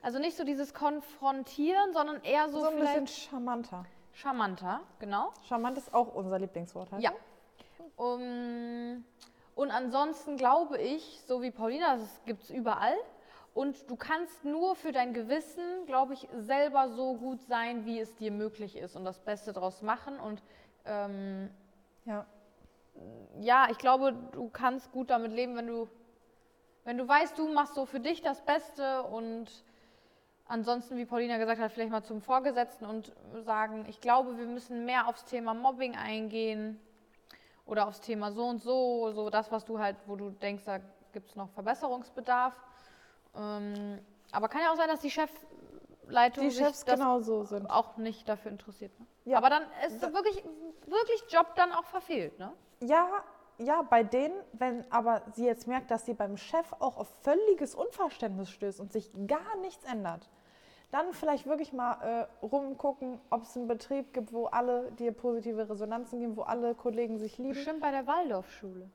also 0.00 0.18
nicht 0.18 0.36
so 0.36 0.44
dieses 0.44 0.72
Konfrontieren, 0.72 1.92
sondern 1.92 2.22
eher 2.22 2.48
so, 2.48 2.60
So 2.60 2.68
ein 2.68 2.78
bisschen 2.78 3.06
charmanter. 3.08 3.84
Charmanter, 4.18 4.80
genau. 4.98 5.32
Charmant 5.48 5.78
ist 5.78 5.94
auch 5.94 6.14
unser 6.14 6.38
Lieblingswort. 6.38 6.90
Halt. 6.92 7.02
Ja. 7.02 7.12
Um, 7.96 9.04
und 9.54 9.70
ansonsten 9.70 10.36
glaube 10.36 10.78
ich, 10.78 11.20
so 11.26 11.42
wie 11.42 11.50
Paulina, 11.50 11.96
das 11.96 12.22
gibt 12.26 12.42
es 12.42 12.50
überall. 12.50 12.94
Und 13.54 13.90
du 13.90 13.96
kannst 13.96 14.44
nur 14.44 14.76
für 14.76 14.92
dein 14.92 15.12
Gewissen, 15.14 15.84
glaube 15.86 16.14
ich, 16.14 16.28
selber 16.36 16.90
so 16.90 17.14
gut 17.14 17.42
sein, 17.42 17.86
wie 17.86 17.98
es 17.98 18.14
dir 18.14 18.30
möglich 18.30 18.76
ist 18.76 18.94
und 18.94 19.04
das 19.04 19.18
Beste 19.18 19.52
daraus 19.52 19.82
machen. 19.82 20.20
Und 20.20 20.42
ähm, 20.84 21.50
ja. 22.04 22.24
ja, 23.40 23.66
ich 23.70 23.78
glaube, 23.78 24.14
du 24.32 24.48
kannst 24.48 24.92
gut 24.92 25.10
damit 25.10 25.32
leben, 25.32 25.56
wenn 25.56 25.66
du, 25.66 25.88
wenn 26.84 26.98
du 26.98 27.08
weißt, 27.08 27.36
du 27.36 27.52
machst 27.52 27.74
so 27.74 27.84
für 27.84 28.00
dich 28.00 28.22
das 28.22 28.42
Beste 28.42 29.02
und 29.02 29.50
ansonsten, 30.48 30.96
wie 30.96 31.04
Paulina 31.04 31.36
gesagt 31.38 31.60
hat, 31.60 31.70
vielleicht 31.72 31.90
mal 31.90 32.02
zum 32.02 32.20
Vorgesetzten 32.20 32.86
und 32.86 33.12
sagen, 33.44 33.84
ich 33.88 34.00
glaube, 34.00 34.36
wir 34.38 34.46
müssen 34.46 34.84
mehr 34.84 35.06
aufs 35.06 35.24
Thema 35.24 35.54
Mobbing 35.54 35.94
eingehen 35.96 36.80
oder 37.66 37.86
aufs 37.86 38.00
Thema 38.00 38.32
so 38.32 38.46
und 38.46 38.58
so, 38.60 39.12
so 39.12 39.30
das, 39.30 39.52
was 39.52 39.64
du 39.64 39.78
halt, 39.78 39.96
wo 40.06 40.16
du 40.16 40.30
denkst, 40.30 40.64
da 40.64 40.80
gibt 41.12 41.30
es 41.30 41.36
noch 41.36 41.50
Verbesserungsbedarf. 41.50 42.58
Ähm, 43.36 43.98
aber 44.32 44.48
kann 44.48 44.62
ja 44.62 44.72
auch 44.72 44.76
sein, 44.76 44.88
dass 44.88 45.00
die 45.00 45.10
Chefleitung 45.10 46.44
Die 46.44 46.50
Chefs 46.50 46.84
das 46.84 46.98
genau 46.98 47.20
so 47.20 47.44
sind. 47.44 47.66
auch 47.66 47.96
nicht 47.96 48.28
dafür 48.28 48.50
interessiert. 48.50 48.98
Ne? 48.98 49.06
Ja. 49.26 49.38
Aber 49.38 49.50
dann 49.50 49.62
ist 49.86 50.00
wirklich, 50.00 50.42
wirklich 50.86 51.24
Job 51.28 51.54
dann 51.56 51.72
auch 51.72 51.84
verfehlt, 51.84 52.38
ne? 52.38 52.52
Ja, 52.80 53.08
ja, 53.58 53.82
bei 53.82 54.04
denen, 54.04 54.34
wenn 54.52 54.84
aber 54.90 55.22
sie 55.34 55.44
jetzt 55.44 55.66
merkt, 55.66 55.90
dass 55.90 56.06
sie 56.06 56.14
beim 56.14 56.36
Chef 56.36 56.72
auch 56.78 56.96
auf 56.96 57.08
völliges 57.22 57.74
Unverständnis 57.74 58.50
stößt 58.50 58.78
und 58.78 58.92
sich 58.92 59.10
gar 59.26 59.56
nichts 59.60 59.84
ändert, 59.84 60.28
dann 60.90 61.12
vielleicht 61.12 61.46
wirklich 61.46 61.72
mal 61.72 62.26
äh, 62.42 62.44
rumgucken, 62.44 63.20
ob 63.30 63.42
es 63.42 63.56
einen 63.56 63.68
Betrieb 63.68 64.12
gibt, 64.14 64.32
wo 64.32 64.46
alle 64.46 64.90
dir 64.92 65.12
positive 65.12 65.68
Resonanzen 65.68 66.20
geben, 66.20 66.36
wo 66.36 66.42
alle 66.42 66.74
Kollegen 66.74 67.18
sich 67.18 67.36
lieben. 67.38 67.50
Bestimmt 67.54 67.80
bei 67.80 67.90
der 67.90 68.06
Waldorfschule. 68.06 68.88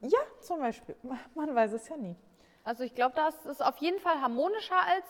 Ja, 0.00 0.18
zum 0.40 0.60
Beispiel. 0.60 0.94
Man 1.34 1.54
weiß 1.54 1.72
es 1.72 1.88
ja 1.88 1.96
nie. 1.96 2.16
Also 2.62 2.84
ich 2.84 2.94
glaube, 2.94 3.14
das 3.16 3.44
ist 3.46 3.62
auf 3.62 3.76
jeden 3.78 3.98
Fall 3.98 4.20
harmonischer 4.20 4.78
als 4.78 5.04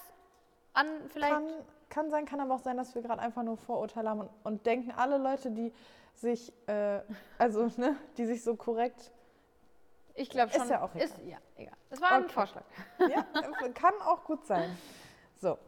an 0.73 0.87
vielleicht. 1.09 1.33
Kann, 1.33 1.47
kann 1.89 2.11
sein, 2.11 2.25
kann 2.25 2.41
aber 2.41 2.55
auch 2.55 2.61
sein, 2.61 2.77
dass 2.77 2.95
wir 2.95 3.03
gerade 3.03 3.21
einfach 3.21 3.43
nur 3.43 3.57
Vorurteile 3.57 4.11
haben 4.11 4.21
und, 4.21 4.31
und 4.43 4.67
denken, 4.67 4.91
alle 4.97 5.19
Leute, 5.19 5.51
die 5.51 5.73
sich, 6.15 6.53
äh, 6.67 7.01
also, 7.39 7.71
ne, 7.77 7.97
die 8.17 8.27
sich 8.27 8.43
so 8.43 8.57
korrekt 8.57 9.13
ich 10.15 10.31
glaube 10.31 10.51
Ist 10.51 10.59
schon. 10.59 10.69
ja 10.69 10.83
auch 10.83 10.95
egal. 10.95 11.07
Ist, 11.07 11.19
ja, 11.27 11.39
egal. 11.57 11.75
Das 11.91 12.01
war 12.01 12.13
ein 12.13 12.25
Okay. 12.25 12.33
Vorschlag. 12.33 12.63
Ja, 12.99 13.23
kann 13.75 13.95
auch 14.05 14.25
gut 14.25 14.47
sein. 14.47 14.77
So, 15.41 15.59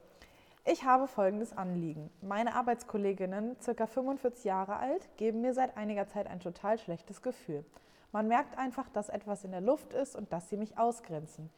ich 0.66 0.84
habe 0.84 1.06
folgendes 1.06 1.56
Anliegen. 1.56 2.10
Meine 2.20 2.54
Arbeitskolleginnen, 2.54 3.56
circa 3.62 3.86
45 3.86 4.44
Jahre 4.44 4.76
alt, 4.76 5.08
geben 5.16 5.40
mir 5.40 5.54
seit 5.54 5.76
einiger 5.76 6.08
Zeit 6.08 6.26
ein 6.26 6.40
total 6.40 6.76
schlechtes 6.78 7.22
Gefühl. 7.22 7.64
Man 8.10 8.26
merkt 8.26 8.58
einfach, 8.58 8.88
dass 8.88 9.08
etwas 9.08 9.44
in 9.44 9.52
der 9.52 9.60
Luft 9.60 9.92
ist 9.92 10.16
und 10.16 10.32
dass 10.32 10.50
sie 10.50 10.56
mich 10.56 10.76
ausgrenzen. 10.76 11.50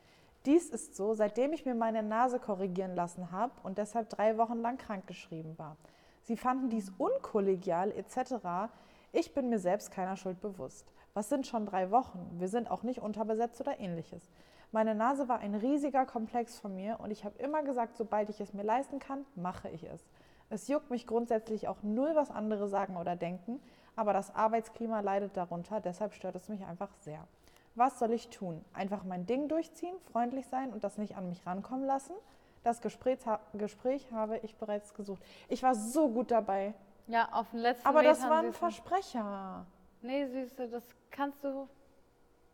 Dies 0.44 0.68
ist 0.68 0.94
so, 0.94 1.14
seitdem 1.14 1.52
ich 1.52 1.64
mir 1.64 1.74
meine 1.74 2.02
Nase 2.02 2.38
korrigieren 2.38 2.94
lassen 2.94 3.32
habe 3.32 3.52
und 3.62 3.78
deshalb 3.78 4.10
drei 4.10 4.36
Wochen 4.36 4.58
lang 4.58 4.76
krankgeschrieben 4.76 5.58
war. 5.58 5.76
Sie 6.22 6.36
fanden 6.36 6.68
dies 6.68 6.92
unkollegial 6.98 7.92
etc. 7.92 8.70
Ich 9.12 9.32
bin 9.32 9.48
mir 9.48 9.58
selbst 9.58 9.90
keiner 9.90 10.16
Schuld 10.16 10.40
bewusst. 10.42 10.92
Was 11.14 11.30
sind 11.30 11.46
schon 11.46 11.64
drei 11.64 11.90
Wochen? 11.90 12.36
Wir 12.38 12.48
sind 12.48 12.70
auch 12.70 12.82
nicht 12.82 13.00
unterbesetzt 13.00 13.60
oder 13.60 13.80
ähnliches. 13.80 14.30
Meine 14.70 14.94
Nase 14.94 15.28
war 15.28 15.38
ein 15.38 15.54
riesiger 15.54 16.04
Komplex 16.04 16.58
von 16.58 16.76
mir 16.76 16.98
und 17.00 17.10
ich 17.10 17.24
habe 17.24 17.38
immer 17.38 17.62
gesagt, 17.62 17.96
sobald 17.96 18.28
ich 18.28 18.40
es 18.40 18.52
mir 18.52 18.64
leisten 18.64 18.98
kann, 18.98 19.24
mache 19.34 19.70
ich 19.70 19.84
es. 19.84 20.06
Es 20.50 20.68
juckt 20.68 20.90
mich 20.90 21.06
grundsätzlich 21.06 21.68
auch 21.68 21.82
null, 21.82 22.10
was 22.14 22.30
andere 22.30 22.68
sagen 22.68 22.96
oder 22.96 23.16
denken, 23.16 23.60
aber 23.96 24.12
das 24.12 24.34
Arbeitsklima 24.34 25.00
leidet 25.00 25.36
darunter, 25.36 25.80
deshalb 25.80 26.12
stört 26.12 26.36
es 26.36 26.48
mich 26.48 26.64
einfach 26.64 26.90
sehr. 27.00 27.26
Was 27.74 27.98
soll 27.98 28.12
ich 28.12 28.28
tun? 28.28 28.62
Einfach 28.74 29.04
mein 29.04 29.24
Ding 29.24 29.48
durchziehen, 29.48 29.94
freundlich 30.12 30.46
sein 30.48 30.72
und 30.72 30.84
das 30.84 30.98
nicht 30.98 31.16
an 31.16 31.28
mich 31.28 31.46
rankommen 31.46 31.86
lassen? 31.86 32.14
Das 32.62 32.80
Gespräch, 32.80 33.20
Gespräch 33.54 34.10
habe 34.12 34.38
ich 34.38 34.56
bereits 34.56 34.92
gesucht. 34.94 35.22
Ich 35.48 35.62
war 35.62 35.74
so 35.74 36.08
gut 36.08 36.30
dabei. 36.30 36.74
Ja, 37.06 37.28
auf 37.32 37.50
den 37.50 37.60
letzten 37.60 37.86
Aber 37.86 38.02
das 38.02 38.18
Metern 38.18 38.30
war 38.30 38.38
ein 38.40 38.52
Versprecher. 38.52 39.66
Nee, 40.02 40.26
Süße, 40.26 40.68
das 40.68 40.84
kannst 41.10 41.42
du. 41.42 41.68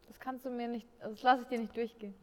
Das 0.08 0.18
kannst 0.20 0.44
du 0.44 0.50
mir 0.50 0.68
nicht. 0.68 0.86
Das 1.00 1.22
lasse 1.22 1.42
ich 1.42 1.48
dir 1.48 1.58
nicht 1.58 1.76
durchgehen. 1.76 2.14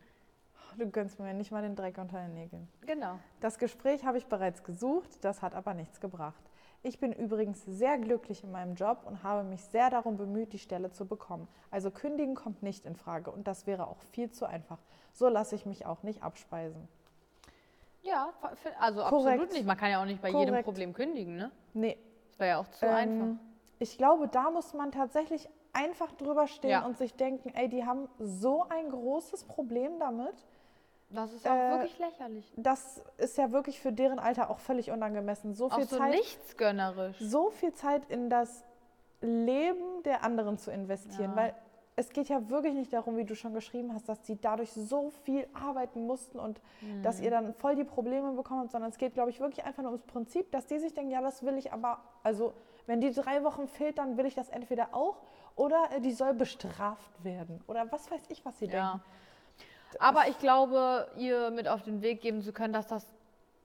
Du 0.77 0.89
gönnst 0.89 1.19
mir 1.19 1.34
nicht 1.34 1.51
mal 1.51 1.61
den 1.61 1.75
Dreck 1.75 1.97
unter 1.97 2.21
den 2.21 2.34
Nägeln. 2.34 2.67
Genau. 2.86 3.19
Das 3.41 3.57
Gespräch 3.59 4.05
habe 4.05 4.17
ich 4.17 4.27
bereits 4.27 4.63
gesucht, 4.63 5.09
das 5.21 5.41
hat 5.41 5.53
aber 5.53 5.73
nichts 5.73 5.99
gebracht. 5.99 6.41
Ich 6.84 6.97
bin 6.99 7.11
übrigens 7.11 7.63
sehr 7.65 7.97
glücklich 7.99 8.43
in 8.43 8.51
meinem 8.51 8.75
Job 8.75 9.03
und 9.05 9.21
habe 9.21 9.43
mich 9.43 9.61
sehr 9.65 9.89
darum 9.89 10.17
bemüht, 10.17 10.53
die 10.53 10.59
Stelle 10.59 10.89
zu 10.91 11.05
bekommen. 11.05 11.47
Also 11.69 11.91
kündigen 11.91 12.36
kommt 12.36 12.63
nicht 12.63 12.86
in 12.86 12.95
Frage 12.95 13.32
und 13.32 13.47
das 13.47 13.67
wäre 13.67 13.86
auch 13.88 13.99
viel 14.13 14.32
zu 14.32 14.45
einfach. 14.45 14.79
So 15.11 15.27
lasse 15.27 15.55
ich 15.55 15.65
mich 15.65 15.86
auch 15.86 16.03
nicht 16.03 16.23
abspeisen. 16.23 16.88
Ja, 18.01 18.34
also 18.79 19.01
Korrekt. 19.03 19.13
absolut 19.27 19.51
nicht. 19.53 19.65
Man 19.65 19.77
kann 19.77 19.91
ja 19.91 20.01
auch 20.01 20.05
nicht 20.05 20.21
bei 20.21 20.29
jedem 20.29 20.47
Korrekt. 20.47 20.65
Problem 20.65 20.93
kündigen, 20.93 21.36
ne? 21.36 21.51
Nee, 21.73 21.97
Das 22.29 22.39
wäre 22.39 22.49
ja 22.51 22.57
auch 22.59 22.67
zu 22.69 22.86
ähm, 22.86 22.93
einfach. 22.95 23.41
ich 23.77 23.97
glaube, 23.97 24.27
da 24.27 24.49
muss 24.49 24.73
man 24.73 24.91
tatsächlich 24.91 25.47
einfach 25.74 26.11
drüber 26.13 26.47
stehen 26.47 26.69
Ja. 26.72 26.86
und 26.86 26.97
sich 26.97 27.15
denken, 27.15 27.49
ey, 27.55 27.69
die 27.69 27.86
haben 27.86 28.07
so 28.19 28.65
ein 28.69 28.89
großes 28.89 29.45
Problem 29.45 29.99
damit. 29.99 30.34
Das 31.09 31.34
ist 31.34 31.45
auch 31.47 31.51
äh, 31.53 31.72
wirklich 31.72 31.99
lächerlich. 31.99 32.53
Das 32.55 33.01
ist 33.17 33.38
ja 33.38 33.51
wirklich 33.51 33.80
für 33.80 33.91
deren 33.91 34.19
Alter 34.19 34.49
auch 34.49 34.59
völlig 34.59 34.91
unangemessen. 34.91 35.53
So 35.53 35.69
viel 35.69 35.84
Auch 35.84 35.88
so 35.89 35.97
Zeit 35.97 36.11
nichtsgönnerisch. 36.11 37.17
so 37.19 37.49
viel 37.49 37.74
Zeit 37.74 38.05
in 38.09 38.30
das 38.30 38.63
Leben 39.22 40.03
der 40.03 40.24
anderen 40.24 40.57
zu 40.57 40.72
investieren, 40.72 41.32
Ja. 41.32 41.36
weil 41.36 41.53
es 41.97 42.09
geht 42.09 42.30
ja 42.30 42.49
wirklich 42.49 42.74
nicht 42.74 42.91
darum, 42.93 43.17
wie 43.17 43.26
du 43.26 43.36
schon 43.36 43.53
geschrieben 43.53 43.93
hast, 43.93 44.07
dass 44.09 44.26
sie 44.26 44.39
dadurch 44.39 44.72
so 44.72 45.09
viel 45.24 45.45
arbeiten 45.53 46.07
mussten 46.07 46.39
und 46.39 46.61
dass 47.03 47.19
Mhm. 47.19 47.24
ihr 47.26 47.32
dann 47.32 47.53
voll 47.55 47.76
die 47.76 47.84
Probleme 47.84 48.32
bekommen 48.32 48.61
habt, 48.61 48.72
sondern 48.72 48.89
es 48.89 48.97
geht, 48.97 49.13
glaube 49.13 49.30
ich, 49.30 49.39
wirklich 49.39 49.63
einfach 49.65 49.84
nur 49.84 49.91
ums 49.91 50.05
Prinzip, 50.07 50.49
dass 50.51 50.65
die 50.65 50.80
sich 50.80 50.93
denken, 50.93 51.11
ja, 51.11 51.22
das 51.22 51.43
will 51.43 51.57
ich 51.57 51.72
aber, 51.74 51.99
also 52.24 52.53
wenn 52.88 53.01
die 53.01 53.11
drei 53.11 53.43
Wochen 53.43 53.67
fehlt, 53.67 53.97
dann 53.99 54.17
will 54.17 54.26
ich 54.26 54.34
das 54.34 54.49
entweder 54.49 54.95
auch 54.95 55.17
oder 55.62 55.89
äh, 55.91 56.01
die 56.01 56.12
soll 56.12 56.34
bestraft 56.34 57.24
werden 57.24 57.64
oder 57.68 57.91
was 57.91 58.09
weiß 58.09 58.24
ich, 58.30 58.43
was 58.43 58.57
sie 58.57 58.66
Ja. 58.66 58.93
denken. 58.93 59.01
Aber 59.99 60.28
ich 60.28 60.39
glaube, 60.39 61.07
ihr 61.18 61.51
mit 61.51 61.68
auf 61.68 61.84
den 61.84 62.01
Weg 62.01 62.22
geben 62.22 62.41
zu 62.41 62.51
können, 62.53 62.74
dass 62.74 62.88
das 62.88 63.05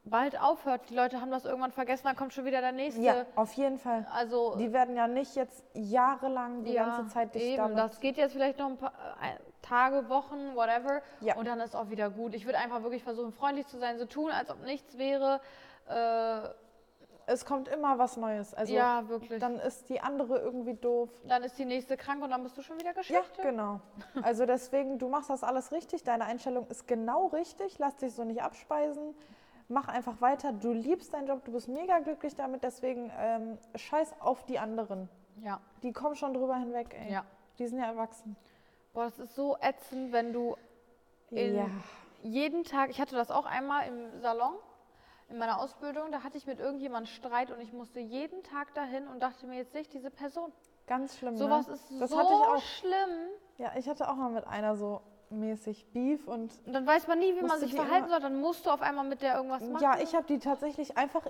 bald 0.05 0.39
aufhört. 0.41 0.91
Die 0.91 0.95
Leute 0.95 1.21
haben 1.21 1.31
das 1.31 1.45
irgendwann 1.45 1.73
vergessen, 1.73 2.05
dann 2.05 2.17
kommt 2.17 2.35
schon 2.35 2.45
wieder 2.45 2.61
der 2.61 2.73
nächste. 2.73 3.01
Ja, 3.03 3.27
auf 3.35 3.53
jeden 3.55 3.79
Fall. 3.79 4.07
Also 4.13 4.57
Die 4.57 4.73
werden 4.73 4.95
ja 4.95 5.09
nicht 5.09 5.37
jetzt 5.37 5.65
jahrelang 5.73 6.65
die 6.65 6.73
ja, 6.73 6.85
ganze 6.85 7.07
Zeit 7.13 7.35
dich 7.35 7.43
eben, 7.43 7.57
damit 7.57 7.79
das 7.79 8.01
geht 8.01 8.17
jetzt 8.17 8.33
vielleicht 8.33 8.59
noch 8.59 8.67
ein 8.67 8.77
paar 8.77 8.93
äh, 9.23 9.39
Tage, 9.63 10.09
Wochen, 10.09 10.55
whatever. 10.55 11.01
Ja. 11.21 11.37
Und 11.37 11.47
dann 11.47 11.61
ist 11.61 11.75
auch 11.75 11.89
wieder 11.91 12.11
gut. 12.11 12.35
Ich 12.35 12.45
würde 12.45 12.59
einfach 12.59 12.83
wirklich 12.83 13.03
versuchen, 13.05 13.33
freundlich 13.33 13.67
zu 13.69 13.79
sein, 13.79 13.99
so 13.99 14.05
tun, 14.05 14.31
als 14.31 14.51
ob 14.51 14.63
nichts 14.65 14.99
wäre. 14.99 15.41
Äh, 15.89 16.49
es 17.29 17.45
kommt 17.45 17.69
immer 17.69 17.99
was 17.99 18.17
Neues. 18.17 18.55
Also 18.55 18.73
ja, 18.73 19.09
wirklich. 19.09 19.41
Dann, 19.41 19.59
dann 19.59 19.67
ist 19.67 19.89
die 19.89 20.01
andere 20.01 20.39
irgendwie 20.39 20.75
doof. 20.75 21.11
ist 21.45 21.59
die 21.59 21.65
nächste 21.65 21.97
krank 21.97 22.23
und 22.23 22.31
dann 22.31 22.43
bist 22.45 22.57
du 22.57 22.63
schon 22.63 22.79
wieder 22.79 22.91
Ja, 22.91 22.93
Geschichte. 22.93 23.43
genau. 23.43 23.81
Also 24.23 24.47
deswegen, 24.47 24.99
du 24.99 25.09
machst 25.09 25.29
das 25.29 25.43
alles 25.43 25.73
richtig. 25.73 26.05
Deine 26.05 26.25
Einstellung 26.25 26.67
ist 26.69 26.87
genau 26.87 27.27
richtig. 27.27 27.79
Lass 27.79 27.97
dich 27.97 28.15
so 28.15 28.23
nicht 28.25 28.43
abspeisen. 28.43 29.15
Mach 29.69 29.89
einfach 29.89 30.21
weiter. 30.21 30.53
Du 30.53 30.73
liebst 30.73 31.13
deinen 31.13 31.27
Job. 31.27 31.45
Du 31.45 31.53
bist 31.53 31.67
mega 31.69 31.99
glücklich 31.99 32.37
damit. 32.37 32.63
Deswegen 32.63 33.11
ähm, 33.19 33.59
scheiß 33.75 34.15
auf 34.21 34.45
die 34.45 34.61
anderen. 34.61 35.09
Ja. 35.43 35.61
Die 35.83 35.93
kommen 35.93 36.15
schon 36.15 36.33
drüber 36.33 36.57
hinweg. 36.57 36.95
Ey. 36.97 37.13
Ja. 37.13 37.25
Die 37.59 37.67
sind 37.67 37.81
ja 37.81 37.87
erwachsen. 37.87 38.37
Boah, 38.93 39.05
das 39.07 39.19
ist 39.19 39.35
so 39.35 39.57
ätzend, 39.61 40.13
wenn 40.13 40.33
du 40.33 40.57
in 41.31 41.57
ja. 41.57 41.67
jeden 42.23 42.63
Tag, 42.63 42.91
ich 42.91 43.01
hatte 43.01 43.17
das 43.17 43.33
auch 43.33 43.47
einmal 43.47 43.89
im 43.89 44.21
Salon, 44.21 44.55
in 45.29 45.39
meiner 45.39 45.61
Ausbildung, 45.61 46.13
da 46.13 46.23
hatte 46.23 46.39
ich 46.39 46.47
mit 46.47 46.61
irgendjemandem 46.61 47.13
Streit 47.13 47.51
und 47.51 47.61
ich 47.61 47.73
musste 47.73 48.01
jeden 48.01 48.43
Tag 48.43 48.75
dahin 48.75 49.09
und 49.09 49.21
dachte 49.21 49.47
mir, 49.47 49.57
jetzt 49.57 49.73
sehe 49.73 49.81
ich 49.81 49.89
diese 49.89 50.11
Person. 50.11 50.53
Ganz 50.87 51.19
schlimm. 51.19 51.37
Sowas 51.37 51.67
ne? 51.67 51.75
ist 51.75 52.01
das 52.01 52.11
so 52.11 52.19
hatte 52.19 52.33
ich 52.33 52.49
auch. 52.49 52.63
schlimm. 52.63 53.29
Ja, 53.59 53.73
ich 53.77 53.89
hatte 53.89 54.09
auch 54.09 54.15
mal 54.15 54.31
mit 54.31 54.47
einer 54.47 54.77
so 54.77 55.01
mäßig 55.31 55.87
Beef 55.93 56.29
und 56.29 56.53
Und 56.65 56.73
dann 56.73 56.87
weiß 56.87 57.09
man 57.09 57.19
nie, 57.19 57.35
wie 57.35 57.43
man 57.43 57.59
sich 57.59 57.75
verhalten 57.75 58.09
soll. 58.09 58.21
Dann 58.21 58.41
musst 58.41 58.67
du 58.67 58.71
auf 58.71 58.83
einmal 58.83 59.05
mit 59.05 59.23
der 59.23 59.37
irgendwas 59.37 59.63
machen. 59.63 59.83
Ja, 59.83 59.99
ich 59.99 60.15
habe 60.15 60.27
die 60.27 60.39
tatsächlich 60.39 60.97
einfach 60.97 61.27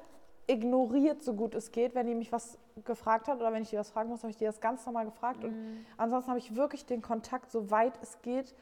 ignoriert, 0.47 1.22
so 1.22 1.32
gut 1.32 1.55
es 1.55 1.72
geht. 1.72 1.94
Wenn 1.94 2.07
die 2.07 2.14
mich 2.14 2.30
was 2.32 2.59
gefragt 2.84 3.28
hat 3.28 3.38
oder 3.38 3.53
wenn 3.53 3.62
ich 3.62 3.70
die 3.70 3.78
was 3.78 3.90
fragen 3.90 4.11
muss, 4.11 4.22
habe 4.22 4.30
ich 4.30 4.36
die 4.36 4.44
das 4.44 4.61
ganz 4.61 4.84
normal 4.84 5.07
gefragt. 5.07 5.42
Mhm. 5.42 5.49
Und 5.49 5.86
ansonsten 5.97 6.30
habe 6.30 6.38
ich 6.38 6.55
wirklich 6.55 6.84
den 6.84 7.01
Kontakt, 7.01 7.51
so 7.51 7.70
weit 7.70 7.94
es 8.03 8.20
geht, 8.20 8.55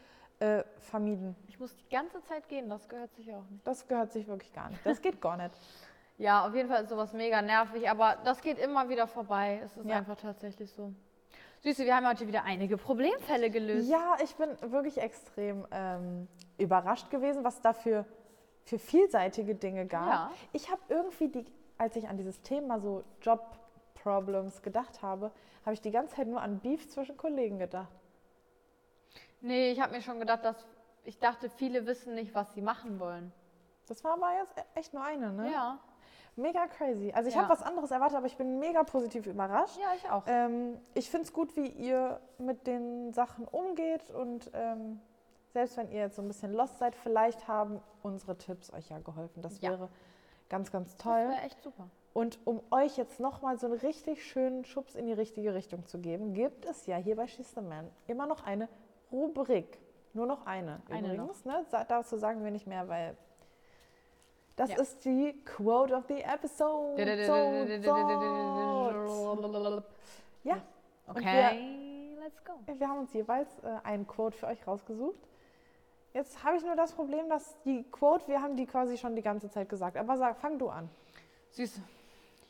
äh, 0.44 0.64
vermieden. 0.80 1.34
Ich 1.48 1.58
muss 1.58 1.74
die 1.76 1.88
ganze 1.88 2.20
Zeit 2.22 2.48
gehen, 2.48 2.68
das 2.68 2.88
gehört 2.88 3.14
sich 3.14 3.32
auch 3.32 3.44
nicht. 3.50 3.66
Das 3.66 3.86
gehört 3.88 4.12
sich 4.12 4.26
wirklich 4.28 4.52
gar 4.52 4.68
nicht. 4.70 4.84
Das 4.84 5.00
geht 5.00 5.20
gar 5.20 5.36
nicht. 5.36 5.54
Ja, 6.16 6.46
auf 6.46 6.54
jeden 6.54 6.68
Fall 6.68 6.84
ist 6.84 6.90
sowas 6.90 7.12
mega 7.12 7.42
nervig, 7.42 7.90
aber 7.90 8.16
das 8.22 8.40
geht 8.40 8.56
immer 8.60 8.88
wieder 8.88 9.08
vorbei. 9.08 9.60
Es 9.64 9.76
ist 9.76 9.84
Ja. 9.84 9.96
einfach 9.96 10.14
tatsächlich 10.16 10.70
so. 10.70 10.92
Süße, 11.64 11.84
wir 11.84 11.96
haben 11.96 12.06
heute 12.06 12.28
wieder 12.28 12.44
einige 12.44 12.76
Problemfälle 12.76 13.50
gelöst. 13.50 13.88
Ja, 13.88 14.16
ich 14.22 14.36
bin 14.36 14.48
wirklich 14.70 14.98
extrem 14.98 15.66
ähm, 15.72 16.28
überrascht 16.56 17.10
gewesen, 17.10 17.42
was 17.42 17.60
da 17.62 17.72
für, 17.72 18.04
für 18.64 18.78
vielseitige 18.78 19.56
Dinge 19.56 19.86
gab. 19.86 20.06
Ja. 20.08 20.30
Ich 20.52 20.70
habe 20.70 20.80
irgendwie, 20.88 21.26
die, 21.26 21.44
als 21.78 21.96
ich 21.96 22.06
an 22.08 22.16
dieses 22.16 22.40
Thema 22.42 22.78
so 22.78 23.02
Job-Problems 23.20 24.62
gedacht 24.62 25.02
habe, 25.02 25.32
habe 25.64 25.74
ich 25.74 25.80
die 25.80 25.90
ganze 25.90 26.14
Zeit 26.14 26.28
nur 26.28 26.40
an 26.42 26.60
Beef 26.60 26.88
zwischen 26.90 27.16
Kollegen 27.16 27.58
gedacht. 27.58 27.90
Nee, 29.44 29.70
ich 29.72 29.80
habe 29.80 29.92
mir 29.92 30.00
schon 30.00 30.18
gedacht, 30.20 30.42
dass 30.44 30.56
ich 31.04 31.18
dachte, 31.18 31.50
viele 31.50 31.86
wissen 31.86 32.14
nicht, 32.14 32.34
was 32.34 32.54
sie 32.54 32.62
machen 32.62 32.98
wollen. 32.98 33.30
Das 33.86 34.02
war 34.02 34.14
aber 34.14 34.30
jetzt 34.38 34.54
echt 34.74 34.94
nur 34.94 35.04
eine, 35.04 35.32
ne? 35.32 35.52
Ja. 35.52 35.78
Mega 36.36 36.66
crazy. 36.66 37.12
Also 37.14 37.28
ich 37.28 37.34
Ja. 37.34 37.42
habe 37.42 37.50
was 37.50 37.62
anderes 37.62 37.90
erwartet, 37.90 38.16
aber 38.16 38.26
ich 38.26 38.38
bin 38.38 38.58
mega 38.58 38.82
positiv 38.84 39.26
überrascht. 39.26 39.76
Ja, 39.76 39.88
ich 39.94 40.08
auch. 40.10 40.22
Ähm, 40.26 40.80
ich 40.94 41.10
finde 41.10 41.26
es 41.26 41.32
gut, 41.34 41.54
wie 41.56 41.68
ihr 41.68 42.20
mit 42.38 42.66
den 42.66 43.12
Sachen 43.12 43.46
umgeht 43.46 44.10
und 44.10 44.50
ähm, 44.54 45.00
selbst 45.52 45.76
wenn 45.76 45.90
ihr 45.90 46.00
jetzt 46.00 46.16
so 46.16 46.22
ein 46.22 46.28
bisschen 46.28 46.52
lost 46.54 46.78
seid, 46.78 46.96
vielleicht 46.96 47.46
haben 47.46 47.82
unsere 48.02 48.38
Tipps 48.38 48.72
euch 48.72 48.88
ja 48.88 48.98
geholfen. 48.98 49.42
Das 49.42 49.60
Ja. 49.60 49.72
wäre 49.72 49.90
ganz, 50.48 50.72
ganz 50.72 50.96
Das 50.96 51.04
toll. 51.04 51.28
wäre 51.28 51.42
echt 51.42 51.60
super. 51.62 51.90
Und 52.14 52.38
um 52.46 52.62
euch 52.70 52.96
jetzt 52.96 53.20
nochmal 53.20 53.58
so 53.58 53.66
einen 53.66 53.76
richtig 53.78 54.24
schönen 54.24 54.64
Schubs 54.64 54.94
in 54.94 55.06
die 55.06 55.12
richtige 55.12 55.52
Richtung 55.52 55.84
zu 55.86 55.98
geben, 55.98 56.32
gibt 56.32 56.64
es 56.64 56.86
ja 56.86 56.96
hier 56.96 57.16
bei 57.16 57.26
She's 57.26 57.52
the 57.54 57.60
Man 57.60 57.90
immer 58.06 58.26
noch 58.26 58.42
eine 58.44 58.68
Rubrik. 59.12 59.78
Nur 60.12 60.26
noch 60.26 60.46
eine. 60.46 60.80
Eine 60.90 61.14
Übrigens, 61.14 61.44
ne? 61.44 61.64
Sa- 61.70 61.84
dazu 61.84 62.16
sagen 62.16 62.42
wir 62.44 62.50
nicht 62.50 62.66
mehr, 62.66 62.88
weil 62.88 63.16
das 64.56 64.70
Ja. 64.70 64.80
ist 64.80 65.04
die 65.04 65.32
Quote 65.44 65.94
of 65.94 66.04
the 66.06 66.20
episode. 66.22 67.24
So, 67.26 67.34
so. 67.82 67.96
Ja, 70.44 70.60
Okay, 71.06 72.16
let's 72.20 72.42
go. 72.44 72.52
wir 72.66 72.88
haben 72.88 73.00
uns 73.00 73.12
jeweils 73.12 73.48
äh, 73.62 73.76
einen 73.82 74.06
Quote 74.06 74.36
für 74.36 74.46
euch 74.46 74.66
rausgesucht. 74.66 75.18
Jetzt 76.12 76.44
habe 76.44 76.56
ich 76.56 76.64
nur 76.64 76.76
das 76.76 76.92
Problem, 76.92 77.28
dass 77.28 77.60
die 77.62 77.82
Quote, 77.90 78.28
wir 78.28 78.40
haben 78.40 78.56
die 78.56 78.66
quasi 78.66 78.96
schon 78.96 79.16
die 79.16 79.22
ganze 79.22 79.50
Zeit 79.50 79.68
gesagt. 79.68 79.96
Aber 79.96 80.16
sag, 80.16 80.38
fang 80.38 80.58
du 80.58 80.68
an. 80.68 80.88
Süße. 81.50 81.80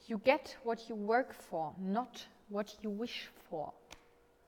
You 0.06 0.18
get 0.18 0.58
what 0.64 0.80
you 0.88 0.96
work 1.08 1.32
for, 1.34 1.74
not 1.78 2.28
what 2.48 2.68
you 2.82 2.90
wish 3.00 3.30
for. 3.48 3.72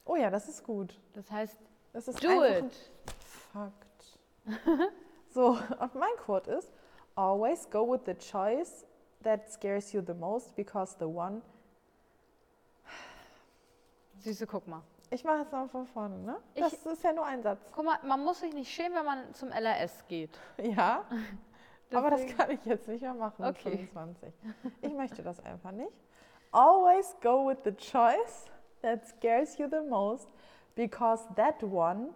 Oh 0.04 0.16
ja, 0.16 0.28
das 0.30 0.48
ist 0.48 0.62
gut. 0.64 0.98
Das 1.14 1.30
heißt, 1.30 1.58
Das 1.96 2.08
ist 2.08 2.22
do 2.22 2.28
einfach 2.28 2.56
ein. 2.56 2.70
Fakt. 3.54 4.18
so, 5.30 5.56
und 5.80 5.94
mein 5.94 6.14
Quote 6.18 6.50
ist: 6.50 6.70
Always 7.14 7.70
go 7.70 7.90
with 7.90 8.02
the 8.04 8.12
choice 8.14 8.84
that 9.22 9.50
scares 9.50 9.94
you 9.94 10.02
the 10.06 10.12
most 10.12 10.54
because 10.54 10.94
the 10.98 11.06
one. 11.06 11.40
Süße, 14.18 14.46
guck 14.46 14.66
mal. 14.68 14.82
Ich 15.08 15.24
mache 15.24 15.38
jetzt 15.38 15.52
mal 15.52 15.66
von 15.70 15.86
vorne, 15.86 16.18
ne? 16.18 16.36
Ich- 16.52 16.60
Das 16.64 16.84
ist 16.84 17.02
ja 17.02 17.14
nur 17.14 17.24
ein 17.24 17.42
Satz. 17.42 17.72
Guck 17.74 17.86
mal, 17.86 17.98
man 18.02 18.22
muss 18.22 18.40
sich 18.40 18.52
nicht 18.52 18.70
schämen, 18.70 18.98
wenn 18.98 19.06
man 19.06 19.32
zum 19.32 19.48
LRS 19.50 20.06
geht. 20.06 20.38
Ja, 20.62 21.02
aber 21.94 22.10
das 22.10 22.26
kann 22.36 22.50
ich 22.50 22.62
jetzt 22.66 22.88
nicht 22.88 23.00
mehr 23.00 23.14
machen 23.14 23.42
mit 23.42 23.56
Okay. 23.56 23.88
25. 23.94 24.34
Ich 24.82 24.92
möchte 24.92 25.22
das 25.22 25.40
einfach 25.40 25.70
nicht. 25.70 25.94
Always 26.52 27.16
go 27.22 27.48
with 27.48 27.56
the 27.64 27.74
choice 27.74 28.44
that 28.82 29.06
scares 29.06 29.56
you 29.56 29.66
the 29.70 29.80
most 29.88 30.28
because 30.76 31.20
that 31.34 31.60
one 31.62 32.10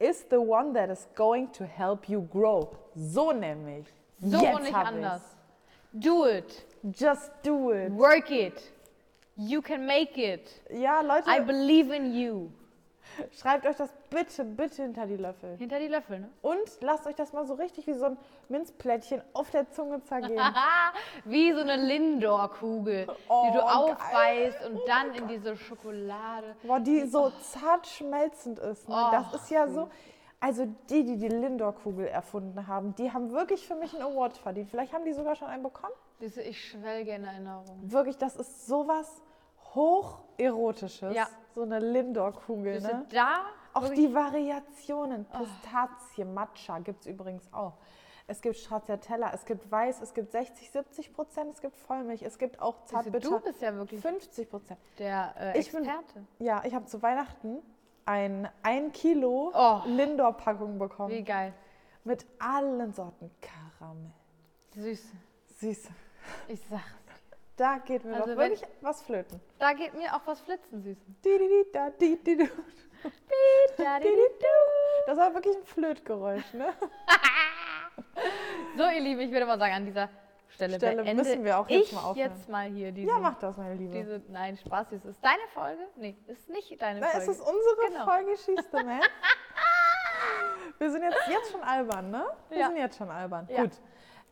is 0.00 0.24
the 0.24 0.40
one 0.40 0.72
that 0.72 0.90
is 0.90 1.06
going 1.14 1.48
to 1.52 1.64
help 1.64 2.08
you 2.08 2.28
grow. 2.32 2.68
So 2.96 3.30
nämlich. 3.32 3.86
So 4.20 4.40
Jetzt 4.40 4.56
und 4.56 4.62
nicht 4.64 4.74
anders. 4.74 5.22
Do 5.92 6.24
it. 6.24 6.64
Just 6.90 7.30
do 7.42 7.70
it. 7.70 7.92
Work 7.92 8.30
it. 8.30 8.72
You 9.36 9.62
can 9.62 9.86
make 9.86 10.18
it. 10.18 10.60
Ja, 10.70 11.00
Leute, 11.02 11.28
I 11.28 11.40
believe 11.40 11.90
in 11.90 12.12
you. 12.12 12.50
Schreibt 13.32 13.66
euch 13.66 13.76
das 13.76 13.90
bitte, 14.10 14.44
bitte 14.44 14.82
hinter 14.82 15.06
die 15.06 15.16
Löffel. 15.16 15.56
Hinter 15.56 15.78
die 15.78 15.88
Löffel, 15.88 16.20
ne? 16.20 16.30
Und 16.42 16.60
lasst 16.80 17.06
euch 17.06 17.14
das 17.14 17.32
mal 17.32 17.46
so 17.46 17.54
richtig 17.54 17.86
wie 17.86 17.94
so 17.94 18.06
ein 18.06 18.18
Minzplättchen 18.48 19.22
auf 19.32 19.50
der 19.50 19.70
Zunge 19.70 20.02
zergehen. 20.04 20.40
Wie 21.24 21.52
so 21.52 21.60
eine 21.60 21.76
Lindor-Kugel, 21.76 23.06
Oh, 23.28 23.44
die 23.46 23.52
du 23.52 23.58
geil. 23.60 23.68
aufbeißt 23.74 24.66
und 24.66 24.80
dann 24.86 25.14
in 25.14 25.28
diese 25.28 25.56
Schokolade. 25.56 26.56
Boah, 26.62 26.80
die 26.80 27.02
so 27.06 27.30
zart 27.40 27.86
schmelzend 27.86 28.58
ist. 28.58 28.88
Ne? 28.88 28.94
Oh, 28.96 29.10
das 29.10 29.34
ist 29.42 29.50
ja 29.50 29.68
so. 29.68 29.88
Also 30.40 30.66
die, 30.90 31.04
die 31.04 31.16
die 31.16 31.28
Lindor-Kugel 31.28 32.06
erfunden 32.06 32.66
haben, 32.66 32.94
die 32.96 33.10
haben 33.12 33.30
wirklich 33.32 33.66
für 33.66 33.76
mich 33.76 33.94
einen 33.94 34.02
Award 34.02 34.36
verdient. 34.36 34.68
Vielleicht 34.68 34.92
haben 34.92 35.04
die 35.04 35.14
sogar 35.14 35.36
schon 35.36 35.48
einen 35.48 35.62
bekommen. 35.62 35.94
Ich 36.20 36.70
schwelge 36.70 37.12
in 37.12 37.24
Erinnerung. 37.24 37.80
Wirklich, 37.82 38.18
das 38.18 38.36
ist 38.36 38.66
sowas 38.66 39.22
hocherotisches. 39.74 41.14
Ja. 41.14 41.26
So 41.54 41.62
eine 41.62 41.78
Lindor-Kugel. 41.78 42.80
Ne? 42.80 43.06
da 43.12 43.42
Auch 43.72 43.88
die 43.90 44.12
Variationen. 44.12 45.24
Pistazie, 45.26 46.24
Matcha 46.24 46.78
gibt 46.80 47.00
es 47.02 47.06
übrigens 47.06 47.52
auch. 47.52 47.74
Es 48.26 48.40
gibt 48.40 48.56
Stracciatella, 48.56 49.32
es 49.34 49.44
gibt 49.44 49.70
Weiß, 49.70 50.00
es 50.00 50.14
gibt 50.14 50.32
60, 50.32 50.70
70 50.70 51.12
Prozent, 51.12 51.52
es 51.54 51.60
gibt 51.60 51.76
Vollmilch, 51.76 52.22
es 52.22 52.38
gibt 52.38 52.58
auch 52.58 52.82
Zartbitter. 52.86 53.20
du 53.28 53.38
bist 53.40 53.60
ja 53.60 53.74
wirklich 53.74 54.00
50 54.00 54.48
Prozent. 54.48 54.80
der 54.98 55.34
äh, 55.38 55.58
Ich 55.60 55.70
bin- 55.70 55.84
Experte. 55.84 56.24
Ja, 56.38 56.62
ich 56.64 56.74
habe 56.74 56.86
zu 56.86 57.02
Weihnachten 57.02 57.58
ein 58.06 58.48
1 58.62 58.92
Kilo 58.94 59.52
Oh. 59.54 59.82
Lindor-Packung 59.86 60.78
bekommen. 60.78 61.12
Wie 61.12 61.22
geil. 61.22 61.52
Mit 62.04 62.24
allen 62.38 62.92
Sorten 62.94 63.30
Karamell. 63.42 64.10
Süß. 64.74 65.04
Süß. 65.60 65.88
Ich 66.48 66.60
sag's. 66.68 66.82
Da 67.56 67.78
geht 67.78 68.04
mir 68.04 68.14
Also 68.16 68.30
doch 68.30 68.36
wirklich 68.36 68.62
was 68.80 69.02
flöten. 69.02 69.40
Da 69.58 69.72
geht 69.74 69.94
mir 69.94 70.14
auch 70.14 70.22
was 70.26 70.40
flitzen, 70.40 70.82
Süß. 70.82 70.96
Di, 71.24 71.38
di, 71.38 71.38
di, 71.38 71.64
da, 71.72 71.90
di, 71.90 72.16
di, 72.22 72.36
du. 72.36 72.48
Das 75.06 75.16
war 75.18 75.32
wirklich 75.34 75.56
ein 75.56 75.64
Flötgeräusch, 75.64 76.52
ne? 76.54 76.72
So, 78.76 78.84
ihr 78.84 79.00
Lieben, 79.00 79.20
ich 79.20 79.30
würde 79.30 79.46
mal 79.46 79.58
sagen, 79.58 79.74
an 79.74 79.84
dieser 79.84 80.08
Stelle, 80.48 80.76
Stelle 80.76 81.14
müssen 81.14 81.44
wir 81.44 81.58
auch 81.58 81.68
jetzt 81.68 81.92
mal 81.92 82.00
aufhören. 82.00 82.30
jetzt 82.30 82.48
mal 82.48 82.66
hier 82.68 82.90
diese, 82.92 83.08
Ja, 83.08 83.18
mach 83.18 83.38
das, 83.38 83.56
meine 83.56 83.74
Liebe. 83.74 83.92
diese 83.94 84.22
nein, 84.28 84.56
Spaß, 84.56 84.92
ist 84.92 85.04
deine 85.22 85.42
Folge? 85.52 85.82
Nee, 85.96 86.16
ist 86.26 86.48
nicht 86.48 86.80
deine 86.80 87.00
Na, 87.00 87.06
Folge. 87.08 87.30
es 87.30 87.38
ist 87.38 87.40
unsere 87.40 87.88
Genau. 87.88 88.04
Folge 88.04 88.36
Schieß 88.36 88.64
the 88.72 88.84
Man. 88.84 89.00
Wir 90.78 90.90
sind 90.90 91.02
jetzt, 91.02 91.18
jetzt 91.28 91.52
schon 91.52 91.62
albern, 91.62 92.10
ne? 92.10 92.24
Wir 92.48 92.58
Ja. 92.58 92.66
sind 92.68 92.76
jetzt 92.78 92.96
schon 92.98 93.10
albern. 93.10 93.46
Ja. 93.50 93.62
Gut. 93.62 93.72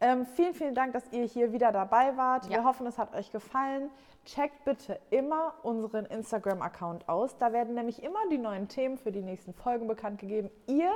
Ähm, 0.02 0.26
vielen, 0.26 0.52
vielen 0.52 0.74
Dank, 0.74 0.94
dass 0.94 1.04
ihr 1.12 1.22
hier 1.22 1.52
wieder 1.52 1.70
dabei 1.70 2.16
wart. 2.16 2.46
Ja. 2.46 2.50
Wir 2.50 2.64
hoffen, 2.64 2.88
es 2.88 2.98
hat 2.98 3.14
euch 3.14 3.30
gefallen. 3.30 3.88
Checkt 4.24 4.64
bitte 4.64 4.98
immer 5.10 5.54
unseren 5.62 6.06
Instagram-Account 6.06 7.08
aus. 7.08 7.38
Da 7.38 7.52
werden 7.52 7.74
nämlich 7.74 8.02
immer 8.02 8.18
die 8.28 8.38
neuen 8.38 8.66
Themen 8.66 8.98
für 8.98 9.12
die 9.12 9.22
nächsten 9.22 9.54
Folgen 9.54 9.86
bekannt 9.86 10.18
gegeben. 10.18 10.50
Ihr 10.66 10.90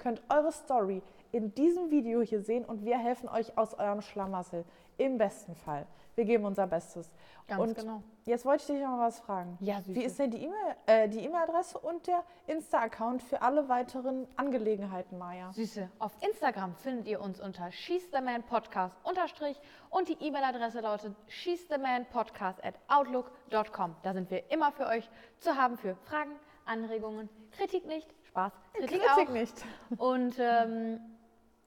könnt 0.00 0.22
eure 0.28 0.50
Story 0.50 1.02
in 1.32 1.54
diesem 1.54 1.90
Video 1.90 2.20
hier 2.22 2.42
sehen 2.42 2.64
und 2.64 2.84
wir 2.84 2.98
helfen 2.98 3.28
euch 3.28 3.56
aus 3.56 3.74
eurem 3.74 4.00
Schlamassel. 4.00 4.64
Im 4.96 5.18
besten 5.18 5.54
Fall. 5.54 5.86
Wir 6.18 6.24
geben 6.24 6.44
unser 6.44 6.66
Bestes. 6.66 7.12
Ganz 7.46 7.60
und 7.62 7.78
genau. 7.78 8.02
Jetzt 8.24 8.44
wollte 8.44 8.62
ich 8.62 8.66
dich 8.66 8.80
noch 8.80 8.96
mal 8.96 9.06
was 9.06 9.20
fragen. 9.20 9.56
Ja, 9.60 9.80
Süße. 9.80 9.94
Wie 9.94 10.04
ist 10.04 10.18
denn 10.18 10.32
die 10.32 10.42
E-Mail, 10.42 10.76
äh, 10.86 11.08
die 11.08 11.20
E-Mail-Adresse 11.20 11.78
und 11.78 12.08
der 12.08 12.24
Insta-Account 12.48 13.22
für 13.22 13.40
alle 13.40 13.68
weiteren 13.68 14.26
Angelegenheiten, 14.34 15.16
Maja? 15.16 15.52
Süße. 15.52 15.88
Auf 16.00 16.12
Instagram 16.20 16.74
findet 16.74 17.06
ihr 17.06 17.20
uns 17.20 17.40
unter 17.40 17.70
schießthemanpodcast 17.70 18.96
unterstrich 19.04 19.60
und 19.90 20.08
die 20.08 20.16
E-Mail-Adresse 20.20 20.80
lautet 20.80 21.14
schießthemanpodcast 21.28 22.64
at 22.64 22.74
outlook.com. 22.88 23.94
Da 24.02 24.12
sind 24.12 24.28
wir 24.32 24.50
immer 24.50 24.72
für 24.72 24.86
euch 24.88 25.08
zu 25.38 25.54
haben 25.54 25.78
für 25.78 25.94
Fragen, 25.94 26.32
Anregungen, 26.64 27.28
Kritik 27.52 27.86
nicht, 27.86 28.12
Spaß, 28.24 28.52
Kritik, 28.72 29.02
Kritik 29.02 29.28
auch. 29.28 29.32
nicht. 29.32 29.54
Und 29.98 30.34
ähm, 30.40 30.98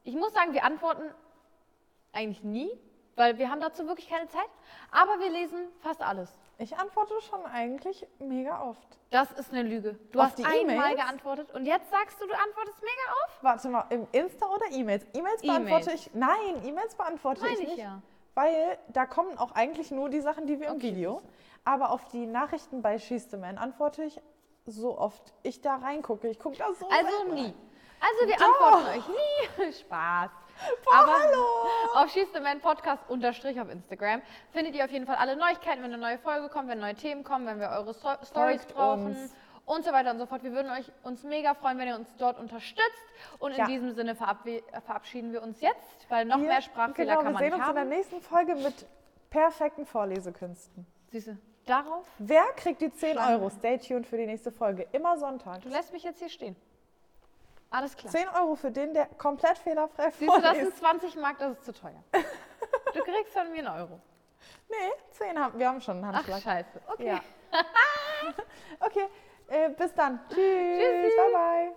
ich 0.03 0.15
muss 0.15 0.33
sagen, 0.33 0.53
wir 0.53 0.63
antworten 0.63 1.03
eigentlich 2.13 2.43
nie, 2.43 2.69
weil 3.15 3.37
wir 3.37 3.49
haben 3.49 3.61
dazu 3.61 3.87
wirklich 3.87 4.09
keine 4.09 4.27
Zeit. 4.27 4.49
Aber 4.91 5.19
wir 5.19 5.29
lesen 5.29 5.67
fast 5.79 6.01
alles. 6.01 6.37
Ich 6.57 6.77
antworte 6.77 7.13
schon 7.21 7.45
eigentlich 7.45 8.05
mega 8.19 8.61
oft. 8.63 8.87
Das 9.09 9.31
ist 9.33 9.51
eine 9.51 9.63
Lüge. 9.63 9.97
Du 10.11 10.19
Auf 10.19 10.25
hast 10.27 10.37
die 10.39 10.45
einmal 10.45 10.75
E-Mails? 10.75 10.95
geantwortet 10.95 11.51
und 11.53 11.65
jetzt 11.65 11.89
sagst 11.89 12.21
du, 12.21 12.27
du 12.27 12.33
antwortest 12.33 12.81
mega 12.81 13.15
oft? 13.25 13.43
Warte 13.43 13.69
mal, 13.69 13.85
im 13.89 14.07
Insta 14.11 14.45
oder 14.47 14.65
E-Mails? 14.71 15.05
E-Mails 15.13 15.41
beantworte 15.41 15.91
ich. 15.93 16.13
Nein, 16.13 16.63
E-Mails 16.65 16.95
beantworte 16.95 17.41
Meine 17.41 17.53
ich 17.55 17.61
ich 17.61 17.67
nicht. 17.69 17.79
ja. 17.79 18.01
Weil 18.35 18.77
da 18.89 19.05
kommen 19.05 19.37
auch 19.37 19.51
eigentlich 19.53 19.91
nur 19.91 20.09
die 20.09 20.21
Sachen, 20.21 20.45
die 20.47 20.59
wir 20.59 20.67
im 20.67 20.75
Okay, 20.75 20.95
Video. 20.95 21.21
Aber 21.65 21.91
auf 21.91 22.05
die 22.05 22.25
Nachrichten 22.25 22.81
bei 22.81 22.97
She's 22.97 23.29
the 23.29 23.37
Man 23.37 23.57
antworte 23.57 24.03
ich 24.03 24.21
so 24.65 24.97
oft 24.97 25.33
ich 25.43 25.61
da 25.61 25.75
reingucke. 25.75 26.29
Ich 26.29 26.39
gucke 26.39 26.57
da 26.57 26.73
so. 26.73 26.87
Also 26.89 27.33
nie. 27.33 27.41
rein. 27.45 27.53
Also 28.01 28.27
wir 28.27 28.35
Doch. 28.37 28.45
antworten 28.61 28.99
euch 28.99 29.07
nie. 29.67 29.71
Spaß. 29.79 30.31
Aber 30.93 31.15
auf 32.03 32.09
Schieß 32.11 32.27
the 32.33 32.39
Man 32.39 32.59
Podcast 32.59 33.03
unterstrich 33.09 33.59
auf 33.59 33.69
Instagram 33.69 34.21
findet 34.51 34.75
ihr 34.75 34.85
auf 34.85 34.91
jeden 34.91 35.05
Fall 35.05 35.15
alle 35.15 35.35
Neuigkeiten, 35.35 35.81
wenn 35.83 35.93
eine 35.93 35.97
neue 35.97 36.17
Folge 36.19 36.49
kommt, 36.49 36.67
wenn 36.69 36.79
neue 36.79 36.95
Themen 36.95 37.23
kommen, 37.23 37.45
wenn 37.47 37.59
wir 37.59 37.69
eure 37.69 37.93
Sto 37.93 38.09
Stories 38.23 38.63
Folgt 38.63 38.75
brauchen 38.75 39.05
uns. 39.07 39.33
und 39.65 39.85
so 39.85 39.91
weiter 39.91 40.11
und 40.11 40.19
so 40.19 40.25
fort. 40.27 40.43
Wir 40.43 40.51
würden 40.51 40.71
euch 40.71 40.91
uns 41.03 41.23
mega 41.23 41.53
freuen, 41.55 41.77
wenn 41.79 41.87
ihr 41.87 41.95
uns 41.95 42.13
dort 42.17 42.39
unterstützt. 42.39 43.05
Und 43.39 43.51
in 43.53 43.57
Ja. 43.59 43.65
diesem 43.65 43.91
Sinne 43.93 44.13
verabwe- 44.13 44.61
verabschieden 44.85 45.31
wir 45.33 45.41
uns 45.41 45.61
jetzt, 45.61 46.09
weil 46.09 46.25
noch 46.25 46.37
mehr 46.37 46.61
Sprachfehler 46.61 47.13
genau, 47.17 47.23
kann 47.23 47.33
man 47.33 47.41
wir 47.41 47.49
sehen 47.49 47.57
nicht 47.57 47.67
uns 47.67 47.69
in 47.69 47.75
der 47.75 47.81
haben. 47.83 47.89
nächsten 47.89 48.21
Folge 48.21 48.55
mit 48.55 48.85
perfekten 49.31 49.85
Vorlesekünsten. 49.85 50.85
Siehste, 51.11 51.37
darauf, 51.65 52.05
Wer 52.19 52.43
kriegt 52.55 52.81
die 52.81 52.91
10 52.93 53.13
Schlange. 53.13 53.33
Euro? 53.39 53.49
Stay 53.49 53.77
tuned 53.79 54.05
für 54.05 54.17
die 54.17 54.25
nächste 54.27 54.51
Folge. 54.51 54.87
Immer 54.91 55.17
Sonntag. 55.17 55.61
du 55.61 55.69
lässt 55.69 55.91
mich 55.93 56.03
jetzt 56.03 56.19
hier 56.19 56.29
stehen. 56.29 56.55
Alles 57.71 57.95
klar. 57.95 58.11
10 58.11 58.27
Euro 58.29 58.55
für 58.55 58.69
den, 58.69 58.93
der 58.93 59.07
komplett 59.17 59.57
fehlerfrei 59.57 60.11
Siehst 60.11 60.35
du, 60.35 60.41
das 60.41 60.57
sind 60.57 60.77
20 60.77 61.15
Mark, 61.15 61.39
das 61.39 61.53
ist 61.53 61.65
zu 61.65 61.73
teuer. 61.73 62.03
Du 62.93 63.01
kriegst 63.03 63.33
von 63.33 63.49
mir 63.51 63.59
einen 63.59 63.79
Euro. 63.79 63.99
Nee, 64.69 64.75
10 65.11 65.39
haben 65.39 65.57
wir 65.57 65.67
haben 65.69 65.81
schon 65.81 65.97
einen 65.97 66.05
Ach, 66.13 66.17
Handschlag. 66.17 66.41
scheiße. 66.41 66.81
Okay. 66.87 67.07
Ja. 67.07 67.21
okay, 68.79 69.07
äh, 69.47 69.69
bis 69.69 69.93
dann. 69.93 70.19
Tschüss. 70.29 70.35
Tschüssi. 70.37 71.15
Bye, 71.17 71.31
bye. 71.33 71.75